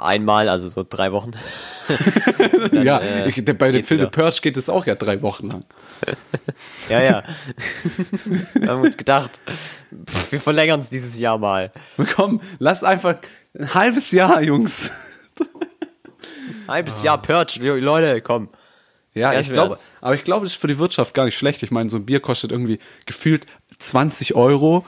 Einmal, 0.03 0.49
also 0.49 0.69
so 0.69 0.85
drei 0.89 1.13
Wochen. 1.13 1.33
Dann, 2.73 2.85
ja, 2.85 2.99
äh, 2.99 3.29
ich, 3.29 3.45
der, 3.45 3.55
bei 3.55 3.71
dem 3.71 3.83
Film 3.85 4.01
The. 4.01 4.07
Purge 4.07 4.39
geht 4.43 4.57
es 4.57 4.69
auch 4.69 4.87
ja 4.87 4.95
drei 4.95 5.23
Wochen 5.23 5.49
lang. 5.49 5.65
Ja, 6.89 7.03
ja. 7.03 7.23
wir 8.55 8.69
haben 8.69 8.83
uns 8.83 8.97
gedacht, 8.97 9.41
pff, 10.09 10.31
wir 10.33 10.41
verlängern 10.41 10.81
es 10.81 10.89
dieses 10.91 11.19
Jahr 11.19 11.39
mal. 11.39 11.73
Komm, 12.15 12.41
lass 12.59 12.85
einfach 12.85 13.17
ein 13.59 13.75
halbes 13.75 14.13
Jahr, 14.13 14.41
Jungs. 14.43 14.91
Halbes 16.69 17.03
Jahr 17.03 17.21
Purge, 17.21 17.59
Le- 17.61 17.81
Leute, 17.81 18.21
komm. 18.23 18.49
Ja, 19.15 19.33
Ganz 19.33 19.47
ich 19.47 19.53
glaube, 19.53 19.79
aber 20.01 20.15
ich 20.15 20.25
glaube, 20.25 20.45
das 20.45 20.53
ist 20.55 20.61
für 20.61 20.67
die 20.69 20.79
Wirtschaft 20.79 21.15
gar 21.15 21.25
nicht 21.25 21.37
schlecht. 21.37 21.63
Ich 21.63 21.71
meine, 21.71 21.89
so 21.89 21.97
ein 21.97 22.05
Bier 22.05 22.21
kostet 22.21 22.53
irgendwie 22.53 22.79
gefühlt 23.07 23.47
20 23.79 24.35
Euro 24.35 24.85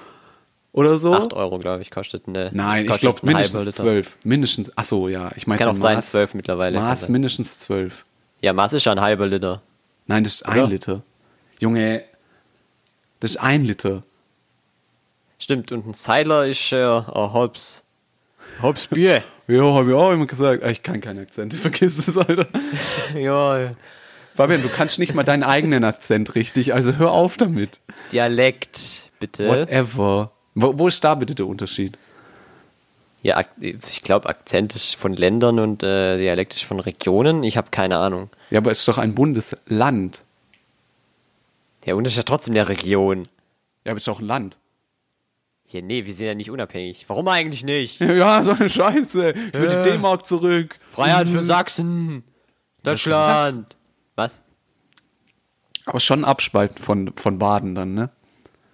oder 0.72 0.98
so. 0.98 1.14
8 1.14 1.32
Euro, 1.32 1.58
glaube 1.58 1.82
ich, 1.82 1.90
kostet 1.90 2.28
eine. 2.28 2.50
Nein, 2.52 2.84
ich 2.84 2.88
kostet 2.90 3.00
glaube 3.02 3.22
ein 3.22 3.34
halber 3.34 3.38
mindestens 3.38 3.64
Liter. 3.66 3.82
12. 3.82 4.16
Mindestens, 4.24 4.72
ach 4.76 4.84
so, 4.84 5.08
ja. 5.08 5.30
Ich 5.36 5.46
meine, 5.46 5.58
kann 5.58 5.68
auch 5.68 5.76
sein, 5.76 6.02
12 6.02 6.34
mittlerweile, 6.34 6.78
Maß 6.78 7.08
mindestens 7.08 7.58
12. 7.60 8.04
Ja, 8.40 8.52
Maß 8.52 8.74
ist 8.74 8.84
ja 8.84 8.92
ein 8.92 9.00
halber 9.00 9.26
Liter. 9.26 9.62
Nein, 10.06 10.24
das 10.24 10.34
ist 10.34 10.48
Oder? 10.48 10.64
ein 10.64 10.70
Liter. 10.70 11.02
Junge, 11.58 12.04
das 13.20 13.32
ist 13.32 13.36
ein 13.38 13.64
Liter. 13.64 14.02
Stimmt, 15.38 15.70
und 15.72 15.86
ein 15.86 15.92
Seiler 15.94 16.46
ist 16.46 16.72
äh, 16.72 16.82
ein 16.84 17.32
halbs, 17.32 17.84
halbs 18.62 18.86
Bier. 18.88 19.22
Ja, 19.50 19.62
habe 19.62 19.88
ich 19.88 19.96
auch 19.96 20.12
immer 20.12 20.26
gesagt. 20.26 20.62
Ah, 20.62 20.68
Ich 20.68 20.82
kann 20.82 21.00
keine 21.00 21.22
Akzente, 21.22 21.56
vergiss 21.56 22.06
es, 22.06 22.18
Alter. 22.18 22.46
ja, 23.18 23.70
Fabian, 24.36 24.60
du 24.60 24.68
kannst 24.68 24.98
nicht 24.98 25.14
mal 25.14 25.22
deinen 25.24 25.42
eigenen 25.42 25.84
Akzent 25.84 26.34
richtig, 26.34 26.74
also 26.74 26.96
hör 26.96 27.12
auf 27.12 27.38
damit. 27.38 27.80
Dialekt, 28.12 29.10
bitte. 29.20 29.48
Whatever. 29.48 30.32
Wo, 30.60 30.78
wo 30.78 30.88
ist 30.88 31.02
da 31.04 31.14
bitte 31.14 31.34
der 31.34 31.46
Unterschied? 31.46 31.96
Ja, 33.22 33.42
ich 33.60 34.02
glaube, 34.02 34.28
Akzent 34.28 34.74
ist 34.76 34.94
von 34.96 35.12
Ländern 35.12 35.58
und 35.58 35.82
äh, 35.82 36.18
Dialekt 36.18 36.54
ist 36.54 36.64
von 36.64 36.78
Regionen. 36.80 37.42
Ich 37.42 37.56
habe 37.56 37.70
keine 37.70 37.98
Ahnung. 37.98 38.30
Ja, 38.50 38.58
aber 38.58 38.70
es 38.70 38.80
ist 38.80 38.88
doch 38.88 38.98
ein 38.98 39.14
Bundesland. 39.14 40.22
Der 41.84 41.96
Unterschied 41.96 42.18
ist 42.18 42.24
ja 42.28 42.34
trotzdem 42.34 42.54
der 42.54 42.68
Region. 42.68 43.28
Ja, 43.84 43.90
aber 43.92 43.96
es 43.96 44.02
ist 44.02 44.08
doch 44.08 44.20
ein 44.20 44.26
Land. 44.26 44.58
Ja, 45.70 45.82
nee, 45.82 46.06
wir 46.06 46.12
sind 46.14 46.26
ja 46.26 46.34
nicht 46.34 46.50
unabhängig. 46.50 47.04
Warum 47.08 47.28
eigentlich 47.28 47.64
nicht? 47.64 48.00
Ja, 48.00 48.42
so 48.42 48.52
eine 48.52 48.68
Scheiße. 48.68 49.30
Ich 49.30 49.52
will 49.54 49.70
Äh. 49.70 49.82
die 49.82 49.90
D-Mark 49.90 50.24
zurück. 50.24 50.78
Freiheit 50.86 51.28
für 51.28 51.42
Sachsen. 51.42 52.24
Deutschland. 52.84 53.76
Was? 54.16 54.40
Aber 55.86 56.00
schon 56.00 56.24
abspalten 56.24 56.78
von, 56.78 57.12
von 57.16 57.38
Baden 57.38 57.74
dann, 57.74 57.94
ne? 57.94 58.10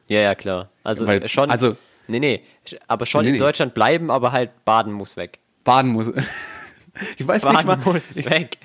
Ja, 0.08 0.20
ja, 0.20 0.34
klar. 0.34 0.68
Also 0.82 1.06
Weil- 1.06 1.26
schon. 1.28 1.50
also- 1.50 1.76
nee, 2.08 2.20
nee. 2.20 2.42
Aber 2.88 3.06
schon 3.06 3.22
Nee, 3.22 3.28
in 3.28 3.32
nee. 3.34 3.38
Deutschland 3.40 3.74
bleiben, 3.74 4.10
aber 4.10 4.32
halt 4.32 4.64
Baden 4.64 4.92
muss 4.92 5.16
weg. 5.16 5.38
Baden 5.64 5.92
muss. 5.92 6.10
Ich 7.18 7.26
weiß 7.26 7.42
nicht 7.42 7.52
Baden 7.52 7.66
mal. 7.66 7.92
muss 7.92 8.14
weg. 8.24 8.56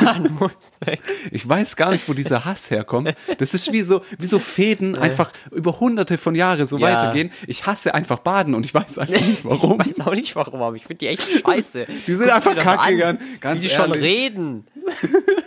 Baden 0.00 0.32
muss 0.40 0.80
weg. 0.84 1.00
Ich 1.30 1.48
weiß 1.48 1.76
gar 1.76 1.90
nicht, 1.90 2.08
wo 2.08 2.12
dieser 2.12 2.44
Hass 2.44 2.72
herkommt. 2.72 3.14
Das 3.38 3.54
ist 3.54 3.70
wie 3.72 3.82
so, 3.82 4.02
wie 4.18 4.26
so 4.26 4.40
Fäden 4.40 4.98
einfach 4.98 5.30
über 5.52 5.78
hunderte 5.78 6.18
von 6.18 6.34
Jahren 6.34 6.66
so 6.66 6.76
Ja. 6.78 6.88
weitergehen. 6.88 7.30
Ich 7.46 7.66
hasse 7.66 7.94
einfach 7.94 8.18
Baden 8.18 8.56
und 8.56 8.64
ich 8.64 8.74
weiß 8.74 8.98
einfach 8.98 9.20
nicht 9.20 9.44
warum. 9.44 9.80
Ich 9.82 9.96
weiß 9.96 10.00
auch 10.08 10.14
nicht 10.16 10.34
warum, 10.34 10.60
aber 10.60 10.74
ich 10.74 10.82
finde 10.86 10.98
die 10.98 11.06
echt 11.06 11.22
scheiße. 11.46 11.86
Die 12.08 12.14
sind 12.16 12.28
Guck's 12.28 12.48
einfach 12.48 12.60
kacke, 12.64 13.06
an, 13.06 13.18
ganz- 13.40 13.58
Wie 13.58 13.68
die 13.68 13.70
schon 13.72 13.90
ehrlich. 13.92 14.02
reden. 14.02 14.66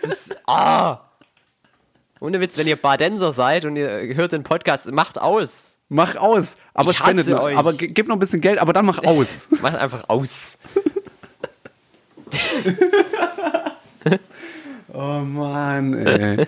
Das 0.02 0.14
ist, 0.14 0.36
ah. 0.48 1.02
Ohne 2.22 2.40
Witz, 2.40 2.58
wenn 2.58 2.68
ihr 2.68 2.76
Badenser 2.78 3.34
seid 3.34 3.66
und 3.66 3.76
ihr 3.76 3.90
hört 4.16 4.32
den 4.32 4.44
Podcast, 4.44 4.90
macht 4.92 5.20
aus. 5.20 5.78
Mach 5.90 6.16
aus. 6.16 6.56
Aber 6.74 6.92
Ich 6.92 6.98
spendet 6.98 7.26
hasse 7.26 7.42
euch. 7.42 7.58
Aber 7.58 7.74
ge- 7.74 7.90
gib 7.90 8.08
noch 8.08 8.16
ein 8.16 8.20
bisschen 8.20 8.40
Geld, 8.40 8.60
aber 8.60 8.72
dann 8.72 8.86
mach 8.86 9.04
aus. 9.04 9.48
Macht 9.62 9.76
einfach 9.76 10.08
aus. 10.08 10.58
Oh 14.94 15.20
Mann, 15.24 15.94
ey. 16.06 16.46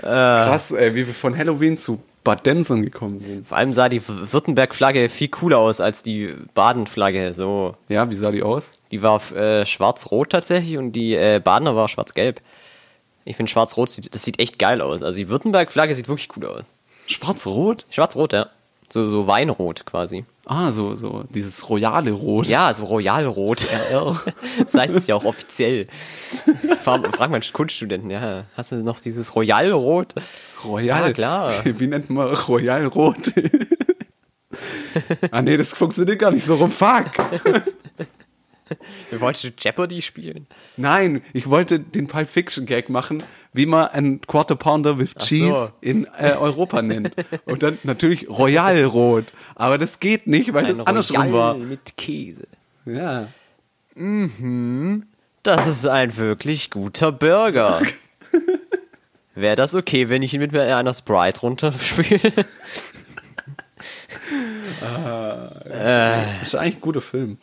Krass, 0.00 0.70
ey, 0.70 0.94
wie 0.94 1.06
wir 1.06 1.14
von 1.14 1.36
Halloween 1.36 1.76
zu 1.76 2.00
Badensern 2.22 2.82
gekommen 2.82 3.20
sind. 3.20 3.48
Vor 3.48 3.56
allem 3.56 3.72
sah 3.72 3.88
die 3.88 4.00
Württemberg-Flagge 4.06 5.08
viel 5.08 5.28
cooler 5.28 5.58
aus 5.58 5.80
als 5.80 6.02
die 6.04 6.34
Baden-Flagge. 6.54 7.32
So, 7.32 7.74
Ja, 7.88 8.08
wie 8.10 8.14
sah 8.14 8.30
die 8.30 8.42
aus? 8.42 8.70
die 8.92 9.02
war 9.02 9.20
äh, 9.32 9.64
schwarz-rot 9.66 10.30
tatsächlich 10.30 10.78
und 10.78 10.92
die 10.92 11.14
äh, 11.14 11.40
Badener 11.42 11.74
war 11.74 11.88
schwarz-gelb. 11.88 12.40
Ich 13.24 13.36
finde 13.36 13.50
schwarz-rot, 13.50 13.90
sieht, 13.90 14.14
das 14.14 14.24
sieht 14.24 14.38
echt 14.38 14.58
geil 14.58 14.80
aus. 14.80 15.02
Also 15.02 15.18
die 15.18 15.28
Württemberg-Flagge 15.28 15.94
sieht 15.94 16.08
wirklich 16.08 16.28
cool 16.36 16.46
aus. 16.46 16.72
Schwarz-Rot? 17.06 17.86
Schwarz-rot, 17.90 18.32
ja. 18.32 18.50
So, 18.90 19.06
so 19.06 19.26
Weinrot 19.26 19.84
quasi. 19.84 20.24
Ah, 20.46 20.72
so, 20.72 20.94
so, 20.94 21.24
dieses 21.28 21.68
royale 21.68 22.10
Rot. 22.12 22.46
Ja, 22.46 22.72
so 22.72 22.86
Royalrot. 22.86 23.68
das 24.58 24.74
heißt 24.74 24.96
es 24.96 25.06
ja 25.06 25.14
auch 25.14 25.26
offiziell. 25.26 25.86
Frag, 26.78 27.14
frag 27.14 27.30
mal 27.30 27.36
einen 27.36 27.52
Kunststudenten, 27.52 28.10
ja, 28.10 28.44
hast 28.56 28.72
du 28.72 28.76
noch 28.76 29.00
dieses 29.00 29.36
Royalrot? 29.36 30.14
Royal. 30.64 31.08
Ja, 31.08 31.12
klar. 31.12 31.52
Wie 31.64 31.86
nennt 31.86 32.08
man 32.08 32.34
Royal 32.34 32.86
Rot? 32.86 33.32
ah, 35.30 35.42
nee, 35.42 35.58
das 35.58 35.74
funktioniert 35.74 36.18
gar 36.18 36.30
nicht 36.30 36.44
so 36.44 36.54
rum. 36.54 36.70
Fuck. 36.70 37.12
Wolltest 39.18 39.44
du 39.44 39.48
Jeopardy 39.58 40.02
spielen? 40.02 40.46
Nein, 40.76 41.22
ich 41.32 41.48
wollte 41.48 41.80
den 41.80 42.06
Pulp 42.06 42.28
Fiction 42.28 42.66
Gag 42.66 42.88
machen, 42.88 43.22
wie 43.52 43.66
man 43.66 43.88
einen 43.88 44.20
Quarter 44.20 44.56
Pounder 44.56 44.98
with 44.98 45.12
Ach 45.16 45.24
Cheese 45.24 45.66
so. 45.66 45.72
in 45.80 46.06
äh, 46.18 46.32
Europa 46.32 46.82
nennt. 46.82 47.14
Und 47.46 47.62
dann 47.62 47.78
natürlich 47.82 48.28
Royal 48.28 48.84
Rot. 48.84 49.26
Aber 49.54 49.78
das 49.78 50.00
geht 50.00 50.26
nicht, 50.26 50.52
weil 50.52 50.66
das 50.66 50.78
Ein 50.78 50.86
andersrum 50.86 51.20
Royal 51.22 51.32
war. 51.32 51.54
mit 51.54 51.96
Käse. 51.96 52.46
Ja. 52.84 53.28
Das 55.42 55.66
ist 55.66 55.86
ein 55.86 56.16
wirklich 56.16 56.70
guter 56.70 57.10
Burger. 57.12 57.82
Wäre 59.34 59.56
das 59.56 59.74
okay, 59.74 60.08
wenn 60.08 60.22
ich 60.22 60.34
ihn 60.34 60.40
mit 60.40 60.54
einer 60.56 60.92
Sprite 60.92 61.40
runterspiele? 61.40 62.32
Das 65.68 66.42
ist 66.42 66.54
eigentlich 66.54 66.76
ein 66.76 66.80
guter 66.80 67.00
Film. 67.00 67.38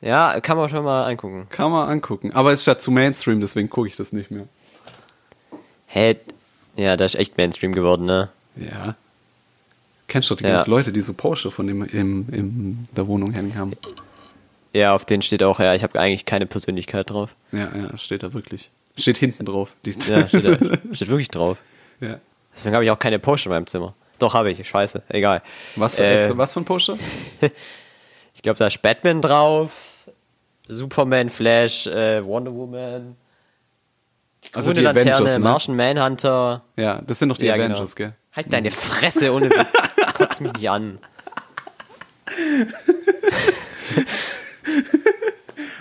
Ja, 0.00 0.40
kann 0.40 0.56
man 0.56 0.68
schon 0.68 0.84
mal 0.84 1.06
angucken. 1.06 1.46
Kann 1.50 1.70
man 1.70 1.88
angucken. 1.88 2.32
Aber 2.32 2.52
es 2.52 2.60
ist 2.60 2.66
ja 2.66 2.78
zu 2.78 2.90
Mainstream, 2.90 3.40
deswegen 3.40 3.68
gucke 3.70 3.88
ich 3.88 3.96
das 3.96 4.12
nicht 4.12 4.30
mehr. 4.30 4.44
Hä? 5.86 6.16
Ja, 6.76 6.96
das 6.96 7.14
ist 7.14 7.20
echt 7.20 7.36
Mainstream 7.36 7.72
geworden, 7.72 8.04
ne? 8.06 8.28
Ja. 8.56 8.94
Kennst 10.06 10.30
du 10.30 10.34
die 10.36 10.44
Ja. 10.44 10.50
ganzen 10.56 10.70
Leute, 10.70 10.92
die 10.92 11.00
so 11.00 11.12
Porsche 11.14 11.50
von 11.50 11.66
dem 11.66 11.82
im, 11.84 12.26
in 12.32 12.88
der 12.96 13.06
Wohnung 13.08 13.32
hängen 13.32 13.54
haben? 13.56 13.72
Ja, 14.72 14.94
auf 14.94 15.04
den 15.04 15.22
steht 15.22 15.42
auch, 15.42 15.58
ja, 15.60 15.74
ich 15.74 15.82
habe 15.82 15.98
eigentlich 15.98 16.24
keine 16.24 16.46
Persönlichkeit 16.46 17.10
drauf. 17.10 17.34
Ja, 17.52 17.68
ja, 17.74 17.96
steht 17.98 18.22
da 18.22 18.32
wirklich. 18.32 18.70
Steht 18.98 19.16
hinten 19.18 19.44
drauf. 19.46 19.74
Ja, 19.84 20.28
steht, 20.28 20.44
da, 20.44 20.56
steht 20.92 21.08
wirklich 21.08 21.28
drauf. 21.28 21.58
ja. 22.00 22.20
Deswegen 22.54 22.74
habe 22.74 22.84
ich 22.84 22.90
auch 22.90 22.98
keine 22.98 23.18
Porsche 23.20 23.48
in 23.48 23.52
meinem 23.54 23.66
Zimmer. 23.68 23.94
Doch, 24.18 24.34
habe 24.34 24.50
ich. 24.50 24.66
Scheiße. 24.66 25.02
Egal. 25.10 25.42
Was, 25.76 25.94
für, 25.94 26.04
Äh, 26.04 26.36
was 26.36 26.52
für 26.52 26.60
ein 26.60 26.64
Porsche? 26.64 26.96
Ich 28.34 28.42
glaube, 28.42 28.56
da 28.58 28.66
ist 28.68 28.80
Batman 28.82 29.20
drauf, 29.20 29.72
Superman, 30.68 31.28
Flash, 31.30 31.86
äh, 31.86 32.24
Wonder 32.24 32.52
Woman, 32.54 33.16
Also 34.52 34.70
Grüne 34.72 34.80
die 34.80 34.84
Laterne, 34.84 35.14
Avengers, 35.14 35.32
ne? 35.34 35.38
Martian 35.44 35.76
Manhunter. 35.76 36.62
Ja, 36.76 37.00
das 37.02 37.18
sind 37.18 37.28
doch 37.30 37.38
die 37.38 37.46
Ja, 37.46 37.56
genau. 37.56 37.74
Avengers, 37.74 37.96
gell? 37.96 38.14
Halt 38.34 38.52
deine 38.52 38.70
Fresse 38.70 39.32
ohne 39.32 39.50
Witz. 39.50 39.74
Kotz 40.14 40.40
mich 40.40 40.52
nicht 40.52 40.70
an. 40.70 40.98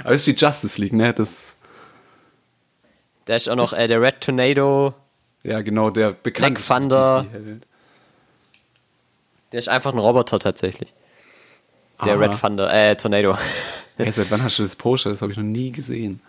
Aber 0.04 0.14
das 0.14 0.26
ist 0.26 0.40
die 0.40 0.46
Justice 0.46 0.80
League, 0.82 0.94
ne? 0.94 1.14
Das, 1.14 1.56
Da 3.26 3.36
ist 3.36 3.50
auch 3.50 3.56
noch 3.56 3.74
äh, 3.74 3.88
der 3.88 4.02
Red 4.02 4.22
Tornado. 4.22 4.94
ja, 5.44 5.62
genau, 5.62 5.90
der 5.90 6.12
bekannte 6.14 6.62
Black 6.62 6.80
Thunder. 6.82 7.26
Der 9.52 9.60
ist 9.60 9.70
einfach 9.70 9.94
ein 9.94 10.00
Roboter 10.00 10.40
tatsächlich. 10.40 10.94
Der 12.06 12.14
Aha. 12.14 12.22
Red 12.22 12.40
Thunder, 12.40 12.74
äh, 12.74 12.96
Tornado. 12.96 13.38
Hey, 14.06 14.12
seit 14.12 14.30
wann 14.32 14.44
hast 14.44 14.60
du 14.60 14.64
das 14.64 14.76
Porsche? 14.76 15.10
Das 15.10 15.22
habe 15.22 15.32
ich 15.32 15.38
noch 15.38 15.44
nie 15.44 15.72
gesehen. 15.72 16.22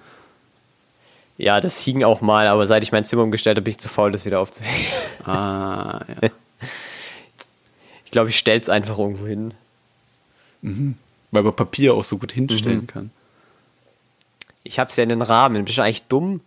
Ja, 1.37 1.61
das 1.61 1.81
hing 1.83 2.03
auch 2.03 2.21
mal, 2.21 2.47
aber 2.49 2.67
seit 2.67 2.83
ich 2.83 2.93
mein 2.93 3.05
Zimmer 3.05 3.23
umgestellt 3.23 3.57
habe, 3.57 3.65
bin 3.65 3.73
ich 3.73 3.79
zu 3.79 3.89
faul, 3.89 4.11
das 4.11 4.25
wieder 4.25 4.41
aufzuhängen. 4.41 4.87
Ah, 5.25 6.01
ja. 6.23 6.31
Ich 8.05 8.11
glaube, 8.11 8.31
ich 8.31 8.39
stell's 8.39 8.71
einfach 8.71 8.99
irgendwo 8.99 9.27
hin. 9.27 9.53
Weil 10.63 11.43
man 11.43 11.55
Papier 11.55 11.93
auch 11.93 12.03
so 12.05 12.17
gut 12.17 12.33
hinstellen 12.33 12.81
Mhm. 12.81 12.87
kann. 12.87 13.11
Ich 14.65 14.79
hab's 14.79 14.97
ja 14.97 15.03
in 15.03 15.11
den 15.11 15.21
Rahmen. 15.21 15.67
Bist 15.67 15.77
du 15.77 15.83
eigentlich 15.83 16.05
dumm? 16.05 16.41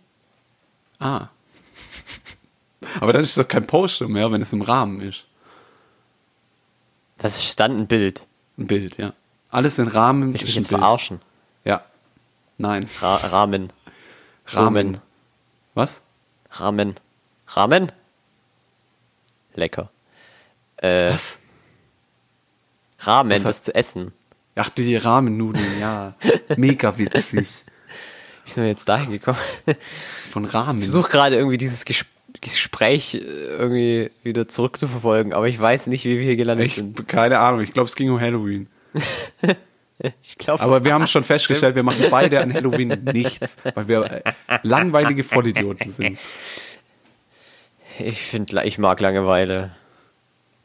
Ah. 0.98 1.28
Aber 3.00 3.12
dann 3.12 3.22
ist 3.22 3.28
es 3.28 3.34
doch 3.36 3.46
kein 3.46 3.64
Porsche 3.64 4.08
mehr, 4.08 4.32
wenn 4.32 4.42
es 4.42 4.52
im 4.52 4.62
Rahmen 4.62 5.00
ist. 5.02 5.24
Das 7.18 7.38
ist 7.40 7.60
dann 7.60 7.76
ein 7.78 7.86
Bild. 7.86 8.26
Ein 8.58 8.66
Bild, 8.66 8.98
ja. 8.98 9.12
Alles 9.52 9.78
in 9.78 9.86
Rahmen 9.86 10.34
Ich 10.34 10.42
ist 10.42 10.48
mich 10.48 10.54
jetzt 10.56 10.70
verarschen. 10.70 11.20
Ja. 11.64 11.84
Nein. 12.58 12.88
Ra 13.00 13.16
Rahmen. 13.16 13.68
Rahmen. 14.46 14.98
Was? 15.74 16.00
Ramen. 16.50 16.94
Ramen? 17.46 17.92
Lecker. 19.54 19.90
Äh, 20.78 21.12
Was? 21.12 21.38
Ramen, 23.00 23.32
Was 23.32 23.42
das 23.42 23.62
zu 23.62 23.74
essen. 23.74 24.12
Ach, 24.54 24.70
die 24.70 24.96
Rahmennudeln, 24.96 25.80
ja. 25.80 26.14
Mega 26.56 26.96
witzig. 26.98 27.64
Wie 28.44 28.50
sind 28.50 28.64
wir 28.64 28.70
jetzt 28.70 28.88
dahin 28.88 29.10
gekommen? 29.10 29.38
Von 30.30 30.44
Rahmen. 30.46 30.78
Ich 30.78 30.86
versuche 30.86 31.10
gerade 31.10 31.36
irgendwie 31.36 31.58
dieses 31.58 31.84
Ges 31.84 32.06
Gespräch 32.40 33.14
äh, 33.14 33.18
irgendwie 33.18 34.10
wieder 34.24 34.48
zurückzuverfolgen, 34.48 35.32
aber 35.34 35.46
ich 35.48 35.60
weiß 35.60 35.86
nicht, 35.88 36.06
wie 36.06 36.16
wir 36.16 36.24
hier 36.24 36.36
gelandet 36.36 36.66
Ich, 36.66 36.74
sind. 36.76 37.06
keine 37.06 37.38
Ahnung, 37.38 37.60
ich 37.60 37.72
glaube, 37.72 37.88
es 37.88 37.94
ging 37.94 38.10
um 38.10 38.18
Halloween. 38.20 38.66
Ich 40.20 40.36
glaube, 40.36 40.60
Aber 40.60 40.84
wir 40.84 40.94
haben 40.94 41.06
schon 41.06 41.22
festgestellt, 41.32 41.76
wir 41.76 41.84
machen 41.84 42.06
beide 42.10 42.40
an 42.40 42.52
Halloween 42.52 43.04
nichts, 43.12 43.56
weil 43.74 43.86
wir 43.86 44.02
äh, 44.10 44.22
langweilige 44.64 45.22
Vollidioten 45.22 45.92
sind. 45.92 46.18
ich 48.00 48.20
finde, 48.20 48.64
ich 48.64 48.78
mag 48.78 48.98
Langeweile. 48.98 49.70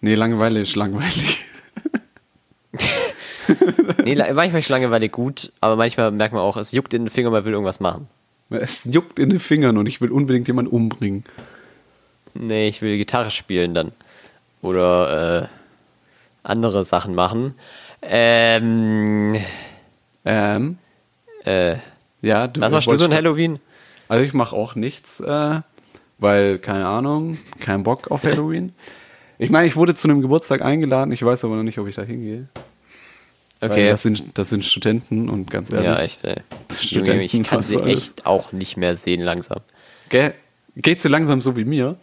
Nee, 0.02 0.16
Langeweile 0.16 0.62
ist 0.62 0.76
langweilig. 0.76 1.40
Nee, 4.04 4.16
manchmal 4.16 4.60
ist 4.60 4.70
Langeweile 4.70 5.08
gut, 5.10 5.54
aber 5.62 5.78
manchmal 5.78 6.12
merkt 6.12 6.34
man 6.34 6.42
auch, 6.42 6.58
es 6.58 6.74
juckt 6.74 6.94
in 6.94 7.06
den 7.06 7.10
Finger, 7.10 7.30
man 7.30 7.46
will 7.46 7.54
irgendwas 7.54 7.80
machen. 7.80 8.08
Es 8.50 8.86
juckt 8.86 9.20
in 9.20 9.30
den 9.30 9.40
Fingern 9.40 9.78
und 9.78 9.86
ich 9.88 10.02
will 10.02 10.12
unbedingt 10.12 10.48
jemanden 10.48 10.72
umbringen. 10.72 11.24
Nee, 12.34 12.68
ich 12.68 12.82
will 12.82 12.98
Gitarre 12.98 13.32
spielen 13.32 13.74
dann. 13.74 13.92
Oder 14.62 15.44
äh, 15.44 15.48
andere 16.44 16.84
Sachen 16.84 17.16
machen. 17.16 17.56
Ähm, 18.02 19.36
Ähm, 20.26 20.78
äh, 21.46 21.76
ja, 22.22 22.48
du 22.48 22.62
was 22.62 22.72
machst 22.74 22.88
du 22.92 22.96
so 22.96 23.06
an 23.06 23.14
Halloween? 23.14 23.60
Also 24.08 24.24
ich 24.24 24.34
mache 24.34 24.56
auch 24.56 24.76
nichts, 24.76 25.20
äh, 25.20 25.62
weil, 26.18 26.60
keine 26.60 26.88
Ahnung, 26.88 27.38
kein 27.60 27.84
Bock 27.84 28.12
auf 28.12 28.24
Halloween. 28.24 28.74
Ich 29.40 29.52
meine, 29.52 29.68
ich 29.68 29.76
wurde 29.76 29.94
zu 29.94 30.08
einem 30.08 30.24
Geburtstag 30.24 30.64
eingeladen, 30.64 31.12
ich 31.12 31.24
weiß 31.24 31.46
aber 31.46 31.58
noch 31.58 31.62
nicht, 31.62 31.78
ob 31.78 31.88
ich 31.88 31.94
da 31.94 32.02
hingehe. 32.02 32.48
Weil 33.60 33.70
Okay. 33.70 33.90
das 33.90 34.02
sind, 34.02 34.36
das 34.36 34.50
sind 34.50 34.66
Studenten 34.66 35.30
und 35.30 35.52
ganz 35.52 35.72
ehrlich. 35.72 35.86
Ja, 35.86 36.00
echt, 36.00 36.24
ey. 36.24 36.38
Studenten, 36.76 37.22
ich 37.22 37.44
kann 37.44 37.62
sie 37.62 37.80
echt 37.84 38.26
auch 38.26 38.52
nicht 38.52 38.78
mehr 38.78 38.96
sehen 38.96 39.22
langsam. 39.22 39.60
Gell? 40.10 40.34
Geht's 40.76 41.04
dir 41.04 41.10
langsam 41.10 41.42
so 41.42 41.56
wie 41.56 41.66
mir? 41.66 41.98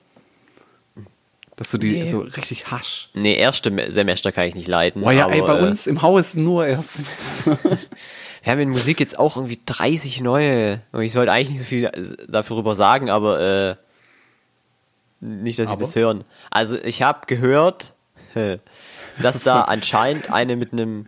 Dass 1.56 1.70
du 1.70 1.78
die 1.78 2.00
Nee. 2.02 2.06
so 2.10 2.20
richtig 2.20 2.70
hasch. 2.72 3.10
Nee, 3.14 3.36
erste 3.36 3.70
Me- 3.70 3.90
Semester 3.92 4.32
kann 4.32 4.46
ich 4.48 4.54
nicht 4.56 4.66
leiten. 4.68 5.02
Boah, 5.02 5.12
ja, 5.12 5.24
aber, 5.26 5.34
ey, 5.34 5.42
bei 5.42 5.58
äh, 5.58 5.62
uns 5.62 5.86
im 5.86 6.02
Haus 6.02 6.34
nur 6.34 6.66
Erstsemester. 6.66 7.58
Wir 8.42 8.52
haben 8.52 8.58
in 8.60 8.70
Musik 8.70 8.98
jetzt 9.00 9.18
auch 9.18 9.36
irgendwie 9.36 9.60
30 9.64 10.20
neue. 10.20 10.82
Und 10.92 11.02
ich 11.02 11.12
sollte 11.12 11.30
eigentlich 11.32 11.50
nicht 11.50 11.60
so 11.60 11.64
viel 11.64 11.90
darüber 12.28 12.74
sagen, 12.74 13.08
aber 13.08 13.40
äh, 13.40 13.76
nicht, 15.20 15.58
dass 15.58 15.68
sie 15.68 15.72
Aber? 15.74 15.80
das 15.80 15.94
hören. 15.96 16.24
Also 16.50 16.76
ich 16.76 17.02
habe 17.02 17.20
gehört, 17.26 17.94
dass 19.22 19.42
da 19.42 19.62
anscheinend 19.62 20.30
eine 20.32 20.56
mit 20.56 20.72
einem, 20.72 21.06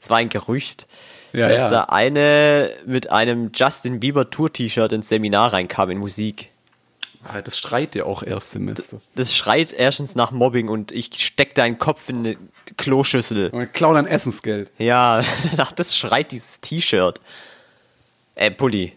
es 0.00 0.10
war 0.10 0.16
ein 0.18 0.28
Gerücht, 0.30 0.86
Ja, 1.32 1.48
dass 1.48 1.62
ja. 1.62 1.68
da 1.68 1.82
eine 1.84 2.70
mit 2.86 3.12
einem 3.12 3.50
Justin 3.54 4.00
Bieber 4.00 4.30
Tour-T-Shirt 4.30 4.92
ins 4.92 5.08
Seminar 5.10 5.52
reinkam 5.52 5.90
in 5.90 5.98
Musik. 5.98 6.50
Ah, 7.26 7.40
das 7.40 7.58
schreit 7.58 7.94
ja 7.94 8.04
auch 8.04 8.22
Erstsemester. 8.22 9.00
Das 9.14 9.34
schreit 9.34 9.72
erstens 9.72 10.14
nach 10.14 10.30
Mobbing 10.30 10.68
und 10.68 10.92
ich 10.92 11.10
steck 11.14 11.54
deinen 11.54 11.78
Kopf 11.78 12.08
in 12.08 12.18
eine 12.18 12.36
Kloschüssel. 12.76 13.48
Und 13.50 13.72
klau 13.72 13.94
dein 13.94 14.06
Essensgeld. 14.06 14.70
Ja, 14.78 15.24
das 15.76 15.96
schreit 15.96 16.32
dieses 16.32 16.60
T-Shirt. 16.60 17.20
Äh, 18.34 18.50
Pulli. 18.50 18.92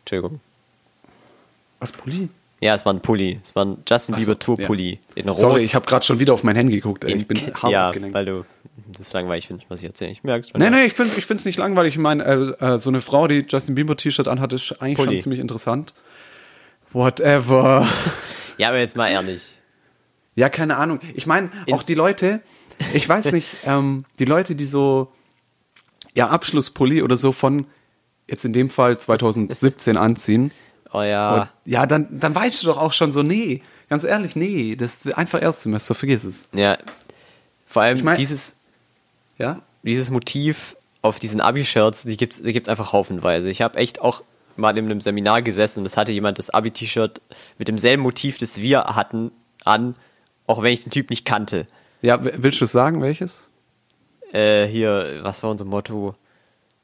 Entschuldigung. 0.00 0.40
Was, 1.80 1.92
Pulli? 1.92 2.28
Ja, 2.60 2.74
es 2.74 2.84
war 2.84 2.92
ein 2.92 3.00
Pulli. 3.00 3.38
Es 3.42 3.54
war 3.54 3.64
ein 3.66 3.78
Justin 3.88 4.14
Ach 4.14 4.18
so, 4.18 4.24
Bieber 4.24 4.38
Tour 4.38 4.56
Pulli. 4.56 4.98
In 5.14 5.28
Rot. 5.28 5.38
Sorry, 5.38 5.62
ich 5.62 5.74
habe 5.74 5.86
gerade 5.86 6.04
schon 6.04 6.18
wieder 6.18 6.32
auf 6.32 6.42
mein 6.42 6.56
Handy 6.56 6.74
geguckt. 6.74 7.04
Ey. 7.04 7.14
Ich 7.14 7.28
bin 7.28 7.38
hart 7.54 7.72
Ja, 7.72 7.88
abgelenkt. 7.88 8.14
weil 8.14 8.24
du 8.24 8.44
das 8.88 9.12
langweilig 9.12 9.46
findest, 9.46 9.70
was 9.70 9.80
ich 9.80 9.86
erzähle. 9.86 10.10
Ich 10.10 10.24
merke 10.24 10.48
schon. 10.48 10.60
Nee, 10.60 10.70
nee, 10.70 10.84
ich 10.86 10.92
finde 10.94 11.12
ich 11.16 11.26
find's 11.26 11.44
nicht 11.44 11.58
langweilig. 11.58 11.94
Ich 11.94 12.00
meine, 12.00 12.24
äh, 12.24 12.64
äh, 12.74 12.78
so 12.78 12.90
eine 12.90 13.00
Frau, 13.00 13.28
die 13.28 13.44
Justin 13.48 13.74
Bieber 13.74 13.96
T-Shirt 13.96 14.26
anhat, 14.26 14.52
ist 14.52 14.72
eigentlich 14.80 14.96
Pulli. 14.96 15.16
schon 15.16 15.20
ziemlich 15.22 15.40
interessant. 15.40 15.94
Whatever. 16.92 17.86
Ja, 18.56 18.68
aber 18.68 18.78
jetzt 18.78 18.96
mal 18.96 19.08
ehrlich. 19.08 19.58
Ja, 20.34 20.48
keine 20.48 20.76
Ahnung. 20.76 21.00
Ich 21.14 21.26
meine, 21.26 21.50
auch 21.72 21.82
die 21.82 21.94
Leute, 21.94 22.40
ich 22.92 23.08
weiß 23.08 23.32
nicht, 23.32 23.56
ähm, 23.64 24.04
die 24.18 24.24
Leute, 24.24 24.54
die 24.54 24.66
so, 24.66 25.12
ja, 26.14 26.28
Abschlusspulli 26.28 27.02
oder 27.02 27.16
so 27.16 27.32
von, 27.32 27.66
jetzt 28.26 28.44
in 28.44 28.52
dem 28.52 28.70
Fall 28.70 28.98
2017 28.98 29.96
anziehen, 29.96 30.50
Oh 30.92 31.02
ja. 31.02 31.34
und, 31.42 31.48
ja, 31.66 31.84
dann, 31.86 32.08
dann 32.18 32.34
weißt 32.34 32.62
du 32.62 32.66
doch 32.68 32.78
auch 32.78 32.92
schon 32.94 33.12
so, 33.12 33.22
nee, 33.22 33.62
ganz 33.90 34.04
ehrlich, 34.04 34.36
nee, 34.36 34.74
das 34.74 35.04
ist 35.04 35.18
einfach 35.18 35.42
Erstsemester, 35.42 35.94
vergiss 35.94 36.24
es. 36.24 36.48
Ja. 36.54 36.78
Vor 37.66 37.82
allem 37.82 37.98
Ich 37.98 38.04
mein- 38.04 38.16
dieses, 38.16 38.54
Ja? 39.36 39.60
dieses 39.82 40.10
Motiv 40.10 40.76
auf 41.02 41.18
diesen 41.18 41.40
Abi-Shirts, 41.42 42.04
die 42.04 42.16
gibt's, 42.16 42.42
die 42.42 42.52
gibt's 42.52 42.68
einfach 42.70 42.92
haufenweise. 42.92 43.50
Ich 43.50 43.60
habe 43.60 43.78
echt 43.78 44.00
auch 44.00 44.22
mal 44.58 44.76
in 44.76 44.84
einem 44.86 45.00
Seminar 45.00 45.42
gesessen 45.42 45.80
und 45.80 45.86
es 45.86 45.96
hatte 45.96 46.12
jemand 46.12 46.38
das 46.38 46.50
Abi-T-Shirt 46.50 47.20
mit 47.58 47.68
demselben 47.68 48.02
Motiv, 48.02 48.38
das 48.38 48.60
wir 48.60 48.84
hatten, 48.84 49.30
an, 49.64 49.94
auch 50.46 50.62
wenn 50.62 50.72
ich 50.72 50.82
den 50.82 50.90
Typ 50.92 51.10
nicht 51.10 51.24
kannte. 51.24 51.66
Ja, 52.02 52.18
willst 52.22 52.60
du 52.60 52.66
sagen, 52.66 53.00
welches? 53.02 53.48
Äh, 54.32 54.66
hier, 54.66 55.20
was 55.22 55.42
war 55.42 55.50
unser 55.50 55.64
Motto? 55.64 56.14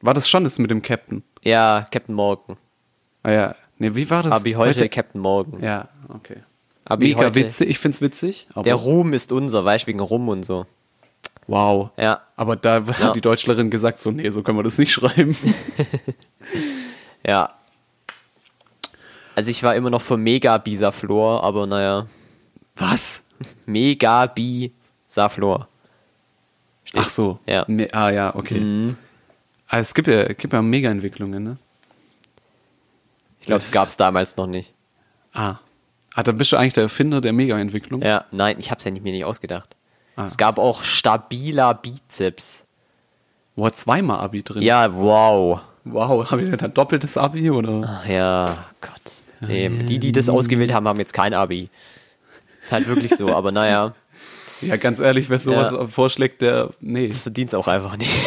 War 0.01 0.15
das 0.15 0.29
schon 0.29 0.45
das 0.45 0.59
mit 0.59 0.71
dem 0.71 0.83
Captain? 0.83 1.23
Ja, 1.43 1.87
Captain 1.91 2.15
Morgan. 2.15 2.57
Ah 3.23 3.31
ja. 3.31 3.55
Nee, 3.79 3.95
wie 3.95 4.09
war 4.11 4.23
das? 4.23 4.33
Abi 4.33 4.53
heute, 4.53 4.89
Captain 4.89 5.21
Morgan. 5.21 5.63
Ja, 5.63 5.89
okay. 6.09 6.37
Abi 6.85 7.09
Mega 7.09 7.21
heute. 7.27 7.35
witzig, 7.37 7.69
ich 7.71 7.79
find's 7.79 8.01
witzig. 8.01 8.47
Der 8.57 8.75
Ruhm 8.75 9.13
ist 9.15 9.33
unser, 9.33 9.65
weißt 9.65 9.85
du, 9.85 9.89
wegen 9.89 10.01
Rum 10.01 10.29
und 10.29 10.45
so. 10.45 10.67
wow. 11.47 11.91
Ja. 11.97 12.21
Aber 12.37 12.57
da 12.57 12.79
Ja. 12.87 12.99
hat 12.99 13.17
die 13.17 13.21
Deutschlerin 13.23 13.71
gesagt, 13.71 13.99
so, 13.99 14.11
nee, 14.11 14.29
so 14.31 14.43
können 14.43 14.59
wir 14.59 14.63
das 14.63 14.79
nicht 14.79 14.93
schreiben. 14.93 15.37
Ja. 17.27 17.55
Also 19.35 19.51
ich 19.51 19.63
war 19.63 19.75
immer 19.75 19.91
noch 19.91 20.03
für 20.03 20.17
Mega 20.17 20.59
Bisaflor, 20.59 21.43
aber 21.43 21.67
naja. 21.67 22.07
Was? 22.77 23.25
Mega 23.67 24.27
Bisaflor. 24.27 25.69
Ach 26.95 27.09
so. 27.09 27.39
Ja. 27.47 27.65
Me 27.67 27.89
ah 27.93 28.11
ja, 28.11 28.35
okay. 28.35 28.95
Ah, 29.69 29.79
es 29.79 29.95
gibt 29.95 30.09
ja, 30.09 30.27
gibt 30.33 30.53
ja 30.53 30.63
Mega-Entwicklungen, 30.63 31.43
ne? 31.43 31.57
Ich 33.41 33.47
glaube, 33.47 33.61
es 33.61 33.73
gab 33.73 33.89
es 33.89 33.97
damals 33.97 34.37
noch 34.37 34.47
nicht. 34.47 34.73
Ah. 35.33 35.57
Ah, 36.15 36.23
dann 36.23 36.39
bist 36.39 36.53
du 36.53 36.57
eigentlich 36.57 36.75
der 36.75 36.85
Erfinder 36.85 37.21
der 37.21 37.33
Mega-Entwicklung? 37.33 38.03
Ja, 38.03 38.25
nein, 38.31 38.57
ich 38.59 38.71
habe 38.71 38.79
es 38.79 38.85
ja 38.85 38.91
nicht, 38.91 39.03
mir 39.03 39.13
nicht 39.13 39.25
ausgedacht. 39.25 39.77
Ah. 40.17 40.27
Es 40.27 40.37
gab 40.37 40.59
auch 40.59 40.85
stabiler 40.85 41.75
Bizeps. 41.75 42.67
Wo 43.57 43.67
hat 43.67 43.77
zweimal 43.77 44.21
Abi 44.21 44.43
drin? 44.43 44.63
Ja, 44.63 44.95
wow. 44.95 45.61
Wow, 45.85 46.31
habe 46.31 46.43
ich 46.43 46.51
denn 46.51 46.61
ein 46.61 46.75
doppeltes 46.75 47.17
Abi 47.19 47.51
oder? 47.51 47.83
Ach 47.87 48.07
ja, 48.09 48.57
Gott. 48.81 49.23
Nee, 49.47 49.69
die, 49.69 49.99
die 49.99 50.13
das 50.13 50.29
ausgewählt 50.31 50.73
haben, 50.73 50.89
haben 50.89 50.99
jetzt 50.99 51.13
kein 51.13 51.35
Abi. 51.35 51.69
Ist 52.63 52.73
halt 52.73 52.89
wirklich 52.89 53.15
so, 53.15 53.35
aber 53.35 53.53
naja, 53.53 53.95
Ja, 54.63 54.77
ganz 54.77 54.99
ehrlich, 55.01 55.29
wer 55.31 55.39
sowas 55.39 55.73
Ja. 55.73 55.87
vorschlägt, 55.87 56.41
der, 56.41 56.71
nee. 56.81 57.13
verdient 57.13 57.51
es 57.51 57.55
auch 57.55 57.69
einfach 57.69 57.97
nicht. 57.97 58.11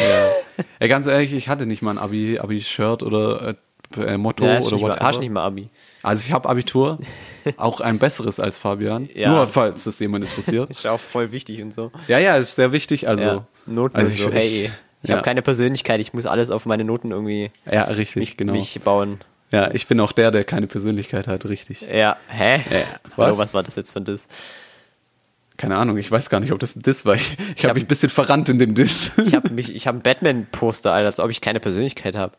Ja, 0.80 0.86
ganz 0.88 1.06
ehrlich, 1.06 1.32
ich 1.32 1.48
hatte 1.48 1.66
nicht 1.66 1.82
mal 1.82 1.92
ein 1.92 1.98
Abi, 1.98 2.38
Abi-Shirt 2.38 3.02
oder 3.04 3.54
äh, 3.96 4.00
äh, 4.00 4.18
Motto 4.18 4.44
Ja, 4.44 4.58
oder 4.58 4.60
nicht 4.60 4.72
mal, 4.82 4.90
whatever. 4.90 5.06
hast 5.06 5.20
nicht 5.20 5.30
mal 5.30 5.44
Abi. 5.44 5.68
Also 6.02 6.24
ich 6.26 6.32
habe 6.32 6.48
Abitur, 6.48 6.98
auch 7.56 7.80
ein 7.80 7.98
besseres 7.98 8.38
als 8.40 8.58
Fabian. 8.58 9.08
Ja. 9.14 9.30
Nur 9.30 9.46
falls 9.46 9.84
das 9.84 9.98
jemand 10.00 10.24
interessiert. 10.26 10.68
Ist 10.70 10.86
auch 10.86 10.98
voll 11.00 11.32
wichtig 11.32 11.62
und 11.62 11.72
so. 11.72 11.90
ja, 12.08 12.18
ja, 12.18 12.36
ist 12.36 12.56
sehr 12.56 12.72
wichtig. 12.72 13.08
Also, 13.08 13.22
ja, 13.24 13.46
Noten 13.66 13.96
also 13.96 14.10
und 14.12 14.32
so. 14.32 14.38
hey, 14.38 14.66
ich 14.66 14.70
ja. 15.02 15.14
habe 15.16 15.24
keine 15.24 15.42
Persönlichkeit, 15.42 16.00
ich 16.00 16.12
muss 16.12 16.26
alles 16.26 16.50
auf 16.50 16.66
meine 16.66 16.84
Noten 16.84 17.10
irgendwie 17.10 17.50
ja, 17.70 17.84
richtig, 17.84 18.16
mich, 18.16 18.36
genau. 18.36 18.52
mich 18.52 18.80
bauen. 18.82 19.18
ja, 19.52 19.70
ich 19.72 19.86
bin 19.86 20.00
auch 20.00 20.12
der, 20.12 20.30
der 20.30 20.44
keine 20.44 20.66
Persönlichkeit 20.66 21.28
hat, 21.28 21.46
richtig. 21.46 21.82
Ja, 21.82 22.16
hä? 22.28 22.56
Ja, 22.56 22.60
Hallo, 23.16 23.30
was? 23.30 23.38
was 23.38 23.54
war 23.54 23.62
das 23.62 23.76
jetzt 23.76 23.92
für 23.92 24.00
ein 24.00 24.04
Diss? 24.04 24.28
Keine 25.56 25.76
Ahnung, 25.76 25.96
ich 25.98 26.08
weiß 26.10 26.30
gar 26.30 26.38
nicht, 26.40 26.52
ob 26.52 26.60
das 26.60 26.76
ein 26.76 26.82
Diss 26.82 27.04
war. 27.04 27.14
Ich, 27.16 27.36
ich 27.56 27.64
hab- 27.64 27.70
habe 27.70 27.74
mich 27.74 27.84
ein 27.84 27.88
bisschen 27.88 28.10
verrannt 28.10 28.48
in 28.48 28.58
dem 28.58 28.74
Diss. 28.74 29.12
Ich 29.18 29.34
habe 29.34 29.48
ich 29.60 29.86
habe 29.86 29.98
ein 29.98 30.02
Batman-Poster, 30.02 30.92
Alter, 30.92 31.06
als 31.06 31.20
ob 31.20 31.30
ich 31.30 31.40
keine 31.40 31.58
Persönlichkeit 31.60 32.14
habe. 32.16 32.34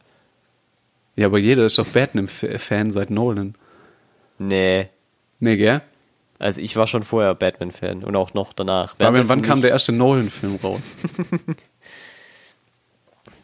ja, 1.15 1.25
aber 1.27 1.37
jeder 1.37 1.65
ist 1.65 1.77
doch 1.77 1.87
Batman-Fan 1.87 2.91
seit 2.91 3.09
Nolan. 3.09 3.55
Nee. 4.37 4.87
Nee, 5.41 5.57
gell? 5.57 5.81
Also 6.37 6.61
ich 6.61 6.77
war 6.77 6.87
schon 6.87 7.03
vorher 7.03 7.35
Batman-Fan 7.35 8.05
und 8.05 8.15
auch 8.15 8.33
noch 8.33 8.53
danach. 8.53 8.95
Fabian, 8.97 9.27
wann 9.27 9.41
kam 9.41 9.61
der 9.61 9.71
erste 9.71 9.91
Nolan-Film 9.91 10.55
raus? 10.63 10.95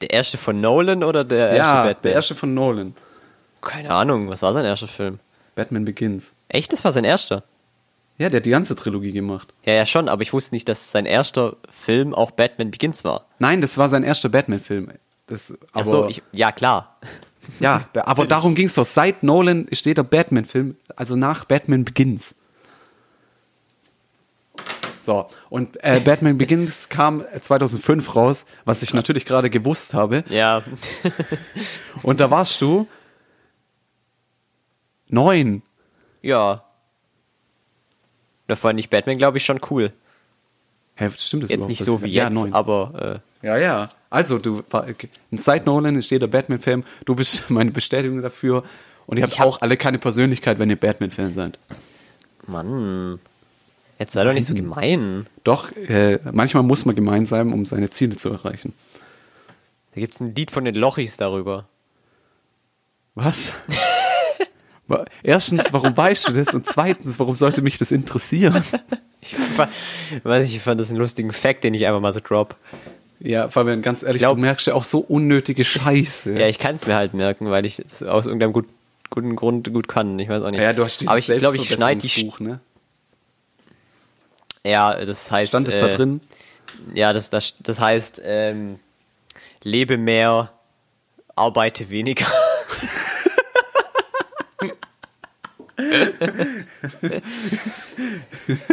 Der 0.05 0.13
erste 0.13 0.37
von 0.37 0.61
Nolan 0.61 1.03
oder 1.03 1.23
der 1.23 1.49
erste 1.49 1.73
ja, 1.73 1.83
Batman? 1.83 2.03
der 2.03 2.13
erste 2.13 2.35
von 2.35 2.53
Nolan. 2.53 2.93
Keine 3.61 3.89
Ahnung, 3.89 4.29
was 4.29 4.43
war 4.43 4.53
sein 4.53 4.63
erster 4.63 4.87
Film? 4.87 5.19
Batman 5.55 5.83
Begins. 5.83 6.33
Echt, 6.47 6.71
das 6.71 6.85
war 6.85 6.91
sein 6.91 7.05
erster? 7.05 7.43
Ja, 8.19 8.29
der 8.29 8.37
hat 8.37 8.45
die 8.45 8.51
ganze 8.51 8.75
Trilogie 8.75 9.11
gemacht. 9.11 9.51
Ja, 9.65 9.73
ja, 9.73 9.85
schon, 9.87 10.07
aber 10.07 10.21
ich 10.21 10.31
wusste 10.31 10.53
nicht, 10.53 10.69
dass 10.69 10.91
sein 10.91 11.07
erster 11.07 11.57
Film 11.71 12.13
auch 12.13 12.29
Batman 12.29 12.69
Begins 12.69 13.03
war. 13.03 13.25
Nein, 13.39 13.61
das 13.61 13.79
war 13.79 13.89
sein 13.89 14.03
erster 14.03 14.29
Batman-Film. 14.29 14.91
Ach 15.73 15.85
so, 15.85 16.07
ich, 16.07 16.21
ja 16.31 16.51
klar. 16.51 16.99
ja, 17.59 17.81
aber 17.95 18.27
darum 18.27 18.53
ging 18.53 18.67
es 18.67 18.75
doch. 18.75 18.85
Seit 18.85 19.23
Nolan 19.23 19.67
steht 19.71 19.97
der 19.97 20.03
Batman-Film, 20.03 20.75
also 20.95 21.15
nach 21.15 21.45
Batman 21.45 21.83
Begins. 21.83 22.35
So, 25.05 25.27
und 25.49 25.77
äh, 25.83 25.99
Batman 26.03 26.37
Begins 26.37 26.89
kam 26.89 27.23
2005 27.39 28.15
raus, 28.15 28.45
was 28.65 28.81
ich 28.81 28.93
natürlich 28.93 29.25
gerade 29.25 29.49
gewusst 29.49 29.93
habe. 29.93 30.23
Ja, 30.29 30.63
Und 32.03 32.19
da 32.19 32.29
warst 32.31 32.59
du 32.61 32.87
neun. 35.07 35.61
ja. 36.21 36.61
Da 38.47 38.55
fand 38.55 38.79
ich 38.79 38.91
Batman, 38.91 39.17
glaube 39.17 39.37
ich, 39.39 39.43
schon 39.45 39.59
cool. 39.71 39.91
Hä, 40.95 41.09
stimmt 41.17 41.41
das 41.43 41.49
Jetzt 41.49 41.57
überhaupt? 41.61 41.69
nicht 41.69 41.83
so 41.83 42.03
wie 42.03 42.09
ja, 42.11 42.25
jetzt, 42.25 42.35
neun. 42.35 42.53
aber 42.53 43.21
äh, 43.41 43.47
Ja, 43.47 43.57
ja. 43.57 43.89
Also, 44.11 44.37
du, 44.37 44.63
seit 45.31 45.65
Nolan 45.65 45.99
steht 46.03 46.21
der 46.21 46.27
Batman-Film. 46.27 46.83
Du 47.05 47.15
bist 47.15 47.49
meine 47.49 47.71
Bestätigung 47.71 48.21
dafür. 48.21 48.63
Und 49.07 49.17
ihr 49.17 49.23
habt 49.23 49.33
Ich 49.33 49.39
hab- 49.39 49.47
auch 49.47 49.61
alle 49.61 49.77
keine 49.77 49.97
Persönlichkeit, 49.97 50.59
wenn 50.59 50.69
ihr 50.69 50.75
Batman-Fan 50.79 51.33
seid. 51.33 51.57
Mann. 52.45 53.19
Jetzt 53.99 54.11
sei 54.13 54.23
doch 54.23 54.33
nicht 54.33 54.45
so 54.45 54.53
gemein. 54.53 55.25
Doch, 55.43 55.71
äh, 55.73 56.19
manchmal 56.33 56.63
muss 56.63 56.85
man 56.85 56.95
gemein 56.95 57.25
sein, 57.25 57.53
um 57.53 57.65
seine 57.65 57.89
Ziele 57.89 58.15
zu 58.17 58.29
erreichen. 58.29 58.73
Da 59.93 60.01
gibt's 60.01 60.19
ein 60.19 60.35
Lied 60.35 60.51
von 60.51 60.65
den 60.65 60.75
Lochis 60.75 61.15
darüber. 61.17 61.67
Was? 63.13 63.53
Wa- 64.87 65.05
Erstens, 65.23 65.71
warum 65.71 65.95
weißt 65.95 66.27
du 66.27 66.33
das? 66.33 66.53
Und 66.53 66.67
zweitens, 66.67 67.17
warum 67.19 67.35
sollte 67.35 67.61
mich 67.61 67.77
das 67.77 67.91
interessieren? 67.91 68.63
Ich 69.27 69.35
fa- 69.35 69.69
weiß 70.21 70.47
ich 70.53 70.59
fand 70.59 70.79
das 70.79 70.91
einen 70.91 70.99
lustigen 70.99 71.31
Fact, 71.31 71.63
den 71.63 71.73
ich 71.73 71.87
einfach 71.87 71.99
mal 71.99 72.13
so 72.13 72.19
drop. 72.23 72.55
Ja, 73.19 73.49
Fabian, 73.49 73.81
ganz 73.81 74.03
ehrlich, 74.03 74.19
glaub- 74.19 74.35
du 74.35 74.41
merkst 74.41 74.67
ja 74.67 74.75
auch 74.75 74.83
so 74.83 74.99
unnötige 74.99 75.63
Scheiße. 75.63 76.37
Ja, 76.39 76.47
ich 76.47 76.59
kann 76.59 76.75
es 76.75 76.85
mir 76.85 76.93
halt 76.93 77.15
merken, 77.15 77.49
weil 77.49 77.65
ich 77.65 77.77
das 77.77 78.03
aus 78.03 78.27
irgendeinem 78.27 78.53
gut, 78.53 78.67
guten 79.09 79.35
Grund 79.35 79.73
gut 79.73 79.87
kann. 79.87 80.19
Ich 80.19 80.29
weiß 80.29 80.43
auch 80.43 80.51
nicht. 80.51 80.61
ja, 80.61 80.73
du 80.73 80.83
hast 80.83 81.01
dieses 81.01 81.09
Aber 81.09 81.17
ich 81.17 81.25
glaube, 81.25 81.57
ich 81.57 81.67
schneide 81.67 82.01
die. 82.07 82.23
Buch, 82.23 82.39
ne? 82.39 82.59
Ja, 84.65 85.05
das 85.05 85.31
heißt. 85.31 85.49
Stand 85.49 85.67
es 85.67 85.77
äh, 85.77 85.81
da 85.81 85.89
drin? 85.95 86.21
Ja, 86.93 87.13
das, 87.13 87.29
das, 87.29 87.55
das 87.59 87.79
heißt, 87.79 88.21
ähm, 88.23 88.79
lebe 89.61 89.97
mehr, 89.97 90.51
arbeite 91.35 91.89
weniger. 91.89 92.27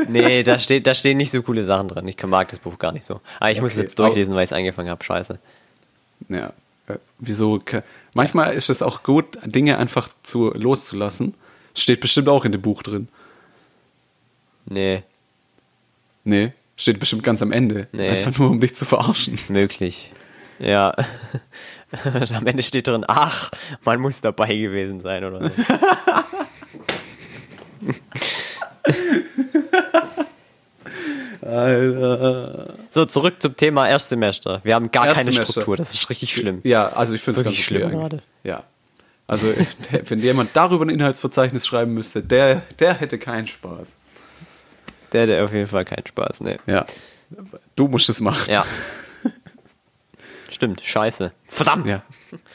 nee, 0.09 0.43
da, 0.43 0.59
steht, 0.59 0.87
da 0.87 0.95
stehen 0.95 1.19
nicht 1.19 1.31
so 1.31 1.43
coole 1.43 1.65
Sachen 1.65 1.89
drin. 1.89 2.09
Ich 2.09 2.23
mag 2.25 2.49
das 2.49 2.59
Buch 2.59 2.79
gar 2.79 2.93
nicht 2.93 3.05
so. 3.05 3.21
Aber 3.39 3.51
ich 3.51 3.61
muss 3.61 3.73
es 3.73 3.77
Okay, 3.77 3.83
jetzt 3.83 3.99
durchlesen, 3.99 4.35
weil 4.35 4.45
ich 4.45 4.49
es 4.49 4.55
angefangen 4.55 4.89
habe. 4.89 5.05
Scheiße. 5.05 5.39
Ja. 6.29 6.55
Äh, 6.89 6.97
Wieso? 7.19 7.61
Manchmal 8.15 8.55
ist 8.55 8.71
es 8.71 8.81
auch 8.83 9.03
gut, 9.03 9.37
Dinge 9.45 9.77
einfach 9.79 10.09
zu 10.23 10.51
loszulassen. 10.51 11.35
Steht 11.75 12.01
bestimmt 12.01 12.29
auch 12.29 12.47
in 12.47 12.53
dem 12.53 12.63
Buch 12.63 12.83
drin. 12.83 13.09
Nee, 14.67 15.03
Nee, 16.25 16.53
steht 16.77 17.01
bestimmt 17.01 17.23
ganz 17.23 17.43
am 17.43 17.53
Ende. 17.53 17.89
Nee. 17.93 18.09
Einfach 18.09 18.39
nur, 18.39 18.51
um 18.51 18.61
dich 18.61 18.75
zu 18.75 18.85
verarschen. 18.85 19.39
möglich. 19.49 20.13
Ja. 20.59 20.95
Am 22.35 22.47
Ende 22.47 22.63
steht 22.63 22.87
drin, 22.89 23.05
ach, 23.07 23.51
man 23.85 24.01
muss 24.01 24.23
dabei 24.23 24.55
gewesen 24.55 25.01
sein 25.01 25.25
oder 25.25 25.51
so. 25.51 25.55
Alter. 31.43 32.75
So, 32.91 33.05
zurück 33.05 33.43
zum 33.43 33.57
Thema 33.57 33.89
Erstsemester. 33.89 34.61
Wir 34.63 34.75
haben 34.75 34.91
gar 34.91 35.13
keine. 35.13 35.33
Struktur, 35.33 35.77
das 35.77 35.93
ist 35.93 36.09
richtig 36.09 36.33
schlimm. 36.33 36.61
Ja, 36.63 36.87
also 36.89 37.13
ich 37.15 37.21
finde 37.21 37.41
es 37.41 37.45
ganz 37.45 37.57
okay 37.57 37.63
schlimm 37.65 37.83
eigentlich. 37.83 38.01
gerade. 38.01 38.23
Ja. 38.45 38.65
Also, 39.27 39.53
wenn 40.07 40.21
jemand 40.21 40.51
darüber 40.55 40.85
ein 40.85 40.91
Inhaltsverzeichnis 40.91 41.67
schreiben 41.67 41.95
müsste, 41.95 42.23
der, 42.23 42.63
der 42.79 42.95
hätte 42.95 43.19
keinen 43.19 43.47
Spaß. 43.47 43.97
Der 45.13 45.23
hat 45.39 45.45
auf 45.45 45.53
jeden 45.53 45.67
Fall 45.67 45.85
keinen 45.85 46.07
Spaß, 46.07 46.41
ne. 46.43 46.59
Ja. 46.67 46.85
Du 47.77 47.89
musst 47.89 48.09
es 48.09 48.21
machen. 48.21 48.51
Ja. 48.51 48.65
Stimmt, 50.51 50.81
scheiße. 50.83 51.33
Verdammt! 51.47 51.87
Ja. 51.87 52.03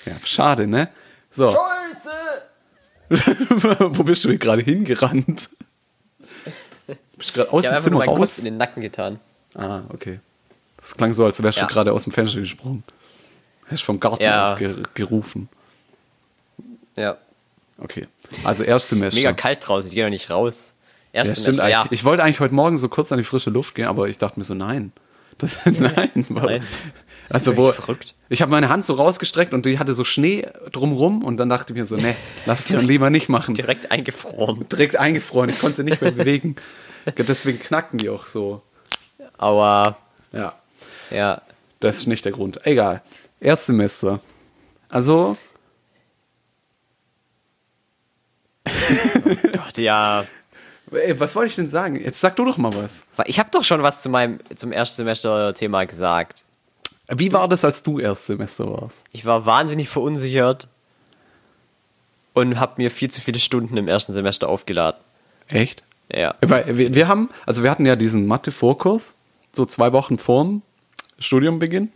ja. 0.06 0.14
Schade, 0.24 0.68
ne? 0.68 0.90
So. 1.32 1.52
Scheiße! 1.52 2.12
Wo 3.80 4.04
bist 4.04 4.24
du 4.26 4.30
hier 4.30 4.38
gerade 4.38 4.62
hingerannt? 4.62 5.50
Bist 7.18 7.30
du 7.32 7.34
gerade 7.34 7.52
aus 7.54 7.64
Ich 7.64 7.70
dem 7.70 7.80
Zimmer 7.80 8.06
raus? 8.06 8.18
Kopf 8.18 8.38
in 8.40 8.46
den 8.46 8.58
Nacken 8.58 8.82
getan. 8.82 9.20
Ah, 9.56 9.82
okay. 9.90 10.20
Das 10.78 10.96
klang 10.96 11.14
so, 11.14 11.26
als 11.26 11.42
wärst 11.42 11.58
Ja. 11.58 11.66
du 11.66 11.74
gerade 11.74 11.92
aus 11.94 12.04
dem 12.04 12.14
Fenster 12.14 12.40
gesprungen. 12.40 12.84
Hast 13.70 13.84
vom 13.84 14.00
Garten 14.00 14.22
Ja. 14.24 14.44
aus 14.52 14.58
ge 14.58 14.76
gerufen. 14.94 15.50
Ja. 16.96 17.18
Okay. 17.80 18.08
Also 18.44 18.64
Erstsemester. 18.64 19.18
Mega 19.20 19.34
kalt 19.34 19.68
draußen, 19.68 19.90
ich 19.90 19.96
gehe 19.96 20.04
noch 20.04 20.12
nicht 20.12 20.30
raus. 20.30 20.76
Ja, 21.14 21.22
Erst 21.22 21.42
stimmt 21.42 21.58
ja. 21.58 21.82
eigentlich. 21.82 22.00
Ich 22.00 22.06
wollte 22.06 22.24
eigentlich 22.24 22.40
heute 22.40 22.54
Morgen 22.54 22.78
so 22.78 22.90
kurz 22.90 23.12
an 23.12 23.18
die 23.18 23.24
frische 23.24 23.50
Luft 23.50 23.76
gehen, 23.76 23.88
aber 23.88 24.08
ich 24.08 24.18
dachte 24.18 24.40
mir 24.40 24.46
so, 24.46 24.54
nein. 24.54 24.92
Das, 25.40 25.56
nein, 25.66 26.26
warum? 26.30 26.50
Nein. 26.50 26.64
Also 27.30 27.58
wo, 27.58 27.72
verrückt. 27.72 28.16
ich 28.30 28.42
habe 28.42 28.50
meine 28.50 28.70
Hand 28.70 28.86
so 28.86 28.94
rausgestreckt 28.94 29.54
und 29.54 29.68
die 29.68 29.78
hatte 29.78 29.94
so 29.94 30.04
Schnee 30.04 30.48
drumrum 30.72 31.24
und 31.24 31.38
dann 31.38 31.50
dachte 31.50 31.74
ich 31.74 31.78
mir 31.78 31.86
so, 31.86 31.96
nee, 31.96 32.16
lass 32.48 32.62
es 32.62 32.76
dann 32.76 32.86
lieber 32.88 33.12
nicht 33.12 33.30
machen. 33.30 33.54
Direkt 33.54 33.92
eingefroren. 33.92 34.68
Direkt 34.70 34.96
eingefroren, 34.96 35.50
ich 35.50 35.60
konnte 35.60 35.78
sie 35.78 35.84
nicht 35.84 36.02
mehr 36.02 36.12
bewegen. 36.14 36.56
Deswegen 37.18 37.60
knacken 37.60 38.00
die 38.00 38.10
auch 38.10 38.26
so. 38.26 38.62
Aber, 39.38 39.98
Ja, 40.32 40.56
ja. 41.12 41.42
das 41.82 41.98
ist 41.98 42.08
nicht 42.08 42.26
der 42.26 42.32
Grund. 42.32 42.66
Egal. 42.66 43.04
Erstsemester. 43.40 44.22
Also, 44.90 45.38
Gott, 48.64 49.78
ja. 49.78 50.26
Ey, 50.92 51.20
was 51.20 51.36
wollte 51.36 51.50
ich 51.50 51.56
denn 51.56 51.70
sagen? 51.70 51.96
Jetzt 52.00 52.20
sag 52.22 52.36
du 52.36 52.46
doch 52.46 52.58
mal 52.58 52.74
was. 52.76 53.06
Ich 53.26 53.40
habe 53.40 53.50
doch 53.52 53.64
schon 53.64 53.84
was 53.84 54.02
zu 54.02 54.10
meinem 54.10 54.40
zum 54.56 54.72
Erstsemester-Thema 54.72 55.86
gesagt. 55.86 56.44
Wie 57.10 57.32
war 57.32 57.48
das, 57.48 57.64
als 57.64 57.84
du 57.84 58.00
Erstsemester 58.00 58.70
warst? 58.72 59.04
Ich 59.14 59.26
war 59.26 59.46
wahnsinnig 59.46 59.88
verunsichert 59.90 60.68
und 62.34 62.60
habe 62.60 62.74
mir 62.78 62.92
viel 62.92 63.10
zu 63.10 63.22
viele 63.22 63.40
Stunden 63.40 63.78
im 63.78 63.88
ersten 63.88 64.12
Semester 64.14 64.50
aufgeladen. 64.50 65.00
Echt? 65.48 65.84
Ja. 66.14 66.36
Weil 66.42 66.78
wir, 66.78 66.94
wir 66.94 67.08
haben, 67.08 67.30
also 67.46 67.64
wir 67.64 67.72
hatten 67.72 67.86
ja 67.86 67.96
diesen 67.96 68.26
Mathe-Vorkurs, 68.28 69.14
so 69.54 69.66
zwei 69.66 69.92
Wochen 69.94 70.18
vorm 70.18 70.62
Studiumbeginn, 71.20 71.92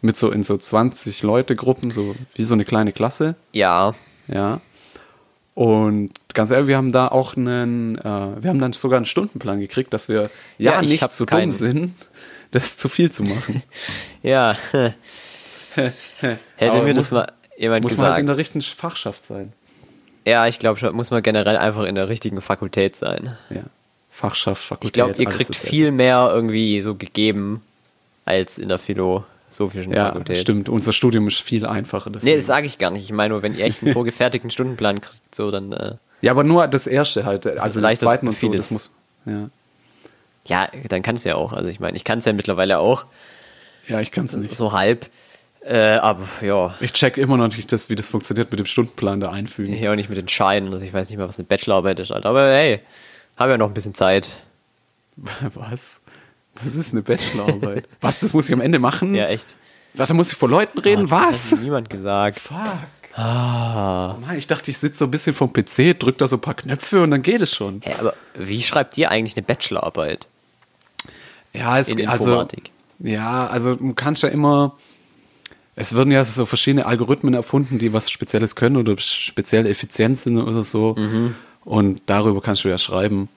mit 0.00 0.16
so 0.16 0.30
in 0.30 0.42
so 0.42 0.56
20 0.56 1.22
Leute 1.22 1.54
Gruppen, 1.54 1.90
so 1.90 2.16
wie 2.34 2.44
so 2.44 2.54
eine 2.54 2.64
kleine 2.64 2.92
Klasse, 2.92 3.36
Ja. 3.52 3.92
ja. 4.28 4.60
Und 5.54 6.10
ganz 6.32 6.50
ehrlich, 6.50 6.66
wir 6.68 6.76
haben 6.78 6.92
da 6.92 7.08
auch 7.08 7.36
einen, 7.36 7.96
äh, 7.98 8.02
wir 8.04 8.48
haben 8.50 8.58
dann 8.58 8.72
sogar 8.72 8.96
einen 8.96 9.04
Stundenplan 9.04 9.60
gekriegt, 9.60 9.92
dass 9.92 10.08
wir 10.08 10.30
ja, 10.58 10.72
Ja, 10.74 10.82
ich 10.82 10.88
nicht 10.88 11.02
hab 11.02 11.12
so 11.12 11.26
keinen. 11.26 11.50
dumm 11.50 11.58
sind, 11.58 11.94
das 12.52 12.76
zu 12.76 12.88
viel 12.88 13.10
zu 13.10 13.22
machen. 13.24 13.62
Ja. 14.22 14.56
Hätte 15.74 16.36
Aber 16.60 16.82
mir 16.82 16.94
das 16.94 17.10
muss- 17.10 17.20
mal 17.20 17.32
jemand 17.56 17.82
Muss 17.84 17.96
man 17.96 18.06
halt 18.10 18.18
in 18.20 18.26
gesagt. 18.26 18.36
der 18.36 18.40
richtigen 18.40 18.62
Fachschaft 18.62 19.24
sein. 19.24 19.52
ja, 20.24 20.46
ich 20.46 20.58
glaube 20.58 20.78
schon, 20.78 20.94
muss 20.94 21.10
man 21.10 21.22
generell 21.22 21.56
einfach 21.56 21.84
in 21.84 21.94
der 21.96 22.08
richtigen 22.08 22.40
Fakultät 22.40 22.94
sein. 22.96 23.36
Ja. 23.50 23.62
Fachschaft, 24.10 24.62
Fakultät. 24.62 24.88
Ich 24.88 24.92
glaube, 24.92 25.14
ihr 25.18 25.26
kriegt 25.26 25.54
viel 25.56 25.90
mehr 25.90 26.30
irgendwie 26.32 26.80
so 26.82 26.94
gegeben 26.94 27.62
als 28.24 28.58
in 28.58 28.68
der 28.68 28.78
philosophischen 29.52 29.92
Ja, 29.92 30.06
Fakultät. 30.06 30.38
stimmt. 30.38 30.68
Unser 30.68 30.92
Studium 30.92 31.28
ist 31.28 31.40
viel 31.40 31.66
einfacher. 31.66 32.10
Nee, 32.10 32.14
deswegen. 32.16 32.36
das 32.38 32.46
sage 32.46 32.66
ich 32.66 32.78
gar 32.78 32.90
nicht. 32.90 33.04
Ich 33.04 33.12
meine 33.12 33.34
nur, 33.34 33.42
wenn 33.42 33.54
ihr 33.56 33.64
echt 33.64 33.82
einen 33.82 33.92
vorgefertigten 33.94 34.50
Stundenplan 34.50 35.00
kriegt, 35.00 35.34
so 35.34 35.50
dann. 35.50 35.72
Äh, 35.72 35.94
Ja, 36.20 36.32
aber 36.32 36.44
nur 36.44 36.66
das 36.68 36.86
erste 36.86 37.24
halt. 37.24 37.46
Also 37.46 37.80
den 37.80 37.96
zweiten 37.96 38.26
und 38.28 38.32
so, 38.32 38.38
vieles. 38.38 38.68
das 38.68 38.72
muss. 38.72 38.90
Ja, 39.26 39.48
ja, 40.46 40.68
dann 40.88 41.02
kann 41.02 41.14
es 41.16 41.24
ja 41.24 41.36
auch. 41.36 41.52
Also 41.52 41.68
ich 41.68 41.78
meine, 41.80 41.96
ich 41.96 42.04
kann 42.04 42.18
es 42.18 42.24
ja 42.24 42.32
mittlerweile 42.32 42.78
auch, 42.78 43.06
ja 43.86 44.00
ich 44.00 44.10
kann 44.10 44.24
es 44.24 44.34
nicht. 44.36 44.56
so 44.56 44.72
halb. 44.72 45.08
Äh, 45.64 45.76
aber 45.94 46.26
ja, 46.44 46.74
Ich 46.80 46.92
check 46.92 47.16
immer 47.18 47.36
noch 47.36 47.46
nicht, 47.54 47.70
das, 47.70 47.88
wie 47.88 47.94
das 47.94 48.08
funktioniert 48.08 48.50
mit 48.50 48.58
dem 48.58 48.66
Stundenplan 48.66 49.20
da 49.20 49.30
einfügen. 49.30 49.72
hier 49.72 49.92
auch 49.92 49.94
nicht 49.96 50.08
mit 50.08 50.18
den 50.18 50.26
Scheinen. 50.26 50.72
Also 50.72 50.84
ich 50.84 50.92
weiß 50.92 51.08
nicht 51.08 51.18
mehr, 51.18 51.28
was 51.28 51.38
eine 51.38 51.46
Bachelorarbeit 51.46 52.00
ist, 52.00 52.10
Alter. 52.10 52.30
Aber 52.30 52.48
hey, 52.52 52.80
haben 53.36 53.48
ja 53.50 53.56
noch 53.58 53.68
ein 53.68 53.74
bisschen 53.74 53.94
Zeit. 53.94 54.42
Was? 55.54 56.00
Was 56.54 56.76
ist 56.76 56.92
eine 56.92 57.02
Bachelorarbeit? 57.02 57.88
Was, 58.00 58.20
das 58.20 58.34
muss 58.34 58.48
ich 58.48 58.52
am 58.52 58.60
Ende 58.60 58.78
machen? 58.78 59.14
Ja, 59.14 59.28
echt. 59.28 59.56
Warte, 59.94 60.14
muss 60.14 60.32
ich 60.32 60.38
vor 60.38 60.48
Leuten 60.48 60.78
reden? 60.78 61.08
Das 61.08 61.10
Was? 61.10 61.52
hat 61.52 61.60
niemand 61.60 61.90
gesagt. 61.90 62.38
Fuck. 62.38 62.56
Mann, 63.16 64.36
ich 64.36 64.46
dachte, 64.46 64.70
ich 64.70 64.78
sitze 64.78 64.98
so 64.98 65.04
ein 65.04 65.10
bisschen 65.10 65.34
vom 65.34 65.52
PC, 65.52 65.98
drück 65.98 66.16
da 66.18 66.28
so 66.28 66.36
ein 66.36 66.40
paar 66.40 66.54
Knöpfe 66.54 67.02
und 67.02 67.10
dann 67.10 67.22
geht 67.22 67.42
es 67.42 67.54
schon. 67.54 67.82
Hä, 67.84 67.94
aber 67.98 68.14
wie 68.34 68.62
schreibt 68.62 68.96
ihr 68.96 69.10
eigentlich 69.10 69.36
eine 69.36 69.44
Bachelorarbeit 69.44 70.28
Ja, 71.52 71.78
es 71.78 71.88
in 71.88 72.08
also, 72.08 72.24
Informatik? 72.24 72.70
Ja, 73.00 73.46
also 73.48 73.74
du 73.74 73.92
kannst 73.94 74.22
ja 74.22 74.28
immer. 74.28 74.76
Es 75.74 75.94
werden 75.94 76.10
ja 76.10 76.24
so 76.24 76.44
verschiedene 76.44 76.84
Algorithmen 76.84 77.34
erfunden, 77.34 77.78
die 77.78 77.92
was 77.92 78.10
Spezielles 78.10 78.54
können 78.56 78.76
oder 78.76 78.94
speziell 78.98 79.66
effizient 79.66 80.18
sind 80.18 80.38
oder 80.38 80.62
so. 80.62 80.94
Mhm. 80.98 81.34
Und 81.64 82.02
darüber 82.06 82.40
kannst 82.40 82.64
du 82.64 82.68
ja 82.68 82.78
schreiben. 82.78 83.28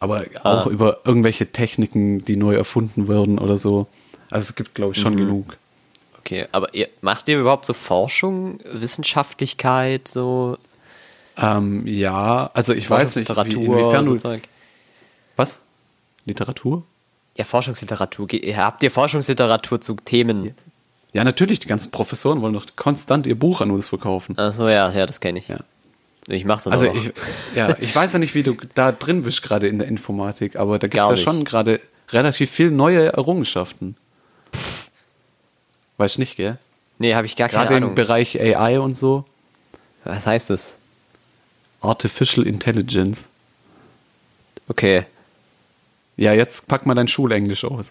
Aber 0.00 0.24
Ah. 0.42 0.60
auch 0.62 0.66
über 0.66 1.00
irgendwelche 1.04 1.52
Techniken, 1.52 2.24
die 2.24 2.36
neu 2.36 2.54
erfunden 2.56 3.06
werden 3.06 3.38
oder 3.38 3.58
so. 3.58 3.86
Also 4.30 4.50
es 4.50 4.54
gibt, 4.56 4.74
glaube 4.74 4.92
ich, 4.94 5.00
schon 5.00 5.14
Mhm. 5.14 5.18
genug. 5.18 5.56
Okay, 6.18 6.46
aber 6.52 6.74
ihr, 6.74 6.88
macht 7.00 7.28
ihr 7.28 7.38
überhaupt 7.40 7.64
so 7.66 7.72
Forschung, 7.72 8.60
Wissenschaftlichkeit, 8.72 10.08
so 10.08 10.56
Ähm, 11.36 11.86
ja, 11.86 12.50
also 12.52 12.74
ich 12.74 12.90
weiß 12.90 13.16
nicht, 13.16 13.28
wie, 13.30 13.52
inwiefern 13.64 14.04
so 14.04 14.12
du. 14.12 14.18
Zeug? 14.18 14.42
Was? 15.36 15.60
Literatur? 16.26 16.82
Ja, 17.36 17.44
Forschungsliteratur. 17.44 18.28
Habt 18.56 18.82
ihr 18.82 18.90
Forschungsliteratur 18.90 19.80
zu 19.80 19.94
Themen? 20.04 20.54
Ja, 21.12 21.24
natürlich, 21.24 21.58
die 21.60 21.68
ganzen 21.68 21.90
Professoren 21.90 22.42
wollen 22.42 22.52
doch 22.52 22.66
konstant 22.76 23.26
ihr 23.26 23.38
Buch 23.38 23.62
an 23.62 23.70
uns 23.70 23.88
verkaufen. 23.88 24.36
Achso, 24.38 24.68
ja, 24.68 24.90
ja, 24.92 25.06
das 25.06 25.20
kenne 25.20 25.38
ich. 25.38 25.48
Ja. 25.48 25.60
Ich 26.30 26.44
mach's 26.44 26.64
dann 26.64 26.72
Also 26.72 26.90
auch. 26.90 26.94
ich, 26.94 27.12
ja, 27.54 27.76
ich 27.80 27.94
weiß 27.94 28.12
ja 28.12 28.18
nicht, 28.18 28.34
wie 28.34 28.42
du 28.42 28.56
da 28.74 28.92
drin 28.92 29.22
bist 29.22 29.42
gerade 29.42 29.68
in 29.68 29.78
der 29.78 29.88
Informatik, 29.88 30.56
aber 30.56 30.78
da 30.78 30.86
gibt 30.86 30.94
es 30.94 30.98
Gar 31.00 31.08
ja 31.08 31.12
nicht. 31.14 31.24
schon 31.24 31.44
gerade 31.44 31.80
relativ 32.10 32.50
viel 32.50 32.70
neue 32.70 33.12
Errungenschaften. 33.12 33.96
Weißt 35.96 36.18
nicht, 36.18 36.36
gell? 36.36 36.58
Nee, 36.98 37.14
habe 37.14 37.26
ich 37.26 37.36
gar 37.36 37.48
keine 37.48 37.64
Gerade 37.64 37.76
im 37.78 37.82
Ahnung. 37.84 37.94
Bereich 37.94 38.40
AI 38.40 38.78
und 38.80 38.94
so. 38.94 39.24
Was 40.04 40.26
heißt 40.26 40.50
das? 40.50 40.78
Artificial 41.80 42.46
Intelligence. 42.46 43.26
Okay. 44.68 45.04
Ja, 46.16 46.32
jetzt 46.32 46.68
pack 46.68 46.86
mal 46.86 46.94
dein 46.94 47.08
Schulenglisch 47.08 47.64
aus. 47.64 47.90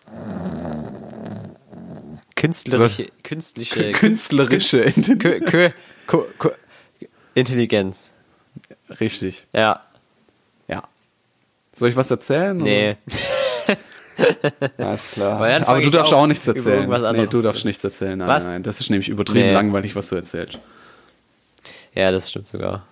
Künstlerische, 2.35 3.07
künstliche, 3.23 3.91
Künstlerische 3.91 4.83
Künst- 4.83 4.97
Intelligenz. 5.09 5.73
Intelligenz. 7.35 8.11
Richtig, 8.99 9.45
Ja, 9.53 9.83
ja. 10.67 10.83
Soll 11.73 11.89
ich 11.89 11.95
was 11.95 12.11
erzählen? 12.11 12.55
nee. 12.57 12.97
Ist 14.93 15.11
klar. 15.13 15.39
Aber 15.65 15.81
du 15.81 15.89
darfst 15.89 16.13
auch 16.13 16.23
auch 16.23 16.27
nichts 16.27 16.45
erzählen. 16.45 16.89
Nee, 17.15 17.27
du 17.27 17.41
darfst 17.41 17.63
nichts 17.63 17.83
erzählen. 17.85 18.17
Nein, 18.19 18.27
Was? 18.27 18.47
nein, 18.47 18.63
das 18.63 18.81
ist 18.81 18.89
nämlich 18.89 19.07
übertrieben 19.07 19.47
Nee. 19.47 19.53
langweilig, 19.53 19.95
was 19.95 20.09
du 20.09 20.15
erzählst. 20.17 20.59
Ja, 21.95 22.11
das 22.11 22.29
stimmt 22.29 22.47
sogar. 22.47 22.85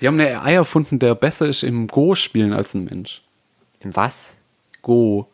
Die 0.00 0.06
haben 0.06 0.18
eine 0.18 0.40
AI 0.40 0.54
erfunden, 0.54 0.98
der 0.98 1.14
besser 1.14 1.46
ist 1.46 1.62
im 1.62 1.86
Go-Spielen 1.86 2.54
als 2.54 2.72
ein 2.74 2.84
Mensch. 2.84 3.22
Im 3.80 3.94
was? 3.94 4.38
Go. 4.80 5.28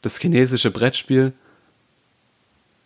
Das 0.00 0.18
chinesische 0.18 0.70
Brettspiel, 0.70 1.34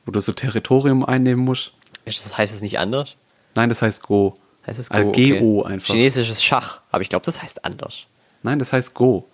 wo 0.05 0.11
du 0.11 0.19
so 0.19 0.33
Territorium 0.33 1.05
einnehmen 1.05 1.45
musst. 1.45 1.75
Ist 2.05 2.25
das, 2.27 2.37
heißt 2.37 2.53
es 2.53 2.61
nicht 2.61 2.81
anders? 2.81 3.15
Nein, 3.55 3.69
das 3.69 3.83
heißt 3.83 4.03
Go. 4.03 4.37
Heißt 4.67 4.79
es 4.79 4.91
Äh, 4.91 5.03
Go? 5.03 5.13
G-O 5.13 5.61
okay. 5.61 5.73
einfach. 5.73 5.87
Chinesisches 5.95 6.43
Schach. 6.43 6.81
Aber 6.91 7.03
ich 7.03 7.09
glaube, 7.09 7.25
das 7.25 7.43
heißt 7.43 7.65
anders. 7.65 8.07
Nein, 8.43 8.59
das 8.59 8.73
heißt 8.73 8.95
Go. 8.95 9.29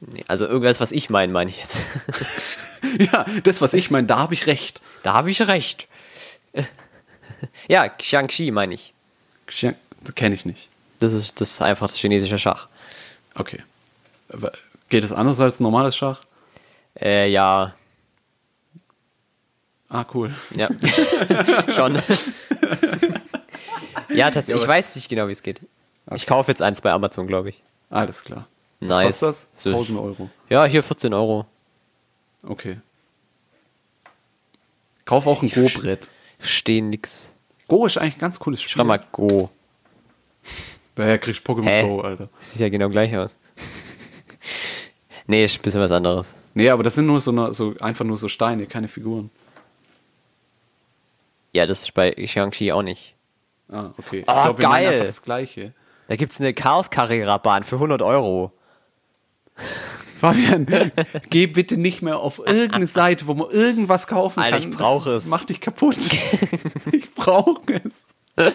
Nee, 0.00 0.24
also 0.28 0.46
irgendwas, 0.46 0.80
was 0.80 0.92
ich 0.92 1.10
meine, 1.10 1.32
meine 1.32 1.50
ich 1.50 1.58
jetzt. 1.58 1.82
Ja, 3.00 3.26
das, 3.42 3.60
was 3.60 3.74
ich 3.74 3.90
meine, 3.90 4.06
da 4.06 4.18
habe 4.18 4.34
ich 4.34 4.46
recht. 4.46 4.80
da 5.02 5.12
habe 5.14 5.32
ich 5.32 5.42
recht. 5.48 5.88
ja, 7.68 7.88
Xiangxi 7.88 8.52
meine 8.52 8.74
ich. 8.74 8.94
Kenne 10.14 10.34
ich 10.36 10.44
nicht. 10.46 10.68
Das 11.00 11.12
ist, 11.12 11.40
das 11.40 11.50
ist 11.54 11.62
einfach 11.62 11.88
das 11.88 11.96
chinesische 11.96 12.38
Schach. 12.38 12.68
Okay. 13.34 13.64
Aber 14.28 14.52
Geht 14.88 15.04
es 15.04 15.12
anders 15.12 15.38
als 15.40 15.60
normales 15.60 15.96
Schach? 15.96 16.20
Äh, 16.98 17.30
ja. 17.30 17.74
Ah, 19.90 20.04
cool. 20.14 20.34
Ja. 20.54 20.68
Schon. 21.74 22.00
Ja, 24.08 24.30
tatsächlich. 24.30 24.62
Ich 24.62 24.68
weiß 24.68 24.96
nicht 24.96 25.08
genau, 25.08 25.28
wie 25.28 25.32
es 25.32 25.42
geht. 25.42 25.60
Ich 26.14 26.26
kaufe 26.26 26.50
jetzt 26.50 26.62
eins 26.62 26.80
bei 26.80 26.90
Amazon, 26.92 27.26
glaube 27.26 27.50
ich. 27.50 27.62
Alles 27.90 28.22
klar. 28.24 28.46
Was 28.80 28.88
Nice. 28.88 29.20
kostet 29.20 29.28
das? 29.28 29.48
So- 29.62 29.70
1000 29.70 29.98
Euro. 30.00 30.30
Ja, 30.48 30.64
hier 30.64 30.82
14 30.82 31.12
Euro. 31.12 31.46
Okay. 32.42 32.80
Kauf 35.04 35.26
auch 35.26 35.42
ein 35.42 35.50
Go-Brett. 35.50 36.10
Verstehe 36.38 36.82
nix. 36.82 37.34
Go 37.66 37.86
ist 37.86 37.98
eigentlich 37.98 38.16
ein 38.16 38.20
ganz 38.20 38.38
cooles 38.38 38.62
Spiel. 38.62 38.70
Schreib 38.72 38.86
mal 38.86 39.04
Go. 39.12 39.50
Daher 40.94 41.18
kriegst 41.18 41.46
du 41.46 41.52
Pokémon 41.52 41.64
Hä? 41.68 41.82
Go, 41.82 42.00
Alter. 42.00 42.28
Das 42.38 42.50
sieht 42.52 42.60
ja 42.60 42.68
genau 42.68 42.88
gleich 42.88 43.16
aus. 43.16 43.36
nee, 45.26 45.44
ist 45.44 45.58
ein 45.58 45.62
bisschen 45.62 45.80
was 45.80 45.92
anderes. 45.92 46.34
Nee, 46.54 46.70
aber 46.70 46.82
das 46.82 46.94
sind 46.94 47.06
nur 47.06 47.20
so, 47.20 47.30
eine, 47.30 47.52
so 47.54 47.74
einfach 47.80 48.04
nur 48.04 48.16
so 48.16 48.28
Steine, 48.28 48.66
keine 48.66 48.88
Figuren. 48.88 49.30
Ja, 51.52 51.66
das 51.66 51.82
ist 51.82 51.94
bei 51.94 52.12
Xiangxi 52.12 52.72
auch 52.72 52.82
nicht. 52.82 53.14
Ah, 53.70 53.90
okay. 53.98 54.24
Ah, 54.26 54.50
ich 54.50 54.56
glaube, 54.56 54.62
wir 54.62 54.68
geil. 54.68 55.04
das 55.06 55.22
Gleiche. 55.22 55.72
Da 56.08 56.16
gibt's 56.16 56.40
eine 56.40 56.54
Chaos 56.54 56.90
Carrera 56.90 57.36
Bahn 57.38 57.62
für 57.64 57.76
100 57.76 58.00
Euro. 58.02 58.52
Fabian, 60.20 60.66
geh 61.30 61.46
bitte 61.46 61.76
nicht 61.76 62.02
mehr 62.02 62.18
auf 62.18 62.38
irgendeine 62.38 62.86
Seite, 62.86 63.26
wo 63.26 63.34
man 63.34 63.50
irgendwas 63.50 64.06
kaufen 64.06 64.40
Alter, 64.40 64.58
kann. 64.58 64.70
ich 64.70 64.76
brauche 64.76 65.10
es. 65.10 65.26
Macht 65.26 65.50
dich 65.50 65.60
kaputt. 65.60 65.96
ich 66.92 67.12
brauche 67.14 67.60
es. 67.74 67.92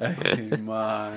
Ey, 0.00 0.58
Mann. 0.58 1.12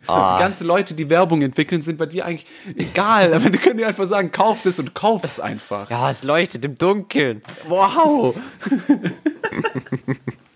So, 0.00 0.12
Ah. 0.12 0.36
Die 0.36 0.42
ganzen 0.42 0.66
Leute, 0.66 0.94
die 0.94 1.08
Werbung 1.10 1.42
entwickeln, 1.42 1.82
sind 1.82 1.98
bei 1.98 2.06
dir 2.06 2.24
eigentlich 2.24 2.46
egal. 2.76 3.34
Aber 3.34 3.50
die 3.50 3.58
können 3.58 3.78
dir 3.78 3.86
einfach 3.88 4.06
sagen, 4.06 4.30
kauf 4.30 4.62
das 4.62 4.78
und 4.78 4.94
kauf 4.94 5.24
es 5.24 5.40
einfach. 5.40 5.90
Ja, 5.90 6.08
es 6.08 6.22
leuchtet 6.24 6.64
im 6.64 6.78
Dunkeln. 6.78 7.42
Wow. 7.68 8.38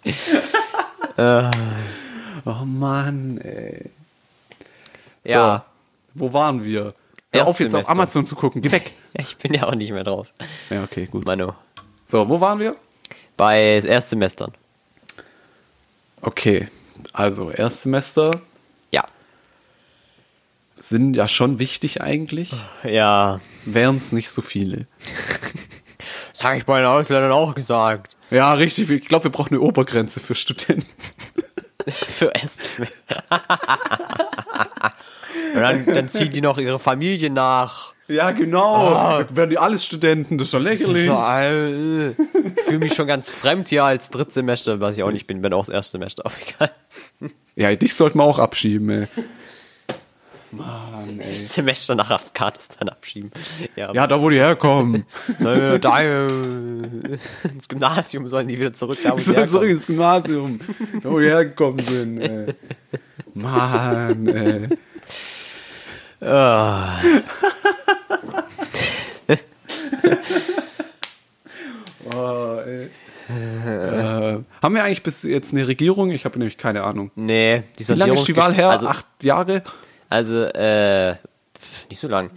oh 2.44 2.64
Mann, 2.64 3.38
ey. 3.38 3.90
So, 5.24 5.32
Ja. 5.32 5.64
Wo 6.14 6.32
waren 6.32 6.62
wir? 6.64 6.94
Hör 7.32 7.46
auf 7.46 7.58
jetzt 7.60 7.74
auf. 7.74 7.88
Amazon 7.88 8.26
zu 8.26 8.34
gucken. 8.36 8.60
Geh 8.62 8.72
weg. 8.72 8.92
Ich 9.18 9.36
bin 9.36 9.52
ja 9.52 9.64
auch 9.66 9.74
nicht 9.74 9.90
mehr 9.92 10.04
drauf. 10.04 10.32
Ja, 10.70 10.82
okay, 10.84 11.04
gut. 11.06 11.26
Mano. 11.26 11.54
So, 12.06 12.28
wo 12.30 12.40
waren 12.40 12.58
wir? 12.58 12.76
Bei 13.36 13.60
Erstsemestern. 13.78 14.52
Okay, 16.22 16.68
also 17.12 17.50
Erstsemester 17.50 18.30
Ja. 18.90 19.04
sind 20.78 21.14
ja 21.14 21.28
schon 21.28 21.58
wichtig 21.58 22.00
eigentlich, 22.00 22.52
Ja. 22.84 23.40
wären 23.66 23.96
es 23.96 24.12
nicht 24.12 24.30
so 24.30 24.42
viele. 24.42 24.86
Das 26.32 26.44
habe 26.44 26.56
ich 26.56 26.64
bei 26.64 26.78
den 26.78 26.86
Ausländern 26.88 27.30
auch 27.30 27.54
gesagt. 27.54 28.16
Ja, 28.32 28.52
richtig. 28.54 28.90
Ich 28.90 29.06
glaube, 29.06 29.24
wir 29.24 29.30
brauchen 29.30 29.54
eine 29.54 29.60
Obergrenze 29.60 30.20
für 30.20 30.34
Studenten. 30.34 30.86
Für. 32.06 32.32
Und 35.54 35.60
dann, 35.60 35.84
dann 35.84 36.08
ziehen 36.08 36.30
die 36.32 36.40
noch 36.40 36.58
ihre 36.58 36.78
Familie 36.78 37.28
nach. 37.28 37.92
Ja, 38.06 38.30
genau. 38.30 39.18
Dann 39.18 39.36
werden 39.36 39.50
die 39.50 39.58
alles 39.58 39.84
Studenten, 39.84 40.38
das 40.38 40.48
ist 40.48 40.54
doch 40.54 40.60
lächerlich. 40.60 41.06
So, 41.06 41.14
äh, 41.14 42.10
ich 42.10 42.16
fühle 42.66 42.78
mich 42.78 42.94
schon 42.94 43.08
ganz 43.08 43.30
fremd 43.30 43.68
hier 43.68 43.82
als 43.84 44.10
Drittsemester, 44.10 44.80
was 44.80 44.96
ich 44.96 45.02
auch 45.02 45.10
nicht 45.10 45.26
bin, 45.26 45.42
bin 45.42 45.52
auch 45.52 45.66
das 45.66 45.70
Erstsemester, 45.70 46.24
aber 46.24 46.34
egal. 46.46 47.32
Ja, 47.56 47.74
dich 47.74 47.94
sollten 47.94 48.18
wir 48.18 48.24
auch 48.24 48.38
abschieben, 48.38 48.90
ey. 48.90 49.08
Mann, 50.52 51.18
ey. 51.20 51.34
Semester 51.34 51.94
nach 51.94 52.10
Afghanistan 52.10 52.88
abschieben. 52.88 53.30
Ja, 53.74 53.92
Ja, 53.92 54.06
da 54.06 54.20
wo 54.20 54.28
die 54.28 54.36
herkommen. 54.36 55.04
da, 55.38 56.00
äh, 56.02 56.26
ins 57.52 57.68
Gymnasium 57.68 58.28
sollen 58.28 58.48
die 58.48 58.58
wieder 58.58 58.72
zurück, 58.72 58.98
da 59.02 59.12
wo 59.12 59.16
Die 59.16 59.22
sollen 59.22 59.48
zurück 59.48 59.70
ins 59.70 59.86
Gymnasium. 59.86 60.58
Da 61.02 61.10
wo 61.10 61.18
die 61.20 61.26
hergekommen 61.26 61.78
sind, 61.80 62.20
ey. 62.20 62.54
Mann, 63.34 64.26
ey. 64.28 64.68
Ah, 66.20 66.98
Oh, 72.14 72.58
ey. 72.66 72.88
äh, 73.30 74.38
haben 74.60 74.74
wir 74.74 74.84
eigentlich 74.84 75.02
bis 75.02 75.22
jetzt 75.22 75.54
eine 75.54 75.66
Regierung? 75.66 76.10
Ich 76.10 76.24
habe 76.24 76.38
nämlich 76.38 76.58
keine 76.58 76.82
Ahnung. 76.82 77.10
nee, 77.14 77.62
die 77.78 77.88
Wie 77.88 77.92
lange 77.94 78.14
ist 78.14 78.26
die 78.28 78.36
Wahl 78.36 78.52
her? 78.54 78.70
Also, 78.70 78.88
Acht 78.88 79.06
Jahre? 79.22 79.62
Also 80.12 80.44
äh, 80.44 81.16
nicht 81.90 82.00
so 82.00 82.08
lang. 82.08 82.30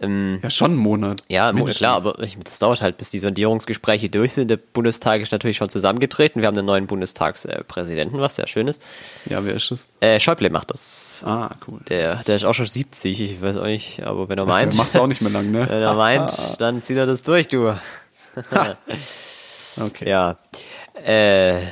Ähm, 0.00 0.40
Ja, 0.42 0.50
schon 0.50 0.72
einen 0.72 0.80
Monat. 0.80 1.22
Ja, 1.28 1.52
mo- 1.52 1.58
Mindestens. 1.58 1.78
klar, 1.78 1.94
aber 1.96 2.18
ich, 2.20 2.36
das 2.38 2.58
dauert 2.58 2.82
halt, 2.82 2.96
bis 2.96 3.10
die 3.10 3.20
Sondierungsgespräche 3.20 4.08
durch 4.08 4.32
sind. 4.32 4.50
Der 4.50 4.56
Bundestag 4.56 5.20
ist 5.20 5.30
natürlich 5.30 5.56
schon 5.58 5.68
zusammengetreten. 5.68 6.42
Wir 6.42 6.48
haben 6.48 6.58
einen 6.58 6.66
neuen 6.66 6.88
Bundestagspräsidenten, 6.88 8.18
was 8.20 8.34
sehr 8.34 8.48
schön 8.48 8.66
ist. 8.66 8.82
Ja, 9.26 9.44
wer 9.44 9.54
ist 9.54 9.70
das? 9.70 9.86
Äh, 10.00 10.18
Schäuble 10.18 10.50
macht 10.50 10.70
das. 10.70 11.22
Ah, 11.24 11.50
cool. 11.68 11.78
Der, 11.88 12.16
der 12.16 12.34
ist 12.34 12.44
auch 12.44 12.52
schon 12.54 12.66
70, 12.66 13.20
ich 13.20 13.40
weiß 13.40 13.58
auch 13.58 13.66
nicht, 13.66 14.02
aber 14.02 14.28
wenn 14.28 14.38
er 14.38 14.46
meint, 14.46 14.76
macht's 14.76 14.96
auch 14.96 15.06
nicht 15.06 15.20
mehr 15.22 15.30
lang, 15.30 15.52
ne? 15.52 15.60
wenn 15.68 15.82
er 15.82 15.94
meint, 15.94 16.32
dann 16.60 16.82
zieht 16.82 16.96
er 16.96 17.06
das 17.06 17.22
durch, 17.22 17.46
du. 17.46 17.72
Okay. 19.80 20.08
Ja. 20.08 20.36
Äh, 21.04 21.62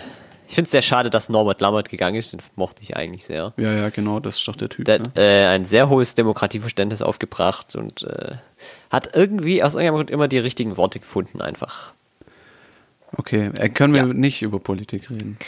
ich 0.51 0.57
finde 0.57 0.64
es 0.66 0.72
sehr 0.72 0.82
schade, 0.82 1.11
dass 1.11 1.28
Norbert 1.28 1.61
Lammert 1.61 1.88
gegangen 1.90 2.16
ist, 2.16 2.32
den 2.32 2.40
mochte 2.57 2.82
ich 2.82 2.96
eigentlich 2.96 3.24
sehr. 3.24 3.53
Ja, 3.57 3.72
ja, 3.72 3.88
genau, 3.88 4.18
das 4.18 4.38
ist 4.38 4.48
doch 4.48 4.57
der 4.57 4.68
Typ. 4.68 4.84
Der 4.84 4.98
ne? 4.98 5.05
hat 5.05 5.16
äh, 5.16 5.46
ein 5.46 5.64
sehr 5.64 5.88
hohes 5.88 6.16
Demokratieverständnis 6.16 7.03
aufgebracht 7.03 7.76
und 7.76 8.03
äh, 8.03 8.32
hat 8.90 9.11
irgendwie 9.14 9.62
aus 9.62 9.76
irgendeinem 9.76 9.94
Grund 9.94 10.11
immer 10.11 10.26
die 10.26 10.38
richtigen 10.40 10.76
Worte 10.76 10.98
gefunden, 10.98 11.40
einfach. 11.40 11.92
Okay, 13.16 13.53
äh, 13.61 13.68
können 13.68 13.94
wir 13.94 14.01
Ja. 14.01 14.12
nicht 14.12 14.42
über 14.42 14.59
Politik 14.59 15.09
reden. 15.09 15.38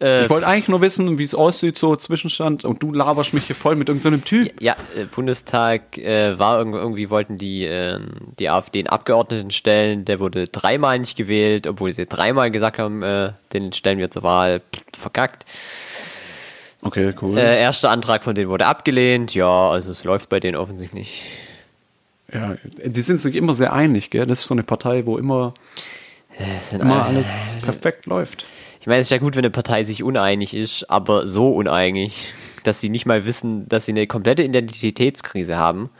Äh, 0.00 0.22
Ich 0.22 0.30
wollte 0.30 0.46
eigentlich 0.46 0.68
nur 0.68 0.80
wissen, 0.80 1.18
wie 1.18 1.24
es 1.24 1.34
aussieht, 1.34 1.76
so 1.76 1.96
Zwischenstand, 1.96 2.64
und 2.64 2.82
du 2.82 2.92
laberst 2.92 3.34
mich 3.34 3.46
hier 3.46 3.56
voll 3.56 3.74
mit 3.74 3.88
irgendeinem 3.88 4.24
Typ. 4.24 4.52
Ja, 4.62 4.76
äh, 4.96 5.04
Bundestag 5.04 5.98
äh, 5.98 6.38
war 6.38 6.58
irgendwie, 6.58 7.10
wollten 7.10 7.36
die 7.36 7.64
äh, 7.64 7.98
die 8.38 8.48
AfD 8.48 8.78
einen 8.78 8.86
Abgeordneten 8.88 9.50
stellen, 9.50 10.04
der 10.04 10.20
wurde 10.20 10.46
dreimal 10.46 10.98
nicht 10.98 11.16
gewählt, 11.16 11.66
obwohl 11.66 11.90
sie 11.92 12.06
dreimal 12.06 12.50
gesagt 12.52 12.78
haben, 12.78 13.02
äh, 13.02 13.32
den 13.52 13.72
stellen 13.72 13.98
wir 13.98 14.10
zur 14.10 14.22
Wahl, 14.22 14.60
verkackt. 14.94 15.44
Okay, 16.82 17.12
cool. 17.20 17.36
Äh, 17.36 17.60
erster 17.60 17.90
Antrag 17.90 18.22
von 18.22 18.36
denen 18.36 18.48
wurde 18.50 18.66
abgelehnt, 18.66 19.34
ja, 19.34 19.70
also 19.70 19.90
es 19.90 20.04
läuft 20.04 20.28
bei 20.28 20.38
denen 20.38 20.56
offensichtlich. 20.56 21.24
ja, 22.32 22.54
die 22.84 23.02
sind 23.02 23.18
sich 23.18 23.34
immer 23.34 23.52
sehr 23.54 23.72
einig, 23.72 24.10
gell? 24.10 24.26
Das 24.26 24.40
ist 24.40 24.46
so 24.46 24.54
eine 24.54 24.62
Partei, 24.62 25.04
wo 25.06 25.18
immer, 25.18 25.54
sind 26.60 26.82
immer 26.82 27.02
alle- 27.02 27.16
alles 27.16 27.56
perfekt 27.62 28.06
läuft. 28.06 28.46
Ich 28.88 28.90
meine, 28.90 29.00
es 29.00 29.08
ist 29.08 29.10
ja 29.10 29.18
gut, 29.18 29.36
wenn 29.36 29.44
eine 29.44 29.50
Partei 29.50 29.84
sich 29.84 30.02
uneinig 30.02 30.54
ist, 30.54 30.88
aber 30.88 31.26
so 31.26 31.50
uneinig, 31.50 32.32
dass 32.64 32.80
sie 32.80 32.88
nicht 32.88 33.04
mal 33.04 33.26
wissen, 33.26 33.68
dass 33.68 33.84
sie 33.84 33.92
eine 33.92 34.06
komplette 34.06 34.42
Identitätskrise 34.42 35.58
haben, 35.58 35.90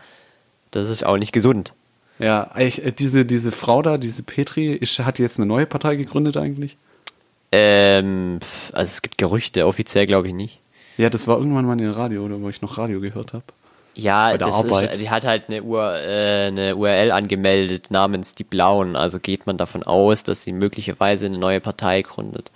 das 0.71 0.89
ist 0.89 1.05
auch 1.05 1.19
nicht 1.19 1.35
gesund. 1.35 1.75
Ja, 2.19 2.45
eigentlich, 2.45 2.83
äh, 2.83 2.91
diese, 2.91 3.27
diese 3.27 3.53
Frau 3.53 3.83
da, 3.83 3.99
diese 3.99 4.23
Petri, 4.23 4.73
ist, 4.73 4.99
hat 5.01 5.19
die 5.19 5.23
jetzt 5.23 5.37
eine 5.37 5.45
neue 5.45 5.67
Partei 5.67 5.97
gegründet 5.97 6.39
eigentlich? 6.39 6.79
Ähm, 7.53 8.39
also 8.73 8.91
es 8.91 9.03
gibt 9.03 9.19
Gerüchte, 9.19 9.67
offiziell 9.67 10.07
glaube 10.07 10.29
ich 10.29 10.33
nicht. 10.33 10.59
Ja, 10.97 11.11
das 11.11 11.29
war 11.29 11.37
irgendwann 11.37 11.67
mal 11.67 11.73
in 11.73 11.85
den 11.85 11.91
Radio, 11.91 12.25
oder 12.25 12.41
wo 12.41 12.49
ich 12.49 12.63
noch 12.63 12.79
Radio 12.79 13.01
gehört 13.01 13.35
habe. 13.35 13.45
Ja, 13.95 14.37
das 14.37 14.55
Arbeit. 14.55 14.93
ist, 14.93 15.01
die 15.01 15.11
hat 15.11 15.25
halt 15.25 15.49
eine, 15.49 15.63
Ur, 15.63 15.97
äh, 15.97 16.47
eine 16.47 16.77
URL 16.77 17.11
angemeldet 17.11 17.91
namens 17.91 18.35
Die 18.35 18.45
Blauen. 18.45 18.95
Also 18.95 19.19
geht 19.19 19.47
man 19.47 19.57
davon 19.59 19.83
aus, 19.83 20.23
dass 20.23 20.45
sie 20.45 20.53
möglicherweise 20.53 21.27
eine 21.27 21.39
neue 21.39 21.61
Partei 21.61 22.03
gründet. 22.03 22.53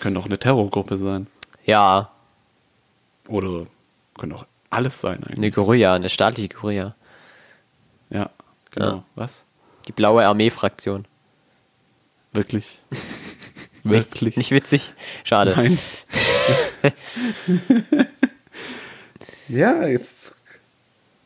Könnte 0.00 0.20
auch 0.20 0.26
eine 0.26 0.38
Terrorgruppe 0.38 0.96
sein. 0.96 1.26
Ja, 1.64 2.10
Oder 3.26 3.66
könnte 4.18 4.36
auch 4.36 4.46
alles 4.70 5.00
sein 5.00 5.24
eigentlich. 5.24 5.38
eine 5.38 5.50
Guerilla, 5.50 5.94
eine 5.94 6.08
staatliche 6.10 6.48
Guerilla. 6.48 6.94
Ja, 8.10 8.30
genau. 8.70 8.86
Ja. 8.86 9.04
Was? 9.14 9.46
Die 9.88 9.92
blaue 9.92 10.26
Armee-Fraktion. 10.26 11.06
Wirklich? 12.32 12.80
Wirklich? 13.84 14.36
Nicht 14.36 14.50
witzig? 14.50 14.92
Schade. 15.24 15.54
Nein. 15.56 15.78
ja, 19.48 19.86
jetzt. 19.86 20.33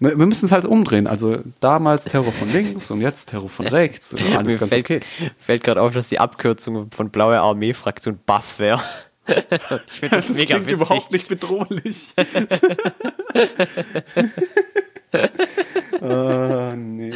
Wir 0.01 0.17
müssen 0.17 0.45
es 0.47 0.53
halt 0.53 0.65
umdrehen. 0.65 1.07
Also 1.07 1.39
damals 1.61 2.05
Terror 2.05 2.33
von 2.33 2.53
links 2.53 2.91
und 2.91 3.01
jetzt 3.01 3.31
Terror 3.31 3.49
von 3.49 3.67
rechts. 3.69 4.13
Und 4.15 4.21
alles 4.37 4.53
Mir 4.53 4.59
ganz 4.59 4.69
fällt, 4.71 4.85
okay. 4.85 5.01
fällt 5.37 5.65
gerade 5.65 5.83
auf, 5.83 5.93
dass 5.93 6.09
die 6.09 6.21
Abkürzung 6.21 6.91
von 6.93 7.11
blaue 7.11 7.41
Armee-Fraktion 7.41 8.19
Buff 8.25 8.59
wäre. 8.59 8.81
ich 9.27 9.35
finde 9.99 10.17
das, 10.17 10.29
Das 10.29 10.37
mega 10.37 10.55
klingt 10.55 10.67
witzig. 10.67 10.73
überhaupt 10.73 11.13
nicht 11.13 11.29
bedrohlich. 11.29 12.15
oh, 16.01 16.73
nee. 16.77 17.13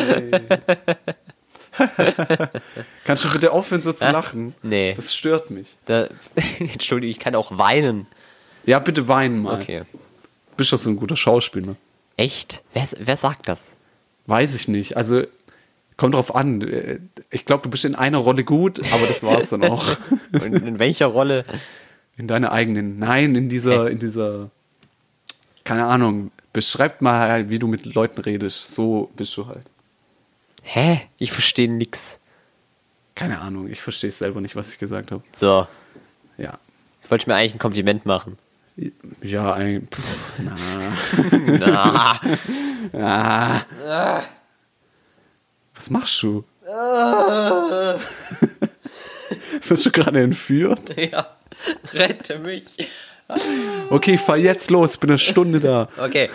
Kannst 3.05 3.25
du 3.25 3.31
bitte 3.33 3.53
aufhören, 3.53 3.81
so 3.83 3.93
zu 3.93 4.05
lachen? 4.11 4.55
Nee. 4.63 4.93
Das 4.95 5.15
stört 5.15 5.51
mich. 5.51 5.77
Da, 5.87 6.09
Entschuldigung, 6.59 7.11
ich 7.11 7.19
kann 7.19 7.35
auch 7.35 7.57
weinen. 7.57 8.07
Ja, 8.67 8.79
bitte 8.79 9.09
weinen 9.09 9.43
mal. 9.43 9.61
Okay. 9.61 9.83
Bist 10.57 10.73
doch 10.73 10.79
so 10.79 10.91
ein 10.91 10.97
guter 10.97 11.17
Schauspieler. 11.17 11.77
Echt? 12.23 12.63
Wer, 12.73 12.85
wer 12.99 13.17
sagt 13.17 13.49
das? 13.49 13.77
Weiß 14.27 14.55
ich 14.55 14.69
nicht. 14.69 14.97
Also, 14.97 15.25
kommt 15.97 16.15
drauf 16.15 16.35
an. 16.35 17.01
Ich 17.31 17.45
glaube, 17.45 17.65
du 17.65 17.71
bist 17.71 17.85
in 17.85 17.95
einer 17.95 18.19
Rolle 18.19 18.45
gut, 18.45 18.81
aber 18.93 19.07
das 19.07 19.23
war's 19.23 19.51
dann 19.51 19.65
auch. 19.65 19.85
Und 20.33 20.43
in 20.55 20.79
welcher 20.79 21.07
Rolle? 21.07 21.45
In 22.17 22.29
deiner 22.29 22.53
eigenen. 22.53 22.99
Nein, 22.99 23.35
in 23.35 23.49
dieser, 23.49 23.91
in 23.91 23.99
dieser. 23.99 24.51
Keine 25.65 25.87
Ahnung. 25.87 26.31
Beschreib 26.53 27.01
mal 27.01 27.49
wie 27.51 27.59
du 27.59 27.67
mit 27.67 27.85
Leuten 27.87 28.21
redest. 28.21 28.75
So 28.75 29.11
bist 29.17 29.37
du 29.37 29.47
halt. 29.47 29.65
Hä? 30.63 31.01
Ich 31.19 31.33
verstehe 31.33 31.71
nix. 31.71 32.21
Keine 33.15 33.41
Ahnung. 33.41 33.69
Ich 33.69 33.81
verstehe 33.81 34.09
es 34.09 34.19
selber 34.19 34.41
nicht, 34.41 34.55
was 34.57 34.71
ich 34.73 34.79
gesagt 34.79 35.11
habe. 35.11 35.23
So, 35.33 35.67
Ja. 36.39 36.59
jetzt 36.95 37.11
wollte 37.11 37.23
ich 37.23 37.27
mir 37.27 37.35
eigentlich 37.35 37.55
ein 37.55 37.59
Kompliment 37.59 38.07
machen. 38.07 38.39
Ja, 39.23 39.53
ein. 39.55 39.89
Pff, 39.91 40.39
na. 40.39 42.21
Na, 42.93 43.63
Ah. 43.87 44.23
Was 45.75 45.91
machst 45.91 46.23
du? 46.23 46.45
Wirst 49.69 49.87
du 49.87 49.91
gerade 49.91 50.21
entführt? 50.23 50.97
ja. 50.97 51.27
Rette 51.93 52.39
mich. 52.39 52.65
Okay, 53.91 54.19
fahr 54.19 54.37
jetzt 54.37 54.71
los, 54.71 54.97
bin 54.99 55.11
eine 55.11 55.19
Stunde 55.19 55.61
da. 55.61 55.89
Okay. 55.99 56.29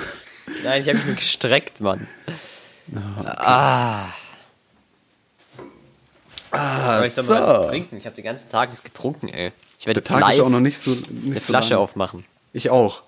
Nein, 0.63 0.81
ich 0.81 0.87
habe 0.87 0.97
mich 1.05 1.17
gestreckt, 1.17 1.81
Mann. 1.81 2.07
Ah. 3.25 4.05
Ah, 6.51 6.95
Aber 6.97 7.05
ich 7.05 7.13
soll 7.13 7.39
mal 7.39 7.59
was 7.59 7.67
trinken. 7.67 7.97
Ich 7.97 8.05
habe 8.05 8.15
den 8.15 8.23
ganzen 8.23 8.49
Tag 8.49 8.69
nichts 8.69 8.83
getrunken, 8.83 9.27
ey. 9.27 9.51
Ich 9.79 9.85
werde 9.85 10.01
Der 10.01 10.09
jetzt 10.17 10.21
Tag 10.23 10.33
ist 10.33 10.39
auch 10.39 10.49
noch 10.49 10.59
nicht 10.59 10.77
so. 10.79 10.91
Nicht 10.91 11.09
eine 11.11 11.33
so 11.35 11.39
Flasche 11.41 11.73
lang. 11.75 11.83
aufmachen. 11.83 12.23
Ich 12.53 12.69
auch. 12.69 13.03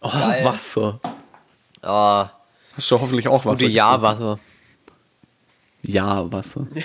Oh, 0.00 0.08
Wasser. 0.44 1.00
Oh, 1.82 2.24
Hast 2.76 2.90
du 2.90 3.00
hoffentlich 3.00 3.26
auch 3.28 3.32
das 3.32 3.46
Wasser? 3.46 3.64
gute 3.64 3.72
Jahrwasser. 3.72 4.38
Ja, 5.82 6.30
Wasser. 6.32 6.66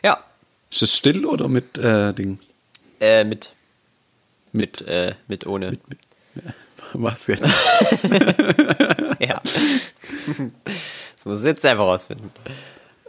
Ja. 0.00 0.22
Ist 0.70 0.82
das 0.82 0.94
still 0.96 1.26
oder 1.26 1.48
mit 1.48 1.76
äh, 1.76 2.12
Ding? 2.12 2.38
Äh, 3.00 3.24
mit. 3.24 3.50
Mit, 4.52 4.80
äh, 4.82 5.16
mit 5.26 5.44
ohne. 5.44 5.76
Was 6.92 7.26
jetzt? 7.26 7.42
Ja. 9.28 9.40
Das 11.14 11.24
muss 11.24 11.40
ich 11.40 11.46
jetzt 11.46 11.62
selber 11.62 11.84
rausfinden. 11.84 12.30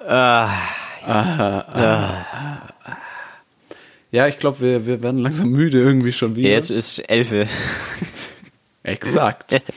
Ah, 0.05 0.49
Ja, 4.11 4.27
ich 4.27 4.39
glaube, 4.39 4.59
wir, 4.61 4.85
wir 4.85 5.01
werden 5.03 5.19
langsam 5.21 5.49
müde 5.49 5.79
irgendwie 5.79 6.11
schon 6.13 6.35
wieder. 6.35 6.49
jetzt 6.49 6.71
ist 6.71 6.99
Elfe. 7.09 7.47
Exakt. 8.83 9.61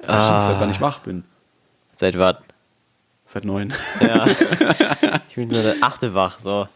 Ich 0.00 0.06
weiß 0.08 0.26
schon, 0.26 0.40
seit 0.40 0.60
wann 0.60 0.70
ich 0.70 0.80
wach 0.80 1.00
bin. 1.00 1.24
Seit 1.96 2.16
wann? 2.18 2.36
Seit 3.26 3.44
neun. 3.44 3.74
Ja. 4.00 4.26
Ich 5.28 5.34
bin 5.34 5.50
so 5.50 5.60
der 5.62 5.74
achte 5.82 6.14
wach, 6.14 6.38
so. 6.38 6.66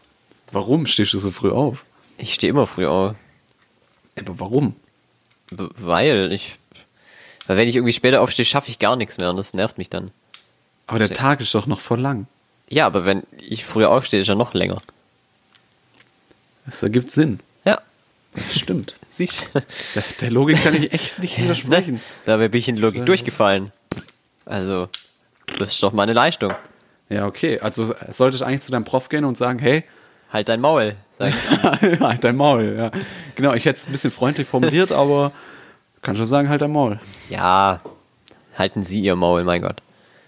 Warum 0.51 0.85
stehst 0.85 1.13
du 1.13 1.19
so 1.19 1.31
früh 1.31 1.49
auf? 1.49 1.83
Ich 2.17 2.33
stehe 2.33 2.51
immer 2.51 2.67
früh 2.67 2.85
auf. 2.85 3.15
Aber 4.19 4.39
warum? 4.39 4.75
Weil 5.51 6.31
ich. 6.31 6.57
Weil 7.47 7.57
wenn 7.57 7.67
ich 7.67 7.75
irgendwie 7.75 7.93
später 7.93 8.21
aufstehe, 8.21 8.45
schaffe 8.45 8.69
ich 8.69 8.79
gar 8.79 8.95
nichts 8.95 9.17
mehr 9.17 9.29
und 9.29 9.37
das 9.37 9.53
nervt 9.53 9.77
mich 9.77 9.89
dann. 9.89 10.11
Aber 10.87 10.99
der 10.99 11.11
Tag 11.11 11.41
ist 11.41 11.53
doch 11.55 11.65
noch 11.67 11.79
voll 11.79 11.99
lang. 11.99 12.27
Ja, 12.69 12.85
aber 12.85 13.05
wenn 13.05 13.23
ich 13.39 13.65
früher 13.65 13.89
aufstehe, 13.89 14.21
ist 14.21 14.29
er 14.29 14.35
noch 14.35 14.53
länger. 14.53 14.81
Das 16.65 16.81
ergibt 16.83 17.11
Sinn. 17.11 17.39
Ja, 17.65 17.81
Das 18.33 18.55
stimmt. 18.55 18.95
siehst. 19.09 19.49
Der, 19.53 20.03
der 20.21 20.31
Logik 20.31 20.63
kann 20.63 20.73
ich 20.73 20.93
echt 20.93 21.19
nicht 21.19 21.37
widersprechen. 21.41 22.01
Dabei 22.25 22.47
bin 22.47 22.59
ich 22.59 22.67
in 22.67 22.77
Logik 22.77 23.05
durchgefallen. 23.05 23.71
Also, 24.45 24.89
das 25.59 25.71
ist 25.71 25.83
doch 25.83 25.93
meine 25.93 26.13
Leistung. 26.13 26.53
Ja, 27.09 27.27
okay. 27.27 27.59
Also 27.59 27.93
solltest 28.09 28.41
du 28.41 28.45
eigentlich 28.45 28.61
zu 28.61 28.71
deinem 28.71 28.85
Prof 28.85 29.09
gehen 29.09 29.25
und 29.25 29.37
sagen, 29.37 29.59
hey, 29.59 29.83
Halt 30.33 30.49
dein 30.49 30.61
Maul, 30.61 30.95
sag 31.11 31.29
ich. 31.29 31.99
halt 31.99 32.23
dein 32.23 32.35
Maul. 32.35 32.75
Ja. 32.75 32.91
Genau, 33.35 33.53
ich 33.53 33.65
hätte 33.65 33.79
es 33.79 33.85
ein 33.85 33.91
bisschen 33.91 34.09
freundlich 34.09 34.47
formuliert, 34.47 34.91
aber 34.91 35.31
kann 36.03 36.15
schon 36.15 36.25
sagen, 36.25 36.49
halt 36.49 36.61
dein 36.61 36.71
Maul. 36.71 36.99
Ja, 37.29 37.81
halten 38.57 38.83
Sie 38.83 39.01
Ihr 39.01 39.15
Maul, 39.15 39.43
mein 39.43 39.61
Gott. 39.61 39.81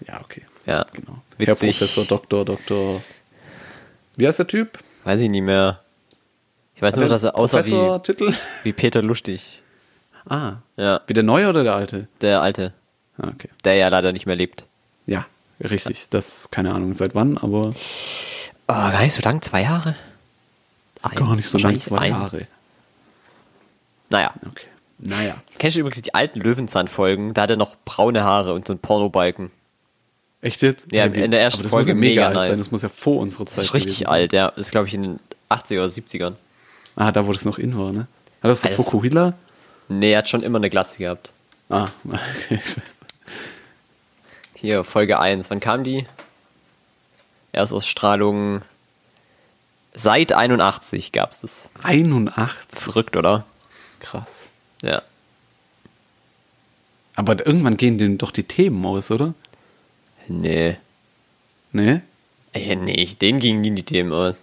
Ja, 0.06 0.20
okay. 0.20 0.42
Ja, 0.66 0.84
Genau. 0.92 1.18
Herr 1.38 1.48
Witzig. 1.48 1.78
Professor, 1.78 2.04
Doktor, 2.06 2.44
Doktor. 2.44 3.02
Wie 4.16 4.26
heißt 4.26 4.38
der 4.40 4.46
Typ? 4.46 4.78
weiß 5.04 5.20
ich 5.20 5.30
nicht 5.30 5.42
mehr. 5.42 5.80
Ich 6.74 6.82
weiß 6.82 6.96
nur, 6.96 7.08
dass 7.08 7.22
er 7.22 7.36
aussah 7.36 7.58
wie, 7.64 7.70
Professor-Titel? 7.70 8.32
wie 8.64 8.72
Peter 8.72 9.02
Lustig. 9.02 9.62
Ah. 10.28 10.56
Ja, 10.76 11.02
Wie 11.06 11.14
der 11.14 11.22
neue 11.22 11.48
oder 11.48 11.62
der 11.62 11.76
alte? 11.76 12.08
der 12.20 12.42
Alte, 12.42 12.72
Ah, 13.16 13.28
okay. 13.28 13.48
der 13.64 13.74
ja 13.76 13.86
leider 13.86 14.10
nicht 14.12 14.26
mehr 14.26 14.34
lebt. 14.34 14.64
Ja, 15.06 15.24
richtig. 15.60 16.08
Das, 16.10 16.50
keine 16.50 16.74
Ahnung 16.74 16.94
seit 16.94 17.14
wann, 17.14 17.38
aber 17.38 17.60
Oh, 17.70 17.70
gar 18.66 19.02
nicht 19.02 19.12
so 19.12 19.22
lang, 19.22 19.40
zwei 19.40 19.62
Jahre? 19.62 19.94
gar 21.14 21.30
nicht 21.30 21.44
so 21.48 21.58
lang, 21.58 21.78
zwei 21.78 21.98
eins. 21.98 22.32
Jahre. 22.32 22.46
Naja. 24.10 24.32
Okay. 24.50 24.66
Naja. 24.98 25.36
Kennst 25.58 25.76
du 25.76 25.80
übrigens 25.80 26.00
die 26.02 26.14
alten 26.14 26.40
Löwenzahn-Folgen? 26.40 27.34
Da 27.34 27.42
hat 27.42 27.50
er 27.50 27.56
noch 27.56 27.76
braune 27.84 28.24
Haare 28.24 28.54
und 28.54 28.66
so 28.66 28.72
einen 28.72 28.80
Pornobalken. 28.80 29.50
Echt 30.40 30.62
jetzt? 30.62 30.92
Ja, 30.92 31.04
in 31.04 31.30
der 31.30 31.40
ersten 31.40 31.62
das 31.62 31.70
Folge 31.70 31.94
muss 31.94 32.04
ja 32.04 32.08
mega 32.10 32.28
mega 32.28 32.38
alt 32.38 32.46
sein. 32.46 32.50
nice. 32.50 32.58
Das 32.60 32.70
muss 32.72 32.82
ja 32.82 32.88
vor 32.88 33.20
unserer 33.20 33.46
Zeit 33.46 33.58
Das 33.58 33.64
ist 33.64 33.74
richtig 33.74 33.94
gewesen 33.98 34.08
alt, 34.10 34.32
ja. 34.32 34.48
Das 34.50 34.66
ist, 34.66 34.70
glaube 34.70 34.86
ich, 34.86 34.94
in 34.94 35.02
den 35.02 35.20
80er 35.50 35.78
oder 35.78 35.86
70ern. 35.86 36.18
Sein. 36.18 36.36
Ah, 36.96 37.12
da 37.12 37.26
wo 37.26 37.32
das 37.32 37.44
noch 37.44 37.58
in 37.58 37.76
war, 37.76 37.92
ne? 37.92 38.06
Hat 38.42 38.50
das 38.50 38.62
so 38.62 38.68
Alles- 38.68 38.84
Fukuhila? 38.84 39.34
Nee, 39.88 40.12
er 40.12 40.18
hat 40.18 40.28
schon 40.28 40.42
immer 40.42 40.58
eine 40.58 40.70
Glatze 40.70 40.98
gehabt. 40.98 41.32
Ah, 41.68 41.86
okay. 42.04 42.60
Hier, 44.54 44.82
Folge 44.84 45.18
1. 45.20 45.50
Wann 45.50 45.60
kam 45.60 45.84
die? 45.84 46.06
Erstausstrahlung. 47.52 48.62
Seit 49.94 50.32
81 50.32 51.12
gab's 51.12 51.40
das. 51.40 51.70
81. 51.82 52.54
Verrückt, 52.70 53.16
oder? 53.16 53.44
Krass. 54.00 54.48
Ja. 54.82 55.02
Aber 57.14 57.46
irgendwann 57.46 57.76
gehen 57.76 57.98
denen 57.98 58.18
doch 58.18 58.30
die 58.30 58.44
Themen 58.44 58.84
aus, 58.84 59.10
oder? 59.10 59.34
Nee. 60.28 60.76
Ne? 61.72 62.02
Ey, 62.52 62.76
nee, 62.76 62.92
ich- 63.02 63.18
denen 63.18 63.38
gingen 63.40 63.60
nie 63.60 63.70
die 63.70 63.82
Themen 63.84 64.12
aus. 64.12 64.42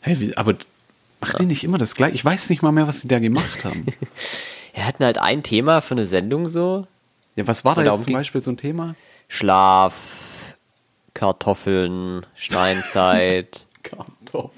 Hey, 0.00 0.18
wie, 0.20 0.36
aber 0.36 0.54
macht 1.20 1.38
die 1.38 1.46
nicht 1.46 1.64
immer 1.64 1.78
das 1.78 1.94
gleiche? 1.94 2.14
Ich 2.14 2.24
weiß 2.24 2.50
nicht 2.50 2.62
mal 2.62 2.72
mehr, 2.72 2.86
was 2.88 3.00
die 3.00 3.08
da 3.08 3.18
gemacht 3.18 3.64
haben. 3.64 3.86
Er 4.74 4.86
hatten 4.86 5.02
halt 5.04 5.18
ein 5.18 5.42
Thema 5.42 5.80
für 5.80 5.94
eine 5.94 6.06
Sendung 6.06 6.48
so. 6.48 6.86
ja, 7.34 7.48
was 7.48 7.64
war 7.64 7.74
da 7.74 7.82
jetzt 7.82 8.04
zum 8.04 8.12
Beispiel 8.12 8.40
so 8.42 8.52
ein 8.52 8.56
Thema? 8.58 8.94
Schlaf, 9.26 10.54
Kartoffeln, 11.14 12.24
Steinzeit, 12.36 13.66
Kartoffeln. 14.30 14.50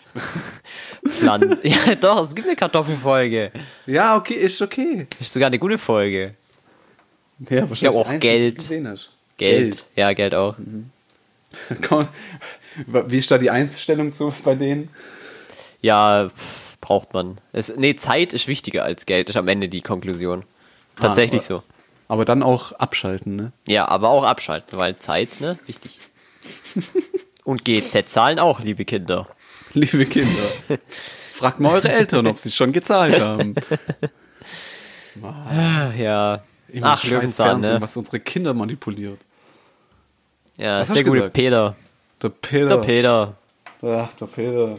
Pflanzen. 1.08 1.58
ja, 1.62 1.94
doch, 1.94 2.22
es 2.24 2.34
gibt 2.34 2.46
eine 2.48 2.56
Kartoffelfolge. 2.56 3.52
Ja, 3.86 4.16
okay, 4.16 4.34
ist 4.34 4.60
okay. 4.62 5.06
Ist 5.20 5.32
sogar 5.32 5.46
eine 5.48 5.58
gute 5.58 5.78
Folge. 5.78 6.34
Ja, 7.48 7.66
Ich 7.70 7.80
glaube 7.80 7.98
auch 7.98 8.18
Geld. 8.18 8.62
hast. 8.86 9.10
Geld. 9.36 9.86
Ja, 9.96 10.12
Geld 10.12 10.34
auch. 10.34 10.56
Komm, 11.88 12.08
Wie 12.86 13.18
ist 13.18 13.30
da 13.30 13.38
die 13.38 13.50
Einstellung 13.50 14.12
zu 14.12 14.32
bei 14.44 14.54
denen? 14.54 14.90
Ja, 15.80 16.28
pff, 16.28 16.76
braucht 16.80 17.14
man. 17.14 17.40
Es, 17.52 17.74
nee, 17.76 17.96
Zeit 17.96 18.32
ist 18.32 18.46
wichtiger 18.46 18.84
als 18.84 19.06
Geld, 19.06 19.30
ist 19.30 19.36
am 19.36 19.48
Ende 19.48 19.68
die 19.68 19.80
Konklusion. 19.80 20.44
Tatsächlich 20.96 21.40
Ah, 21.42 21.44
so. 21.44 21.62
Aber 22.08 22.24
dann 22.24 22.42
auch 22.42 22.72
abschalten, 22.72 23.36
ne? 23.36 23.52
Ja, 23.66 23.88
aber 23.88 24.10
auch 24.10 24.24
abschalten, 24.24 24.78
weil 24.78 24.96
Zeit, 24.96 25.40
ne, 25.40 25.58
wichtig. 25.66 25.98
Und 27.44 27.64
GZ-Zahlen 27.64 28.38
auch, 28.38 28.60
liebe 28.60 28.84
Kinder. 28.84 29.26
Liebe 29.74 30.06
Kinder, 30.06 30.42
fragt 31.34 31.60
mal 31.60 31.74
eure 31.74 31.92
Eltern, 31.92 32.26
ob 32.26 32.38
sie 32.38 32.50
schon 32.50 32.72
gezahlt 32.72 33.20
haben. 33.20 33.54
Ja. 35.96 36.42
Immer 36.68 36.86
Ach, 36.86 37.04
Löwenzahn, 37.04 37.46
Fernsehen, 37.46 37.74
ne? 37.74 37.82
Was 37.82 37.96
unsere 37.96 38.20
Kinder 38.20 38.54
manipuliert. 38.54 39.18
Ja, 40.56 40.80
Was 40.80 40.88
der 40.88 41.04
gute 41.04 41.16
gesagt? 41.16 41.32
Peter. 41.34 41.76
Der 42.22 42.28
Peter. 42.28 42.68
Der 42.68 42.76
Peter. 42.76 43.34
Ach, 43.82 44.12
der 44.12 44.26
Peter. 44.26 44.74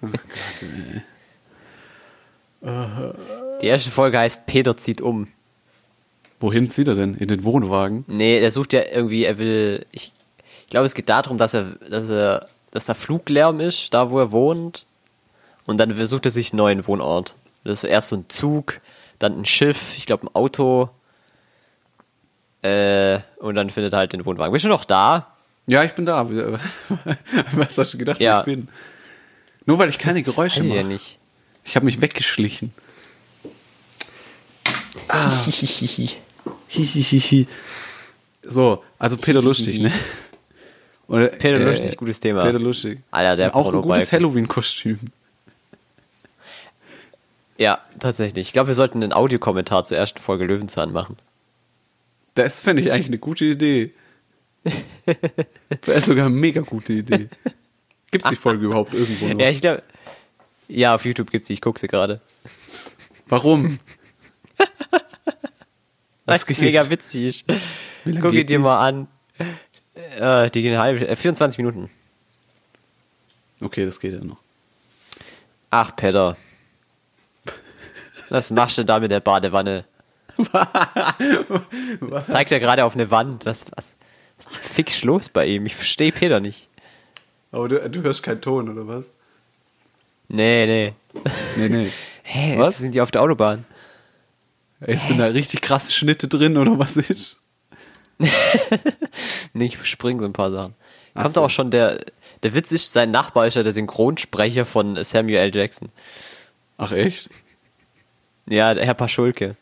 Die 3.62 3.66
erste 3.66 3.90
Folge 3.90 4.18
heißt 4.18 4.46
Peter 4.46 4.76
zieht 4.76 5.00
um. 5.00 5.28
Wohin 6.40 6.70
zieht 6.70 6.88
er 6.88 6.94
denn? 6.94 7.14
In 7.14 7.28
den 7.28 7.44
Wohnwagen? 7.44 8.04
Nee, 8.06 8.40
der 8.40 8.50
sucht 8.50 8.72
ja 8.72 8.82
irgendwie, 8.92 9.24
er 9.24 9.38
will. 9.38 9.86
Ich, 9.90 10.12
ich 10.60 10.66
glaube, 10.68 10.86
es 10.86 10.94
geht 10.94 11.08
darum, 11.08 11.38
dass 11.38 11.54
er, 11.54 11.64
dass 11.90 12.08
er, 12.10 12.48
dass 12.70 12.86
da 12.86 12.94
Fluglärm 12.94 13.60
ist, 13.60 13.92
da 13.94 14.10
wo 14.10 14.18
er 14.18 14.32
wohnt. 14.32 14.84
Und 15.66 15.78
dann 15.78 15.94
sucht 16.06 16.24
er 16.26 16.30
sich 16.30 16.52
einen 16.52 16.58
neuen 16.58 16.86
Wohnort. 16.86 17.34
Das 17.64 17.84
ist 17.84 17.90
erst 17.90 18.08
so 18.08 18.16
ein 18.16 18.24
Zug, 18.28 18.80
dann 19.18 19.40
ein 19.40 19.44
Schiff, 19.44 19.94
ich 19.96 20.06
glaube 20.06 20.26
ein 20.26 20.34
Auto. 20.34 20.88
Äh, 22.62 23.18
und 23.38 23.54
dann 23.54 23.70
findet 23.70 23.92
er 23.92 23.98
halt 24.00 24.12
den 24.12 24.24
Wohnwagen. 24.24 24.52
Bist 24.52 24.64
du 24.64 24.68
noch 24.68 24.84
da? 24.84 25.34
Ja, 25.66 25.84
ich 25.84 25.92
bin 25.92 26.06
da. 26.06 26.28
Was 27.52 27.76
hast 27.76 27.94
du 27.94 27.98
gedacht, 27.98 28.20
Ja. 28.20 28.40
ich 28.40 28.44
bin? 28.46 28.68
Nur 29.66 29.78
weil 29.78 29.90
ich 29.90 29.98
keine 29.98 30.22
Geräusche 30.22 30.60
ich 30.60 30.66
ja 30.68 30.76
mache. 30.76 30.86
nicht. 30.86 31.18
Ich 31.64 31.76
habe 31.76 31.84
mich 31.84 32.00
weggeschlichen. 32.00 32.72
Hihihihi. 36.68 37.46
So, 38.42 38.82
also 38.98 39.16
Peter 39.16 39.42
Lustig, 39.42 39.78
ne? 39.80 39.92
Oder, 41.08 41.28
Peter 41.28 41.58
Lustig, 41.58 41.96
gutes 41.96 42.20
Thema. 42.20 42.42
Peter 42.42 42.58
Lustig. 42.58 43.00
Alter, 43.10 43.36
der 43.36 43.56
Auch 43.56 43.72
ein 43.72 43.82
gutes. 43.82 44.12
Halloween-Kostüm. 44.12 44.98
Ja, 47.56 47.80
tatsächlich. 47.98 48.48
Ich 48.48 48.52
glaube, 48.52 48.68
wir 48.68 48.74
sollten 48.74 49.02
einen 49.02 49.12
Audiokommentar 49.12 49.84
zur 49.84 49.96
ersten 49.98 50.20
Folge 50.20 50.44
Löwenzahn 50.44 50.92
machen. 50.92 51.16
Das 52.34 52.60
fände 52.60 52.82
ich 52.82 52.92
eigentlich 52.92 53.08
eine 53.08 53.18
gute 53.18 53.46
Idee. 53.46 53.92
Das 55.80 55.96
ist 55.96 56.06
sogar 56.06 56.26
eine 56.26 56.34
mega 56.34 56.60
gute 56.60 56.92
Idee. 56.92 57.28
Gibt 58.10 58.24
es 58.24 58.30
die 58.30 58.36
Folge 58.36 58.66
überhaupt 58.66 58.94
irgendwo 58.94 59.28
noch? 59.28 59.38
Ja, 59.40 59.50
ich 59.50 59.60
glaube. 59.60 59.82
Ja, 60.68 60.94
auf 60.94 61.04
YouTube 61.04 61.30
gibt's 61.30 61.48
sie, 61.48 61.54
ich 61.54 61.62
gucke 61.62 61.80
sie 61.80 61.88
gerade. 61.88 62.20
Warum? 63.26 63.78
Was 66.26 66.44
geht? 66.44 66.60
mega 66.60 66.88
witzig 66.90 67.24
ist. 67.24 67.44
Guck 68.20 68.34
ihn 68.34 68.46
dir 68.46 68.58
mal 68.58 68.86
an. 68.86 69.08
Äh, 70.18 70.50
die 70.50 70.62
gehen 70.62 70.78
halbe, 70.78 71.06
äh, 71.08 71.16
24 71.16 71.58
Minuten. 71.58 71.90
Okay, 73.60 73.84
das 73.84 73.98
geht 73.98 74.12
ja 74.12 74.24
noch. 74.24 74.38
Ach, 75.70 75.94
Peter. 75.96 76.36
Was 78.30 78.50
machst 78.50 78.78
du 78.78 78.84
da 78.84 79.00
mit 79.00 79.10
der 79.10 79.20
Badewanne? 79.20 79.84
Was? 82.00 82.28
Zeigt 82.28 82.52
er 82.52 82.60
gerade 82.60 82.84
auf 82.84 82.94
eine 82.94 83.10
Wand. 83.10 83.44
Was, 83.46 83.66
was, 83.74 83.96
was 84.36 84.46
ist 84.46 84.56
fix 84.56 85.02
los 85.02 85.28
bei 85.28 85.46
ihm? 85.46 85.66
Ich 85.66 85.74
verstehe 85.74 86.12
Peter 86.12 86.38
nicht. 86.40 86.68
Aber 87.50 87.68
du, 87.68 87.90
du 87.90 88.02
hörst 88.02 88.22
keinen 88.22 88.40
Ton, 88.40 88.68
oder 88.68 88.86
was? 88.86 89.06
Nee, 90.28 90.66
nee. 90.66 90.94
Nee, 91.56 91.68
nee. 91.68 91.90
Hä, 92.22 92.58
Was? 92.58 92.66
was? 92.68 92.78
sind 92.78 92.94
die 92.94 93.00
auf 93.00 93.10
der 93.10 93.22
Autobahn? 93.22 93.64
Ey, 94.80 94.96
sind 94.96 95.18
da 95.18 95.26
richtig 95.26 95.60
krasse 95.62 95.90
Schnitte 95.92 96.28
drin, 96.28 96.56
oder 96.56 96.78
was 96.78 96.96
ist? 96.96 97.40
Nee, 99.52 99.66
ich 99.66 99.84
spring 99.86 100.20
so 100.20 100.26
ein 100.26 100.32
paar 100.32 100.50
Sachen. 100.50 100.74
Ach 101.14 101.22
Kommt 101.22 101.34
so. 101.34 101.42
auch 101.42 101.50
schon 101.50 101.70
der, 101.70 101.98
der 102.42 102.54
Witz 102.54 102.72
ist, 102.72 102.92
sein 102.92 103.10
Nachbar 103.10 103.46
ist 103.46 103.54
ja 103.54 103.62
der 103.62 103.72
Synchronsprecher 103.72 104.64
von 104.64 105.02
Samuel 105.02 105.38
L. 105.38 105.54
Jackson. 105.54 105.88
Ach, 106.76 106.92
echt? 106.92 107.28
Ja, 108.48 108.74
der 108.74 108.86
Herr 108.86 108.94
Paschulke. 108.94 109.56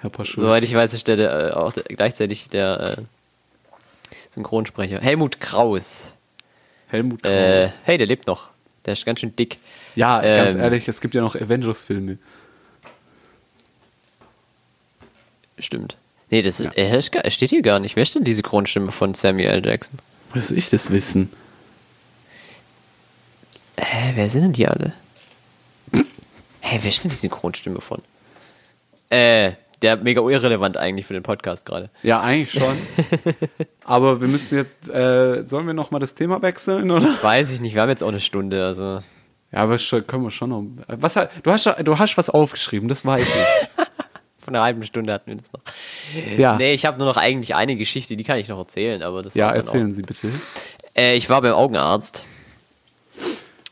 Herr 0.00 0.10
Paschul. 0.10 0.42
Soweit 0.42 0.64
ich 0.64 0.74
weiß, 0.74 0.94
ist 0.94 1.08
der, 1.08 1.16
der 1.16 1.48
äh, 1.48 1.52
auch 1.52 1.72
der, 1.72 1.84
gleichzeitig 1.84 2.48
der 2.50 2.98
äh, 2.98 4.12
Synchronsprecher. 4.30 5.00
Helmut 5.00 5.40
Kraus. 5.40 6.14
Helmut 6.88 7.22
Kraus. 7.22 7.32
Äh, 7.32 7.70
hey, 7.84 7.98
der 7.98 8.06
lebt 8.06 8.26
noch. 8.26 8.50
Der 8.84 8.92
ist 8.92 9.04
ganz 9.04 9.20
schön 9.20 9.34
dick. 9.34 9.58
ja, 9.96 10.20
ganz 10.20 10.54
ähm, 10.54 10.60
ehrlich, 10.60 10.88
es 10.88 11.00
gibt 11.00 11.14
ja 11.14 11.20
noch 11.20 11.34
Avengers-Filme. 11.34 12.18
Stimmt. 15.58 15.96
Nee, 16.30 16.42
das 16.42 16.58
Ja. 16.58 16.70
er, 16.74 16.98
ist 16.98 17.12
gar- 17.12 17.24
er 17.24 17.30
steht 17.30 17.50
hier 17.50 17.62
gar 17.62 17.78
nicht. 17.80 17.96
Wer 17.96 18.02
ist 18.02 18.14
denn 18.14 18.24
diese 18.24 18.42
Kronstimme 18.42 18.92
von 18.92 19.14
Samuel 19.14 19.48
L. 19.50 19.66
Jackson? 19.66 19.98
Woher 20.30 20.42
soll 20.42 20.58
ich 20.58 20.68
das 20.70 20.90
wissen? 20.90 21.30
Hä, 23.80 24.12
wer 24.14 24.28
sind 24.28 24.42
denn 24.42 24.52
die 24.52 24.66
alle? 24.68 24.92
Hä, 26.60 26.78
wer 26.82 26.88
ist 26.88 27.02
denn 27.02 27.10
diese 27.10 27.28
Kronstimme 27.28 27.80
von? 27.80 28.02
Äh, 29.10 29.52
der 29.80 29.96
mega 29.96 30.20
irrelevant 30.20 30.76
eigentlich 30.76 31.06
für 31.06 31.14
den 31.14 31.22
Podcast 31.22 31.64
gerade. 31.64 31.88
Ja, 32.02 32.20
eigentlich 32.20 32.52
schon. 32.60 32.76
Aber 33.84 34.20
wir 34.20 34.28
müssen 34.28 34.58
jetzt, 34.58 34.88
äh, 34.88 35.44
sollen 35.44 35.66
wir 35.66 35.74
noch 35.74 35.90
mal 35.92 36.00
das 36.00 36.14
Thema 36.14 36.42
wechseln, 36.42 36.90
oder? 36.90 37.16
Weiß 37.22 37.52
ich 37.52 37.60
nicht, 37.60 37.74
wir 37.74 37.82
haben 37.82 37.88
jetzt 37.88 38.02
auch 38.02 38.08
eine 38.08 38.20
Stunde, 38.20 38.66
also. 38.66 39.02
Ja, 39.50 39.60
aber 39.62 39.78
können 40.06 40.24
wir 40.24 40.30
schon 40.30 40.50
noch. 40.50 40.62
Was, 40.88 41.14
du 41.14 41.50
hast, 41.50 41.64
du 41.82 41.98
hast 41.98 42.18
was 42.18 42.28
aufgeschrieben, 42.28 42.86
das 42.86 43.06
weiß 43.06 43.22
ich. 43.22 43.86
Von 44.48 44.56
einer 44.56 44.64
halben 44.64 44.82
Stunde 44.82 45.12
hatten 45.12 45.26
wir 45.30 45.36
das 45.36 45.52
noch. 45.52 45.60
Ja, 46.38 46.56
Nee, 46.56 46.72
ich 46.72 46.86
habe 46.86 46.96
nur 46.96 47.06
noch 47.06 47.18
eigentlich 47.18 47.54
eine 47.54 47.76
Geschichte, 47.76 48.16
die 48.16 48.24
kann 48.24 48.38
ich 48.38 48.48
noch 48.48 48.56
erzählen, 48.56 49.02
aber 49.02 49.20
das 49.20 49.34
ja 49.34 49.50
erzählen 49.50 49.92
Sie 49.92 50.00
bitte. 50.00 50.26
Auch. 50.28 50.96
Äh, 50.98 51.16
ich 51.16 51.28
war 51.28 51.42
beim 51.42 51.52
Augenarzt, 51.52 52.24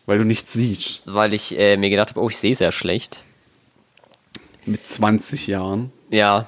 Weil 0.05 0.18
du 0.18 0.24
nichts 0.24 0.53
siehst. 0.53 1.01
weil 1.07 1.33
ich 1.33 1.59
äh, 1.59 1.79
mir 1.79 1.89
gedacht 1.89 2.11
habe, 2.11 2.20
oh, 2.20 2.29
ich 2.29 2.37
sehe 2.37 2.55
sehr 2.55 2.72
schlecht. 2.72 3.22
Mit 4.66 4.87
20 4.87 5.47
Jahren. 5.47 5.93
Ja, 6.11 6.47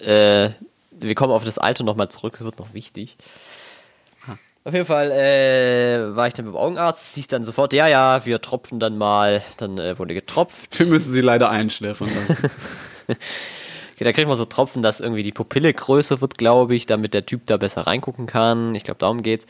äh, 0.00 0.48
wir 0.92 1.14
kommen 1.14 1.34
auf 1.34 1.44
das 1.44 1.58
Alter 1.58 1.84
nochmal 1.84 2.08
zurück, 2.08 2.32
es 2.32 2.42
wird 2.46 2.58
noch 2.58 2.72
wichtig. 2.72 3.18
Auf 4.64 4.72
jeden 4.72 4.86
Fall 4.86 5.12
äh, 5.12 6.16
war 6.16 6.26
ich 6.28 6.32
dann 6.32 6.46
beim 6.46 6.56
Augenarzt, 6.56 7.14
hieß 7.14 7.28
dann 7.28 7.44
sofort, 7.44 7.74
ja, 7.74 7.86
ja, 7.88 8.24
wir 8.24 8.40
tropfen 8.40 8.80
dann 8.80 8.96
mal, 8.96 9.42
dann 9.58 9.76
äh, 9.76 9.98
wurde 9.98 10.14
getropft. 10.14 10.78
Wir 10.80 10.86
müssen 10.86 11.12
sie 11.12 11.20
leider 11.20 11.50
einschläfern. 11.50 12.08
Okay, 13.96 14.04
da 14.04 14.12
kriegt 14.12 14.28
man 14.28 14.36
so 14.36 14.44
Tropfen, 14.44 14.82
dass 14.82 15.00
irgendwie 15.00 15.22
die 15.22 15.32
Pupille 15.32 15.72
größer 15.72 16.20
wird, 16.20 16.36
glaube 16.36 16.74
ich, 16.74 16.84
damit 16.84 17.14
der 17.14 17.24
Typ 17.24 17.46
da 17.46 17.56
besser 17.56 17.86
reingucken 17.86 18.26
kann. 18.26 18.74
Ich 18.74 18.84
glaube, 18.84 19.00
darum 19.00 19.22
geht's. 19.22 19.46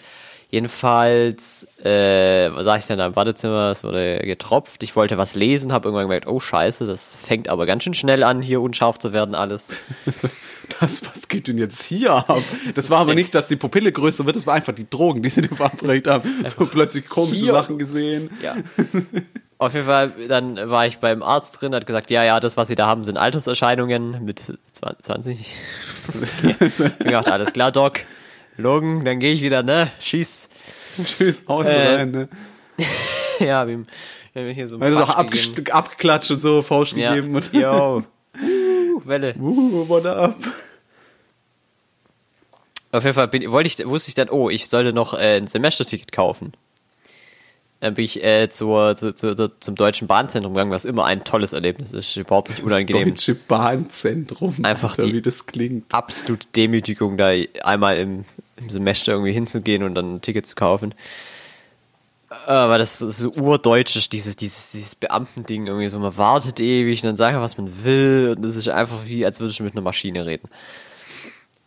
Jedenfalls 0.52 1.66
äh, 1.82 2.48
saß 2.50 2.80
ich 2.80 2.86
dann 2.86 2.98
da 2.98 3.06
im 3.06 3.14
Badezimmer, 3.14 3.72
es 3.72 3.82
wurde 3.82 4.20
getropft. 4.20 4.84
Ich 4.84 4.94
wollte 4.94 5.18
was 5.18 5.34
lesen, 5.34 5.72
habe 5.72 5.88
irgendwann 5.88 6.04
gemerkt, 6.04 6.28
oh 6.28 6.38
scheiße, 6.38 6.86
das 6.86 7.16
fängt 7.16 7.48
aber 7.48 7.66
ganz 7.66 7.82
schön 7.82 7.94
schnell 7.94 8.22
an, 8.22 8.40
hier 8.40 8.60
unscharf 8.60 9.00
zu 9.00 9.12
werden 9.12 9.34
alles. 9.34 9.80
Das, 10.80 11.06
was 11.06 11.28
geht 11.28 11.46
denn 11.46 11.58
jetzt 11.58 11.80
hier 11.80 12.12
ab? 12.12 12.42
Das 12.74 12.90
war 12.90 12.98
aber 12.98 13.14
nicht, 13.14 13.36
dass 13.36 13.46
die 13.46 13.54
Pupille 13.54 13.92
größer 13.92 14.26
wird, 14.26 14.34
das 14.34 14.48
war 14.48 14.54
einfach 14.54 14.74
die 14.74 14.90
Drogen, 14.90 15.22
die 15.22 15.28
sie 15.28 15.42
dir 15.42 15.54
verabreicht 15.54 16.08
haben. 16.08 16.28
So 16.44 16.66
plötzlich 16.66 17.08
komische 17.08 17.36
Hier. 17.36 17.52
Sachen 17.52 17.78
gesehen. 17.78 18.30
Ja. 18.42 18.56
Auf 19.58 19.72
jeden 19.72 19.86
Fall, 19.86 20.12
dann 20.28 20.68
war 20.70 20.86
ich 20.86 20.98
beim 20.98 21.22
Arzt 21.22 21.60
drin, 21.62 21.74
hat 21.74 21.86
gesagt, 21.86 22.10
ja, 22.10 22.22
ja, 22.24 22.40
das, 22.40 22.58
was 22.58 22.68
Sie 22.68 22.74
da 22.74 22.86
haben, 22.86 23.04
sind 23.04 23.16
Alterserscheinungen 23.16 24.22
mit 24.24 24.42
20. 24.72 25.50
Okay. 26.14 26.56
Ich 26.98 26.98
gedacht, 26.98 27.28
alles 27.28 27.52
klar, 27.54 27.72
Doc. 27.72 28.00
Logan, 28.58 29.04
dann 29.04 29.18
gehe 29.18 29.32
ich 29.32 29.40
wieder, 29.42 29.62
ne? 29.62 29.90
Schieß. 30.00 30.48
Tschüss, 31.04 31.42
Haus 31.48 31.64
Äh, 31.66 31.94
rein, 31.96 32.10
ne? 32.10 32.28
Ja, 33.40 33.66
wir 33.66 33.84
wir 34.34 34.42
haben 34.42 34.50
hier 34.50 34.68
so 34.68 34.78
Also 34.78 35.02
auch 35.02 35.16
abgeklatscht 35.16 36.30
und 36.30 36.40
so, 36.40 36.60
Faust 36.60 36.92
Ja. 36.94 37.14
gegeben 37.14 37.34
und 37.34 37.52
Yo. 37.52 38.02
Uh, 38.38 39.00
Welle. 39.06 39.34
uh, 39.40 39.88
what 39.88 40.04
up? 40.04 40.36
Auf 42.92 43.02
jeden 43.04 43.14
Fall 43.14 43.28
bin, 43.28 43.50
wollte 43.50 43.66
ich, 43.68 43.86
wusste 43.88 44.08
ich 44.10 44.14
dann, 44.14 44.28
oh, 44.28 44.50
ich 44.50 44.68
sollte 44.68 44.92
noch 44.92 45.14
äh, 45.14 45.38
ein 45.38 45.46
Semesterticket 45.46 46.12
kaufen. 46.12 46.52
Dann 47.80 47.92
bin 47.94 48.04
ich 48.06 48.24
äh, 48.24 48.48
zur, 48.48 48.96
zu, 48.96 49.14
zu, 49.14 49.34
zu, 49.36 49.48
zum 49.60 49.74
Deutschen 49.74 50.08
Bahnzentrum 50.08 50.54
gegangen, 50.54 50.70
was 50.70 50.86
immer 50.86 51.04
ein 51.04 51.24
tolles 51.24 51.52
Erlebnis 51.52 51.92
ist. 51.92 52.16
Überhaupt 52.16 52.48
nicht 52.48 52.62
unangenehm. 52.62 53.10
Deutsche 53.10 53.34
Bahnzentrum. 53.34 54.54
Einfach 54.62 54.92
Alter, 54.92 55.02
die- 55.08 55.12
wie 55.14 55.22
das 55.22 55.44
klingt. 55.46 55.92
absolute 55.92 56.48
Demütigung, 56.56 57.16
da 57.18 57.32
einmal 57.64 57.98
im, 57.98 58.24
im 58.56 58.70
Semester 58.70 59.12
irgendwie 59.12 59.32
hinzugehen 59.32 59.82
und 59.82 59.94
dann 59.94 60.16
ein 60.16 60.20
Ticket 60.22 60.46
zu 60.46 60.54
kaufen. 60.54 60.94
Aber 62.46 62.76
das 62.78 63.00
ist 63.02 63.18
so 63.18 63.30
urdeutsch 63.30 64.08
dieses, 64.10 64.36
dieses, 64.36 64.72
dieses 64.72 64.94
Beamtending 64.96 65.66
irgendwie 65.68 65.88
so, 65.88 65.98
man 66.00 66.16
wartet 66.18 66.58
ewig 66.60 67.02
und 67.02 67.08
dann 67.08 67.16
sagt 67.16 67.34
man, 67.34 67.42
was 67.42 67.56
man 67.56 67.84
will 67.84 68.34
und 68.36 68.44
das 68.44 68.56
ist 68.56 68.68
einfach 68.68 69.06
wie, 69.06 69.24
als 69.24 69.38
würdest 69.38 69.60
du 69.60 69.62
mit 69.64 69.74
einer 69.74 69.82
Maschine 69.82 70.26
reden. 70.26 70.48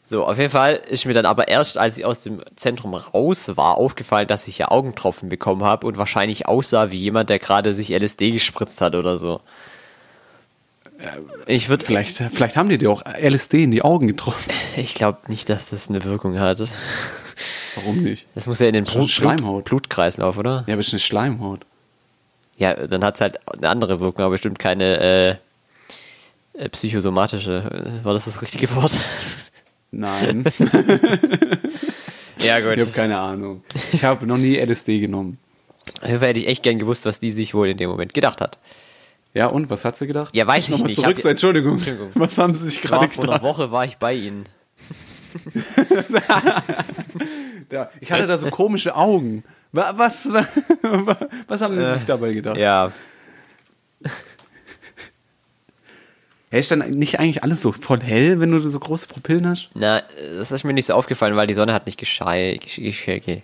So, 0.10 0.26
auf 0.26 0.40
jeden 0.40 0.50
Fall 0.50 0.74
ist 0.90 1.06
mir 1.06 1.14
dann 1.14 1.28
aber 1.28 1.50
erst, 1.50 1.78
als 1.78 2.00
ich 2.00 2.04
aus 2.04 2.24
dem 2.24 2.42
Zentrum 2.56 2.96
raus 2.96 3.52
war, 3.58 3.78
aufgefallen, 3.78 4.28
dass 4.28 4.48
ich 4.48 4.58
ja 4.58 4.70
Augentropfen 4.70 5.30
bekommen 5.30 5.64
habe 5.64 5.86
und 5.86 6.00
wahrscheinlich 6.00 6.48
aussah 6.48 6.90
wie 6.90 6.98
jemand, 6.98 7.30
der 7.30 7.38
gerade 7.38 7.76
sich 7.76 7.92
LSD 7.92 8.32
gespritzt 8.32 8.82
hat 8.82 8.96
oder 8.96 9.20
so. 9.20 9.40
Ich 11.46 11.70
würde 11.70 11.86
Vielleicht, 11.86 12.18
vielleicht 12.18 12.58
haben 12.58 12.70
die 12.70 12.80
dir 12.80 12.90
auch 12.90 13.04
LSD 13.06 13.66
in 13.66 13.70
die 13.70 13.84
Augen 13.84 14.08
getroffen. 14.08 14.52
ich 14.78 14.96
glaube 14.96 15.20
nicht, 15.28 15.48
dass 15.48 15.70
das 15.70 15.90
eine 15.90 16.04
Wirkung 16.04 16.40
hat. 16.40 16.60
Warum 17.76 18.02
nicht? 18.02 18.26
Das 18.34 18.48
muss 18.48 18.58
ja 18.58 18.66
in 18.66 18.74
den 18.74 18.86
Blut, 18.86 19.12
Schleimhaut. 19.12 19.66
Blut, 19.66 19.84
Blutkreislauf, 19.84 20.40
oder? 20.40 20.64
Ja, 20.66 20.74
aber 20.74 20.80
es 20.80 20.88
ist 20.88 20.94
eine 20.94 21.02
Schleimhaut. 21.02 21.68
Ja, 22.58 22.74
dann 22.74 23.06
hat 23.06 23.14
es 23.14 23.22
halt 23.22 23.40
eine 23.56 23.70
andere 23.70 24.00
Wirkung, 24.00 24.26
aber 24.26 24.32
bestimmt 24.32 24.58
keine 24.58 25.00
äh, 25.00 25.36
äh, 26.60 26.70
psychosomatische. 26.70 28.02
War 28.02 28.14
das 28.14 28.26
das 28.26 28.42
richtige 28.42 28.74
Wort? 28.76 29.00
Nein, 29.92 30.44
ja, 32.40 32.60
gut. 32.60 32.74
ich 32.74 32.82
habe 32.82 32.92
keine 32.94 33.18
Ahnung. 33.20 33.62
Ich 33.92 34.04
habe 34.04 34.26
noch 34.28 34.38
nie 34.38 34.58
LSD 34.58 35.00
genommen. 35.00 35.38
Dafür 36.02 36.20
hätte 36.28 36.40
ich 36.40 36.48
echt 36.48 36.62
gern 36.64 36.78
gewusst, 36.80 37.06
was 37.06 37.20
die 37.20 37.32
sich 37.32 37.54
wohl 37.56 37.70
in 37.70 37.78
dem 37.78 37.90
Moment 37.90 38.14
gedacht 38.14 38.40
hat. 38.42 38.60
Ja, 39.34 39.48
und 39.48 39.70
was 39.70 39.86
hat 39.86 39.98
sie 39.98 40.06
gedacht? 40.08 40.36
Ja, 40.36 40.46
weiß 40.48 40.70
ich 40.70 40.78
mal 40.78 40.86
nicht. 40.88 40.96
Zurück, 41.00 41.18
Hab- 41.18 41.26
Entschuldigung. 41.26 41.74
Entschuldigung. 41.74 42.12
Was 42.16 42.38
haben 42.38 42.54
sie 42.54 42.68
sich 42.70 42.82
gerade 42.82 43.08
vor 43.08 43.24
einer 43.26 43.34
gedacht? 43.40 43.44
Woche 43.58 43.72
war 43.72 43.86
ich 43.86 43.98
bei 43.98 44.14
ihnen. 44.14 44.46
Ja, 47.72 47.90
ich 48.00 48.12
hatte 48.12 48.26
da 48.28 48.38
so 48.38 48.50
komische 48.50 48.96
Augen. 48.96 49.44
Wa- 49.72 49.94
Was, 49.96 50.28
was 51.48 51.62
haben 51.62 51.76
sie 51.76 51.94
sich 51.96 52.06
dabei 52.06 52.32
gedacht? 52.32 52.58
Äh, 52.58 52.62
Ja, 56.52 56.52
Hey, 56.52 56.60
ist 56.62 56.72
dann 56.72 56.80
nicht 56.90 57.20
eigentlich 57.20 57.44
alles 57.44 57.62
so 57.62 57.72
voll 57.72 58.02
hell, 58.02 58.40
wenn 58.40 58.52
du 58.52 58.58
so 58.60 58.80
große 58.80 59.08
Pupillen 59.08 59.48
hast? 59.48 59.70
na, 59.76 60.02
das 60.38 60.52
ist 60.52 60.64
mir 60.64 60.74
nicht 60.74 60.88
so 60.88 60.94
aufgefallen, 60.96 61.36
weil 61.36 61.46
die 61.48 61.54
Sonne 61.54 61.74
hat 61.74 61.86
nicht 61.86 62.00
geschei, 62.00 62.58
gesch, 62.62 62.78
gesch, 62.78 63.06
ge, 63.06 63.42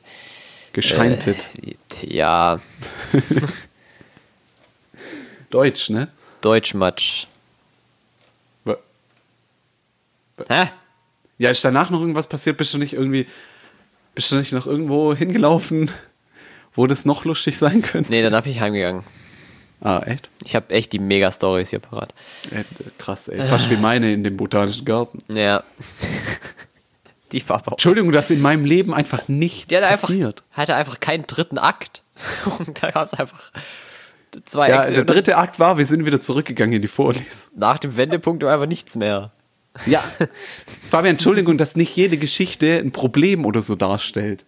Gescheintet. 0.73 1.47
äh, 1.63 1.75
ja, 2.07 2.59
Deutsch, 5.49 5.89
ne? 5.89 6.09
Deutschmatsch. 6.41 7.27
Hä? 10.49 10.69
Ja, 11.37 11.49
ist 11.49 11.63
danach 11.63 11.89
noch 11.89 12.01
irgendwas 12.01 12.27
passiert? 12.27 12.57
Bist 12.57 12.73
du 12.73 12.77
nicht 12.77 12.93
irgendwie, 12.93 13.25
bist 14.15 14.31
du 14.31 14.35
nicht 14.35 14.51
noch 14.51 14.67
irgendwo 14.67 15.15
hingelaufen, 15.15 15.89
wo 16.73 16.87
das 16.87 17.05
noch 17.05 17.23
lustig 17.23 17.57
sein 17.57 17.81
könnte? 17.81 18.11
Nee, 18.11 18.21
dann 18.21 18.35
hab 18.35 18.45
ich 18.45 18.59
heimgegangen. 18.59 19.03
Ah, 19.81 20.01
echt? 20.05 20.29
Ich 20.43 20.55
habe 20.55 20.73
echt 20.73 20.93
die 20.93 20.99
Mega-Stories 20.99 21.69
hier 21.69 21.79
parat. 21.79 22.13
Äh, 22.51 22.63
krass, 22.97 23.27
ey. 23.27 23.39
Fast 23.47 23.69
wie 23.69 23.75
meine 23.77 24.11
in 24.13 24.23
dem 24.23 24.37
botanischen 24.37 24.85
Garten. 24.85 25.19
Ja. 25.33 25.63
die 27.31 27.47
war 27.49 27.57
aber 27.57 27.73
Entschuldigung, 27.73 28.11
dass 28.11 28.29
in 28.31 28.41
meinem 28.41 28.65
Leben 28.65 28.93
einfach 28.93 29.27
nichts 29.27 29.67
Die 29.67 29.75
hatte 29.75 29.87
einfach, 29.87 30.07
passiert. 30.07 30.43
hatte 30.51 30.75
einfach 30.75 30.99
keinen 30.99 31.23
dritten 31.27 31.57
Akt. 31.57 32.03
Und 32.59 32.81
da 32.81 32.91
gab 32.91 33.05
es 33.05 33.13
einfach 33.13 33.51
zwei 34.45 34.69
Ja, 34.69 34.81
Akte. 34.81 34.93
der 34.93 35.03
dritte 35.05 35.37
Akt 35.37 35.59
war, 35.59 35.77
wir 35.77 35.85
sind 35.85 36.05
wieder 36.05 36.21
zurückgegangen 36.21 36.73
in 36.75 36.81
die 36.81 36.87
Vorlesung. 36.87 37.25
Nach 37.55 37.77
dem 37.79 37.95
Wendepunkt 37.97 38.43
war 38.43 38.53
einfach 38.53 38.67
nichts 38.67 38.95
mehr. 38.95 39.31
Ja, 39.85 40.01
Fabian, 40.89 41.15
Entschuldigung, 41.15 41.57
dass 41.57 41.75
nicht 41.75 41.95
jede 41.95 42.17
Geschichte 42.17 42.77
ein 42.77 42.91
Problem 42.93 43.45
oder 43.45 43.61
so 43.61 43.75
darstellt. 43.75 44.45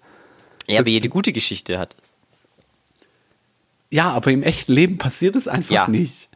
Ja, 0.68 0.80
aber 0.80 0.90
jede 0.90 1.10
gute 1.10 1.32
Geschichte 1.34 1.78
hat 1.80 1.96
es. 2.02 2.14
Ja, 3.92 4.12
aber 4.12 4.32
im 4.32 4.44
echten 4.44 4.74
Leben 4.74 4.98
passiert 4.98 5.36
es 5.36 5.48
einfach 5.48 5.74
Ja. 5.74 5.88
nicht. 5.88 6.30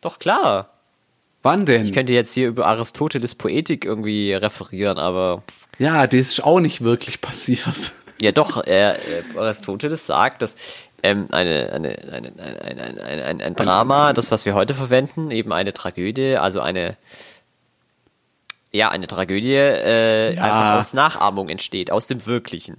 Doch 0.00 0.18
klar. 0.18 0.70
Wann 1.42 1.64
denn? 1.66 1.82
Ich 1.82 1.92
könnte 1.92 2.12
jetzt 2.12 2.34
hier 2.34 2.48
über 2.48 2.66
Aristoteles 2.66 3.34
Poetik 3.34 3.84
irgendwie 3.84 4.32
referieren, 4.34 4.98
aber 4.98 5.42
ja, 5.78 6.06
das 6.06 6.20
ist 6.20 6.44
auch 6.44 6.60
nicht 6.60 6.82
wirklich 6.82 7.20
passiert. 7.22 7.92
ja 8.20 8.32
doch, 8.32 8.64
äh, 8.66 8.94
Aristoteles 9.36 10.06
sagt, 10.06 10.42
dass 10.42 10.56
ähm, 11.02 11.28
eine, 11.30 11.70
eine, 11.72 11.98
eine, 12.12 12.32
ein, 12.38 12.38
ein, 12.38 12.78
ein, 12.78 12.98
ein, 13.00 13.20
ein, 13.22 13.40
ein 13.40 13.54
Drama, 13.54 14.12
das 14.12 14.30
was 14.30 14.44
wir 14.44 14.54
heute 14.54 14.74
verwenden, 14.74 15.30
eben 15.30 15.52
eine 15.52 15.72
Tragödie, 15.72 16.36
also 16.36 16.60
eine 16.60 16.96
ja, 18.72 18.90
eine 18.90 19.06
Tragödie 19.08 19.54
äh, 19.54 20.34
Ja. 20.36 20.42
einfach 20.42 20.78
aus 20.80 20.92
Nachahmung 20.94 21.48
entsteht, 21.48 21.90
aus 21.90 22.06
dem 22.06 22.24
Wirklichen. 22.26 22.76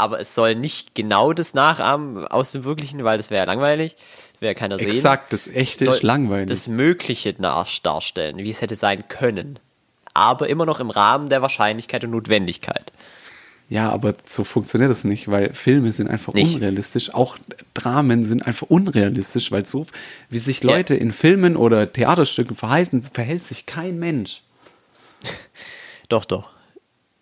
Aber 0.00 0.18
es 0.18 0.34
soll 0.34 0.54
nicht 0.54 0.94
genau 0.94 1.32
das 1.32 1.54
nachahmen 1.54 2.26
aus 2.26 2.52
dem 2.52 2.64
Wirklichen, 2.64 3.04
weil 3.04 3.18
das 3.18 3.30
wäre 3.30 3.46
ja 3.46 3.52
langweilig. 3.52 3.96
Das 4.32 4.40
wäre 4.40 4.52
ja 4.52 4.58
keiner 4.58 4.78
sehen. 4.78 4.88
Exakt, 4.88 5.32
das 5.32 5.46
echte 5.46 5.84
soll 5.84 5.94
ist 5.94 6.02
langweilig. 6.02 6.48
das 6.48 6.68
Mögliche 6.68 7.34
darstellen, 7.34 8.38
wie 8.38 8.50
es 8.50 8.62
hätte 8.62 8.76
sein 8.76 9.06
können. 9.08 9.58
Aber 10.14 10.48
immer 10.48 10.66
noch 10.66 10.80
im 10.80 10.90
Rahmen 10.90 11.28
der 11.28 11.42
Wahrscheinlichkeit 11.42 12.02
und 12.04 12.10
Notwendigkeit. 12.10 12.92
Ja, 13.68 13.90
aber 13.90 14.14
so 14.26 14.42
funktioniert 14.42 14.90
das 14.90 15.04
nicht, 15.04 15.28
weil 15.30 15.54
Filme 15.54 15.92
sind 15.92 16.08
einfach 16.08 16.32
Nicht. 16.32 16.54
unrealistisch. 16.56 17.14
Auch 17.14 17.38
Dramen 17.74 18.24
sind 18.24 18.44
einfach 18.44 18.68
unrealistisch, 18.68 19.52
weil 19.52 19.64
so, 19.64 19.86
wie 20.28 20.38
sich 20.38 20.64
Leute 20.64 20.96
in 20.96 21.12
Filmen 21.12 21.56
oder 21.56 21.92
Theaterstücken 21.92 22.56
verhalten, 22.56 23.02
verhält 23.12 23.44
sich 23.44 23.66
kein 23.66 23.98
Mensch. 23.98 24.42
Doch, 26.08 26.24
doch. 26.24 26.50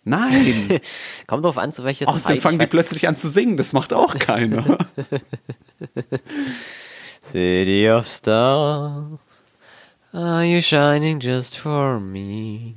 Nein. 0.09 0.79
Kommt 1.27 1.45
drauf 1.45 1.57
an, 1.57 1.71
zu 1.71 1.83
welcher 1.83 2.07
Außerdem 2.09 2.35
Zeit. 2.37 2.41
fangen 2.41 2.59
ich 2.59 2.65
die 2.65 2.69
plötzlich 2.71 3.07
an 3.07 3.15
zu 3.15 3.27
singen, 3.29 3.57
das 3.57 3.73
macht 3.73 3.93
auch 3.93 4.13
keiner. 4.19 4.77
City 7.23 7.89
of 7.89 8.07
Stars, 8.07 9.19
are 10.11 10.43
you 10.43 10.61
shining 10.61 11.19
just 11.19 11.57
for 11.57 11.99
me? 11.99 12.73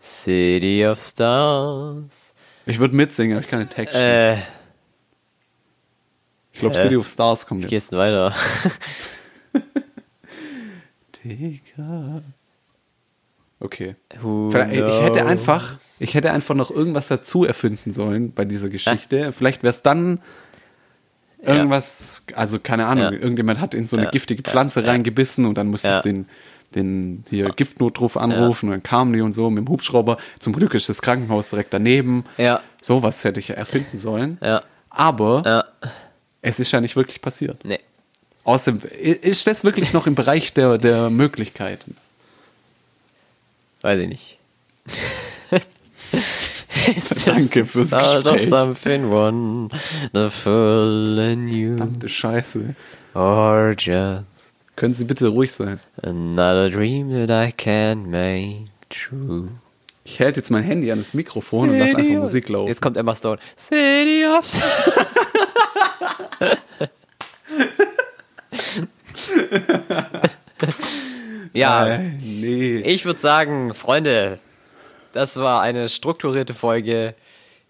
City 0.00 0.86
of 0.86 0.98
Stars. 0.98 2.34
Ich 2.66 2.78
würde 2.78 2.94
mitsingen, 2.94 3.36
aber 3.36 3.44
ich 3.44 3.50
kann 3.50 3.58
den 3.60 3.68
Text. 3.70 3.94
Äh, 3.94 4.34
Ich 6.52 6.60
glaube, 6.60 6.76
äh, 6.76 6.80
City 6.82 6.96
of 6.96 7.08
Stars 7.08 7.46
kommt 7.46 7.60
wie 7.60 7.62
jetzt. 7.64 7.70
geht's 7.70 7.88
denn 7.90 7.98
weiter? 7.98 8.32
Digga. 11.24 12.22
Okay. 13.60 13.96
Who 14.20 14.50
Ich 14.50 15.00
hätte 15.00 15.26
einfach, 15.26 15.76
ich 15.98 16.14
hätte 16.14 16.32
einfach 16.32 16.54
noch 16.54 16.70
irgendwas 16.70 17.08
dazu 17.08 17.44
erfinden 17.44 17.90
sollen 17.90 18.32
bei 18.32 18.44
dieser 18.44 18.68
Geschichte. 18.68 19.32
Vielleicht 19.32 19.62
wäre 19.64 19.70
es 19.70 19.82
dann 19.82 20.20
irgendwas, 21.42 22.22
also 22.34 22.58
keine 22.60 22.86
Ahnung, 22.86 23.04
Ja. 23.04 23.10
irgendjemand 23.12 23.60
hat 23.60 23.74
in 23.74 23.86
so 23.86 23.96
eine 23.96 24.06
Ja. 24.06 24.10
giftige 24.10 24.42
Pflanze 24.42 24.86
reingebissen 24.86 25.46
und 25.46 25.56
dann 25.56 25.68
musste 25.68 25.88
Ja. 25.88 25.96
ich 25.98 26.02
den, 26.02 26.26
den 26.74 27.24
hier 27.28 27.48
Giftnotruf 27.50 28.16
anrufen 28.16 28.66
und 28.66 28.72
dann 28.72 28.82
kamen 28.82 29.12
die 29.12 29.20
und 29.20 29.32
so 29.32 29.48
mit 29.50 29.64
dem 29.64 29.68
Hubschrauber. 29.68 30.18
Zum 30.38 30.52
Glück 30.52 30.74
ist 30.74 30.88
das 30.88 31.00
Krankenhaus 31.02 31.50
direkt 31.50 31.72
daneben. 31.74 32.24
Ja. 32.36 32.60
Sowas 32.82 33.24
hätte 33.24 33.40
ich 33.40 33.48
ja 33.48 33.54
erfinden 33.54 33.98
sollen. 33.98 34.38
Ja. 34.42 34.62
Aber 34.90 35.42
Ja. 35.46 35.64
es 36.42 36.58
ist 36.60 36.72
ja 36.72 36.80
nicht 36.80 36.96
wirklich 36.96 37.20
passiert. 37.20 37.64
Nee. 37.64 37.80
Außerdem, 38.44 38.80
ist 39.00 39.46
das 39.46 39.62
wirklich 39.64 39.92
noch 39.92 40.06
im 40.06 40.14
Bereich 40.14 40.54
der, 40.54 40.78
der 40.78 41.10
Möglichkeiten? 41.10 41.96
Weiß 43.82 44.00
ich 44.00 44.08
nicht. 44.08 44.38
Danke 47.26 47.66
fürs 47.66 47.88
start 47.88 48.26
of 48.26 48.32
Gespräch. 48.34 48.48
something 48.48 49.10
wonderful 49.10 51.18
in 51.18 51.48
you 51.48 51.76
Verdammte 51.76 52.08
Scheiße. 52.08 52.74
or 53.14 53.74
just 53.78 54.54
Können 54.76 54.94
Sie 54.94 55.04
bitte 55.04 55.28
ruhig 55.28 55.52
sein? 55.52 55.80
another 56.02 56.70
dream 56.70 57.10
that 57.10 57.30
I 57.30 57.52
can 57.52 58.08
make 58.10 58.68
true. 58.88 59.48
Ich 60.04 60.20
halte 60.20 60.40
jetzt 60.40 60.50
mein 60.50 60.62
Handy 60.64 60.90
an 60.90 60.98
das 60.98 61.12
Mikrofon 61.14 61.68
und 61.70 61.78
lass 61.78 61.90
einfach 61.90 62.02
City 62.04 62.16
of- 62.16 62.20
Musik 62.22 62.48
laufen. 62.48 62.68
Jetzt 62.68 62.80
kommt 62.80 62.96
Emma 62.96 63.14
Stone. 63.14 63.38
City 63.56 64.24
of 64.24 64.44
ja, 71.52 71.98
nee. 72.40 72.78
ich 72.80 73.04
würde 73.04 73.20
sagen, 73.20 73.74
Freunde, 73.74 74.38
das 75.12 75.38
war 75.38 75.62
eine 75.62 75.88
strukturierte 75.88 76.54
Folge. 76.54 77.14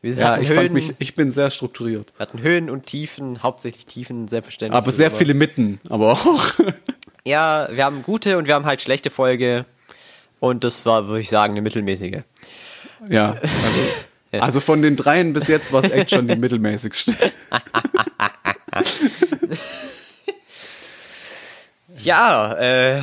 Wir 0.00 0.12
Ja, 0.14 0.38
ich, 0.38 0.48
Höhen, 0.48 0.56
fand 0.56 0.72
mich, 0.72 0.94
ich 0.98 1.14
bin 1.14 1.30
sehr 1.30 1.50
strukturiert. 1.50 2.12
wir 2.16 2.20
hatten 2.20 2.40
Höhen 2.40 2.70
und 2.70 2.86
Tiefen, 2.86 3.42
hauptsächlich 3.42 3.86
Tiefen, 3.86 4.28
selbstverständlich. 4.28 4.76
Aber 4.76 4.92
sehr 4.92 5.10
viele 5.10 5.34
Mitten, 5.34 5.80
aber 5.88 6.12
auch. 6.12 6.52
Ja, 7.24 7.68
wir 7.70 7.84
haben 7.84 8.02
gute 8.02 8.38
und 8.38 8.46
wir 8.46 8.54
haben 8.54 8.64
halt 8.64 8.80
schlechte 8.80 9.10
Folge. 9.10 9.66
Und 10.40 10.64
das 10.64 10.86
war, 10.86 11.08
würde 11.08 11.20
ich 11.20 11.28
sagen, 11.28 11.52
eine 11.52 11.60
mittelmäßige. 11.60 12.22
ja. 13.06 13.32
Also, 13.32 13.80
also 14.44 14.60
von 14.60 14.80
den 14.80 14.96
dreien 14.96 15.34
bis 15.34 15.46
jetzt 15.46 15.70
war 15.70 15.84
es 15.84 15.90
echt 15.90 16.10
schon 16.10 16.26
die 16.26 16.36
mittelmäßigste. 16.40 17.14
Ja, 21.96 22.54
äh, 22.54 23.02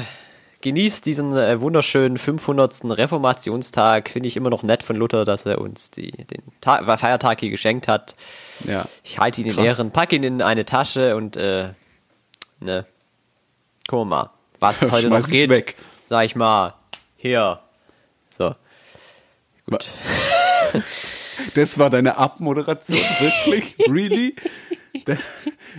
genießt 0.65 1.05
diesen 1.05 1.31
äh, 1.37 1.61
wunderschönen 1.61 2.17
500. 2.17 2.85
Reformationstag. 2.85 4.09
Finde 4.09 4.27
ich 4.27 4.35
immer 4.35 4.49
noch 4.49 4.63
nett 4.63 4.81
von 4.81 4.95
Luther, 4.95 5.23
dass 5.23 5.45
er 5.45 5.61
uns 5.61 5.91
die, 5.91 6.09
den 6.09 6.41
Ta 6.59 6.97
Feiertag 6.97 7.39
hier 7.39 7.51
geschenkt 7.51 7.87
hat. 7.87 8.15
Ja. 8.63 8.83
Ich 9.03 9.19
halte 9.19 9.41
ihn 9.41 9.47
in 9.47 9.53
Krass. 9.53 9.65
Ehren, 9.65 9.91
pack 9.91 10.11
ihn 10.11 10.23
in 10.23 10.41
eine 10.41 10.65
Tasche 10.65 11.15
und, 11.15 11.37
äh, 11.37 11.69
ne. 12.59 12.87
Guck 13.87 14.07
mal, 14.07 14.31
was 14.59 14.81
heute 14.91 15.09
noch 15.09 15.27
geht. 15.27 15.51
weg. 15.51 15.75
Sag 16.05 16.25
ich 16.25 16.35
mal. 16.35 16.73
Hier. 17.15 17.59
So. 18.29 18.51
Gut. 19.69 19.89
Das 21.53 21.77
war 21.79 21.89
deine 21.89 22.17
Abmoderation, 22.17 22.97
wirklich? 23.19 23.75
Really? 23.89 24.35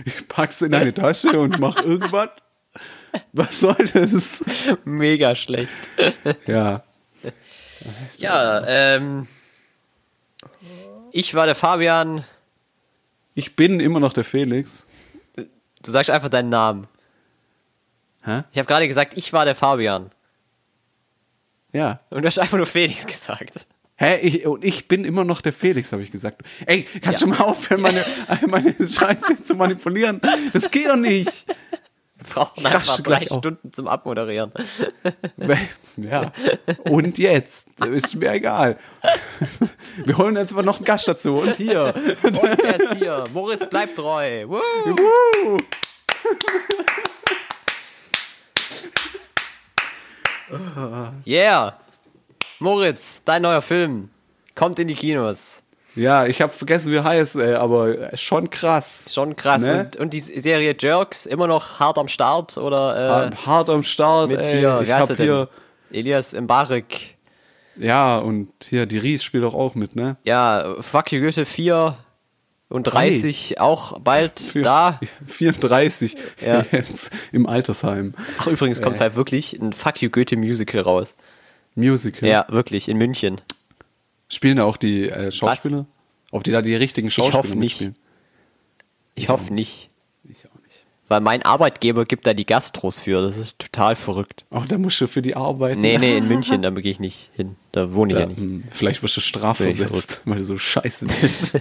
Ich 0.05 0.27
pack's 0.27 0.61
in 0.61 0.71
deine 0.71 0.93
Tasche 0.93 1.39
und 1.39 1.59
mach 1.59 1.83
irgendwas? 1.83 2.29
Was 3.33 3.59
soll 3.59 3.75
das? 3.93 4.43
Mega 4.85 5.35
schlecht. 5.35 5.71
Ja. 6.45 6.83
Ja, 8.17 8.65
ähm. 8.67 9.27
Ich 11.11 11.33
war 11.35 11.45
der 11.45 11.55
Fabian. 11.55 12.25
Ich 13.33 13.55
bin 13.55 13.79
immer 13.79 13.99
noch 13.99 14.13
der 14.13 14.23
Felix. 14.23 14.85
Du 15.35 15.91
sagst 15.91 16.09
einfach 16.09 16.29
deinen 16.29 16.49
Namen. 16.49 16.87
Hä? 18.23 18.43
Ich 18.51 18.57
habe 18.57 18.67
gerade 18.67 18.87
gesagt, 18.87 19.15
ich 19.15 19.31
war 19.31 19.45
der 19.45 19.55
Fabian. 19.55 20.11
Ja. 21.71 22.01
Und 22.09 22.23
du 22.23 22.27
hast 22.27 22.39
einfach 22.39 22.57
nur 22.57 22.65
Felix 22.65 23.05
gesagt. 23.05 23.67
Hä? 23.95 24.17
Ich, 24.19 24.45
und 24.45 24.63
ich 24.63 24.87
bin 24.87 25.05
immer 25.05 25.23
noch 25.23 25.41
der 25.41 25.53
Felix, 25.53 25.91
habe 25.91 26.03
ich 26.03 26.11
gesagt. 26.11 26.41
Ey, 26.65 26.83
kannst 27.01 27.21
du 27.21 27.27
mal 27.27 27.39
aufhören, 27.39 27.81
meine, 27.81 28.03
meine 28.47 28.73
Scheiße 28.73 29.41
zu 29.43 29.55
manipulieren? 29.55 30.21
Das 30.53 30.69
geht 30.69 30.87
doch 30.87 30.95
nicht. 30.95 31.45
Brauchen 32.33 32.65
einfach 32.65 32.99
drei. 33.01 33.25
Stunden 33.25 33.73
zum 33.73 33.87
Abmoderieren. 33.87 34.51
Ja. 35.99 36.31
Und 36.83 37.17
jetzt? 37.17 37.65
Ist 37.79 38.15
mir 38.17 38.31
egal. 38.33 38.77
Wir 40.05 40.15
holen 40.15 40.35
jetzt 40.35 40.53
mal 40.53 40.61
noch 40.61 40.75
einen 40.75 40.85
Gast 40.85 41.07
dazu. 41.07 41.37
Und 41.37 41.55
hier. 41.55 41.91
Und 42.21 42.39
wer 42.39 42.79
ist 42.79 42.93
hier? 42.97 43.23
Moritz 43.33 43.67
bleibt 43.67 43.95
treu. 43.97 44.45
Woo! 44.47 44.59
Wuhu. 44.85 45.57
Yeah! 51.25 51.79
Moritz, 52.59 53.23
dein 53.25 53.41
neuer 53.41 53.61
Film 53.63 54.09
kommt 54.53 54.77
in 54.77 54.87
die 54.87 54.95
Kinos. 54.95 55.63
Ja, 55.97 56.25
ich 56.25 56.41
habe 56.41 56.53
vergessen, 56.53 56.91
wie 56.91 56.95
er 56.97 57.03
heißt, 57.03 57.35
ey, 57.35 57.55
aber 57.55 58.15
schon 58.15 58.49
krass. 58.49 59.05
Schon 59.13 59.35
krass. 59.35 59.67
Ne? 59.67 59.81
Und, 59.85 59.95
und 59.97 60.13
die 60.13 60.19
Serie 60.19 60.75
Jerks 60.79 61.25
immer 61.25 61.47
noch 61.47 61.79
hart 61.79 61.97
am 61.97 62.07
Start 62.07 62.57
oder 62.57 63.31
äh, 63.31 63.35
Hart, 63.45 63.69
am 63.69 63.83
Start. 63.83 64.29
mit 64.29 64.39
ey. 64.39 64.59
hier, 64.59 64.81
ich 64.83 64.91
hab 64.91 65.07
denn? 65.07 65.17
hier, 65.17 65.49
Elias 65.91 66.33
Mbarek. 66.39 67.15
ja, 67.75 68.17
und 68.19 68.49
hier, 68.67 68.85
die 68.85 68.97
Ries 68.97 69.23
spielt 69.23 69.43
doch 69.43 69.53
auch 69.53 69.75
mit, 69.75 69.95
ne? 69.95 70.17
Ja, 70.23 70.75
Fuck 70.81 71.11
You 71.11 71.21
Goethe 71.21 71.45
4 71.45 71.97
und 72.69 72.83
30 72.83 73.59
auch 73.61 73.99
bald 73.99 74.39
Für- 74.51 74.61
da. 74.61 74.99
34 75.25 76.15
Ja. 76.45 76.65
jetzt 76.71 77.09
im 77.31 77.45
Altersheim. 77.47 78.13
Ach, 78.39 78.47
übrigens 78.47 78.81
kommt 78.81 78.99
halt 78.99 79.15
wirklich 79.15 79.53
ein 79.53 79.73
Fuck 79.73 80.01
You 80.01 80.09
Goethe 80.09 80.35
Musical 80.37 80.81
raus. 80.81 81.15
Musical. 81.75 82.27
Ja, 82.27 82.45
wirklich, 82.49 82.89
in 82.89 82.97
München. 82.97 83.39
Spielen 84.29 84.57
da 84.57 84.63
auch 84.65 84.77
die 84.77 85.09
äh, 85.09 85.31
Schauspieler? 85.31 85.85
Ob 86.31 86.43
die 86.43 86.51
da 86.51 86.61
die 86.61 86.75
richtigen 86.75 87.09
Schauspieler 87.09 87.37
hoffe 87.39 87.49
nicht. 87.57 87.59
mitspielen? 87.81 87.93
Ich 89.15 89.29
hoffe 89.29 89.53
nicht. 89.53 89.89
Ich 90.29 90.45
auch 90.45 90.55
nicht. 90.63 90.85
Weil 91.07 91.21
mein 91.21 91.41
Arbeitgeber 91.43 92.03
gibt 92.05 92.27
da 92.27 92.33
die 92.33 92.45
Gastros 92.45 92.99
für. 92.99 93.21
Das 93.21 93.37
ist 93.37 93.59
total 93.59 93.95
verrückt. 93.95 94.45
Auch 94.49 94.65
da 94.65 94.77
musst 94.77 94.99
du 94.99 95.07
für 95.07 95.21
die 95.21 95.35
arbeiten. 95.37 95.79
Nee, 95.79 95.97
nee, 95.97 96.17
in 96.17 96.27
München, 96.27 96.61
da 96.61 96.69
gehe 96.71 96.91
ich 96.91 96.99
nicht 96.99 97.29
hin. 97.33 97.55
Da 97.71 97.93
wohne 97.93 98.11
ich 98.13 98.19
ja, 98.19 98.25
Ja, 98.25 98.27
nicht. 98.27 98.37
hm, 98.39 98.63
vielleicht 98.71 99.01
wirst 99.03 99.15
du 99.15 99.21
strafversetzt, 99.21 100.21
weil 100.25 100.39
du 100.39 100.43
so 100.43 100.57
scheiße 100.57 101.05
bist. 101.21 101.59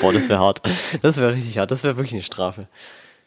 Boah, 0.00 0.12
das 0.12 0.28
wäre 0.28 0.40
hart. 0.40 0.60
Das 1.02 1.16
wäre 1.18 1.34
richtig 1.34 1.56
hart. 1.58 1.70
Das 1.70 1.84
wäre 1.84 1.96
wirklich 1.96 2.14
eine 2.14 2.22
Strafe. 2.22 2.66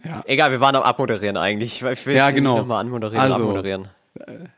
ja. 0.04 0.22
Egal, 0.28 0.52
wir 0.52 0.60
waren 0.60 0.76
am 0.76 0.84
Abmoderieren 0.84 1.38
eigentlich. 1.38 1.82
Ich 1.82 2.06
will 2.06 2.16
Ja, 2.16 2.32
genau. 2.32 2.52
nicht 2.52 2.60
nochmal 2.60 2.82
anmoderieren 2.82 3.22
Also, 3.24 3.36
abmoderieren. 3.36 3.88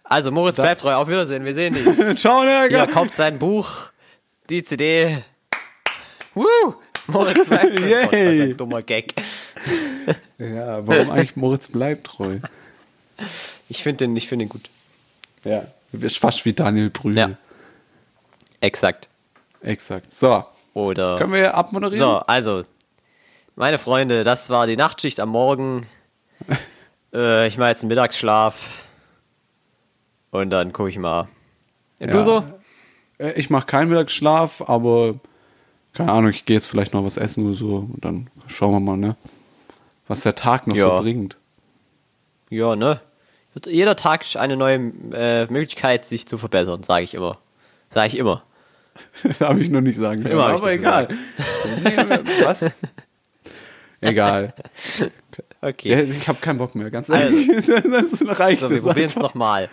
Also, 0.03 0.31
Moritz 0.31 0.55
bleibt 0.57 0.81
treu. 0.81 0.95
Auf 0.95 1.07
Wiedersehen. 1.07 1.45
Wir 1.45 1.53
sehen 1.53 1.75
dich. 1.75 1.85
Ciao, 2.19 2.39
Ihr 2.41 2.45
Nerga. 2.47 2.87
kauft 2.87 3.15
sein 3.15 3.39
Buch, 3.39 3.91
die 4.49 4.63
CD. 4.63 5.23
Woo! 6.33 6.75
Moritz 7.07 7.45
bleibt 7.47 7.77
treu. 7.77 7.85
Yay. 7.87 8.01
Gott, 8.03 8.11
was 8.11 8.39
ein 8.51 8.57
dummer 8.57 8.81
Gag. 8.81 9.13
Ja, 10.37 10.85
warum 10.85 11.11
eigentlich 11.11 11.35
Moritz 11.37 11.69
bleibt 11.69 12.05
treu? 12.07 12.39
Ich 13.69 13.81
finde 13.81 14.05
den, 14.05 14.15
ich 14.17 14.27
finde 14.27 14.45
den 14.45 14.49
gut. 14.49 14.69
Ja. 15.45 15.65
Du 15.93 15.99
bist 15.99 16.19
fast 16.19 16.43
wie 16.45 16.51
Daniel 16.53 16.89
Brühl. 16.89 17.17
Ja. 17.17 17.31
Exakt. 18.59 19.07
Exakt. 19.61 20.11
So. 20.11 20.43
Oder. 20.73 21.15
Können 21.17 21.31
wir 21.33 21.55
abmoderieren? 21.55 21.97
So, 21.97 22.17
also, 22.17 22.65
meine 23.55 23.77
Freunde, 23.77 24.23
das 24.23 24.49
war 24.49 24.67
die 24.67 24.75
Nachtschicht 24.75 25.19
am 25.21 25.29
Morgen. 25.29 25.87
äh, 27.13 27.47
ich 27.47 27.57
mache 27.57 27.69
jetzt 27.69 27.81
einen 27.83 27.89
Mittagsschlaf. 27.89 28.83
Und 30.31 30.49
dann 30.49 30.73
gucke 30.73 30.89
ich 30.89 30.99
mal. 30.99 31.29
Und 31.99 32.13
Du 32.13 32.17
Ja. 32.17 32.23
so? 32.23 32.43
Äh, 33.17 33.31
Ich 33.33 33.49
mache 33.49 33.65
keinen 33.65 33.89
Mittagsschlaf, 33.89 34.61
aber 34.67 35.15
keine 35.93 36.11
Ahnung, 36.11 36.29
ich 36.31 36.45
gehe 36.45 36.55
jetzt 36.57 36.65
vielleicht 36.67 36.93
noch 36.93 37.05
was 37.05 37.17
essen 37.17 37.45
oder 37.47 37.55
so 37.55 37.75
und 37.93 38.03
dann 38.03 38.27
schauen 38.47 38.73
wir 38.73 38.79
mal, 38.79 38.97
ne? 38.97 39.15
Was 40.07 40.21
der 40.21 40.35
Tag 40.35 40.67
noch 40.67 40.75
Ja. 40.75 40.97
so 40.97 41.01
bringt. 41.01 41.37
Ja, 42.49 42.75
ne? 42.75 42.99
Jeder 43.65 43.95
Tag 43.95 44.23
ist 44.23 44.35
eine 44.35 44.57
neue 44.57 44.91
äh, 45.13 45.45
Möglichkeit, 45.45 46.05
sich 46.05 46.27
zu 46.27 46.37
verbessern, 46.37 46.83
sage 46.83 47.03
ich 47.05 47.13
immer. 47.13 47.37
Sage 47.89 48.07
ich 48.07 48.17
immer. 48.17 48.43
Habe 49.39 49.61
ich 49.61 49.69
noch 49.69 49.81
nicht 49.81 49.97
sagen 49.97 50.21
können. 50.21 50.33
Immer 50.33 50.47
aber 50.47 50.71
egal. 50.73 51.07
was? 52.43 52.69
Egal. 54.01 54.53
Okay. 55.61 56.03
Ich 56.03 56.27
habe 56.27 56.37
keinen 56.39 56.57
Bock 56.59 56.75
mehr, 56.75 56.91
ganz 56.91 57.09
Also. 57.09 57.25
ehrlich. 57.25 57.47
das 57.65 58.39
reicht 58.39 58.59
so, 58.61 58.69
wir 58.69 58.81
probieren 58.81 59.09
es 59.09 59.17
nochmal. 59.17 59.69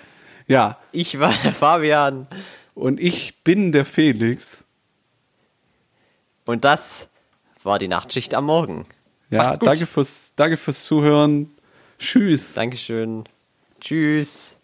Ja, 0.46 0.78
Ich 0.92 1.18
war 1.20 1.32
der 1.44 1.52
Fabian 1.52 2.26
und 2.74 3.00
ich 3.00 3.42
bin 3.44 3.72
der 3.72 3.84
Felix. 3.84 4.66
und 6.46 6.64
das 6.64 7.08
war 7.62 7.78
die 7.78 7.88
Nachtschicht 7.88 8.34
am 8.34 8.46
Morgen. 8.46 8.86
Ja, 9.30 9.38
Macht's 9.44 9.58
gut. 9.58 9.68
danke 9.68 9.86
fürs, 9.86 10.32
danke 10.36 10.56
fürs 10.56 10.84
Zuhören. 10.84 11.50
Tschüss. 11.98 12.54
Dankeschön. 12.54 13.24
Tschüss. 13.80 14.58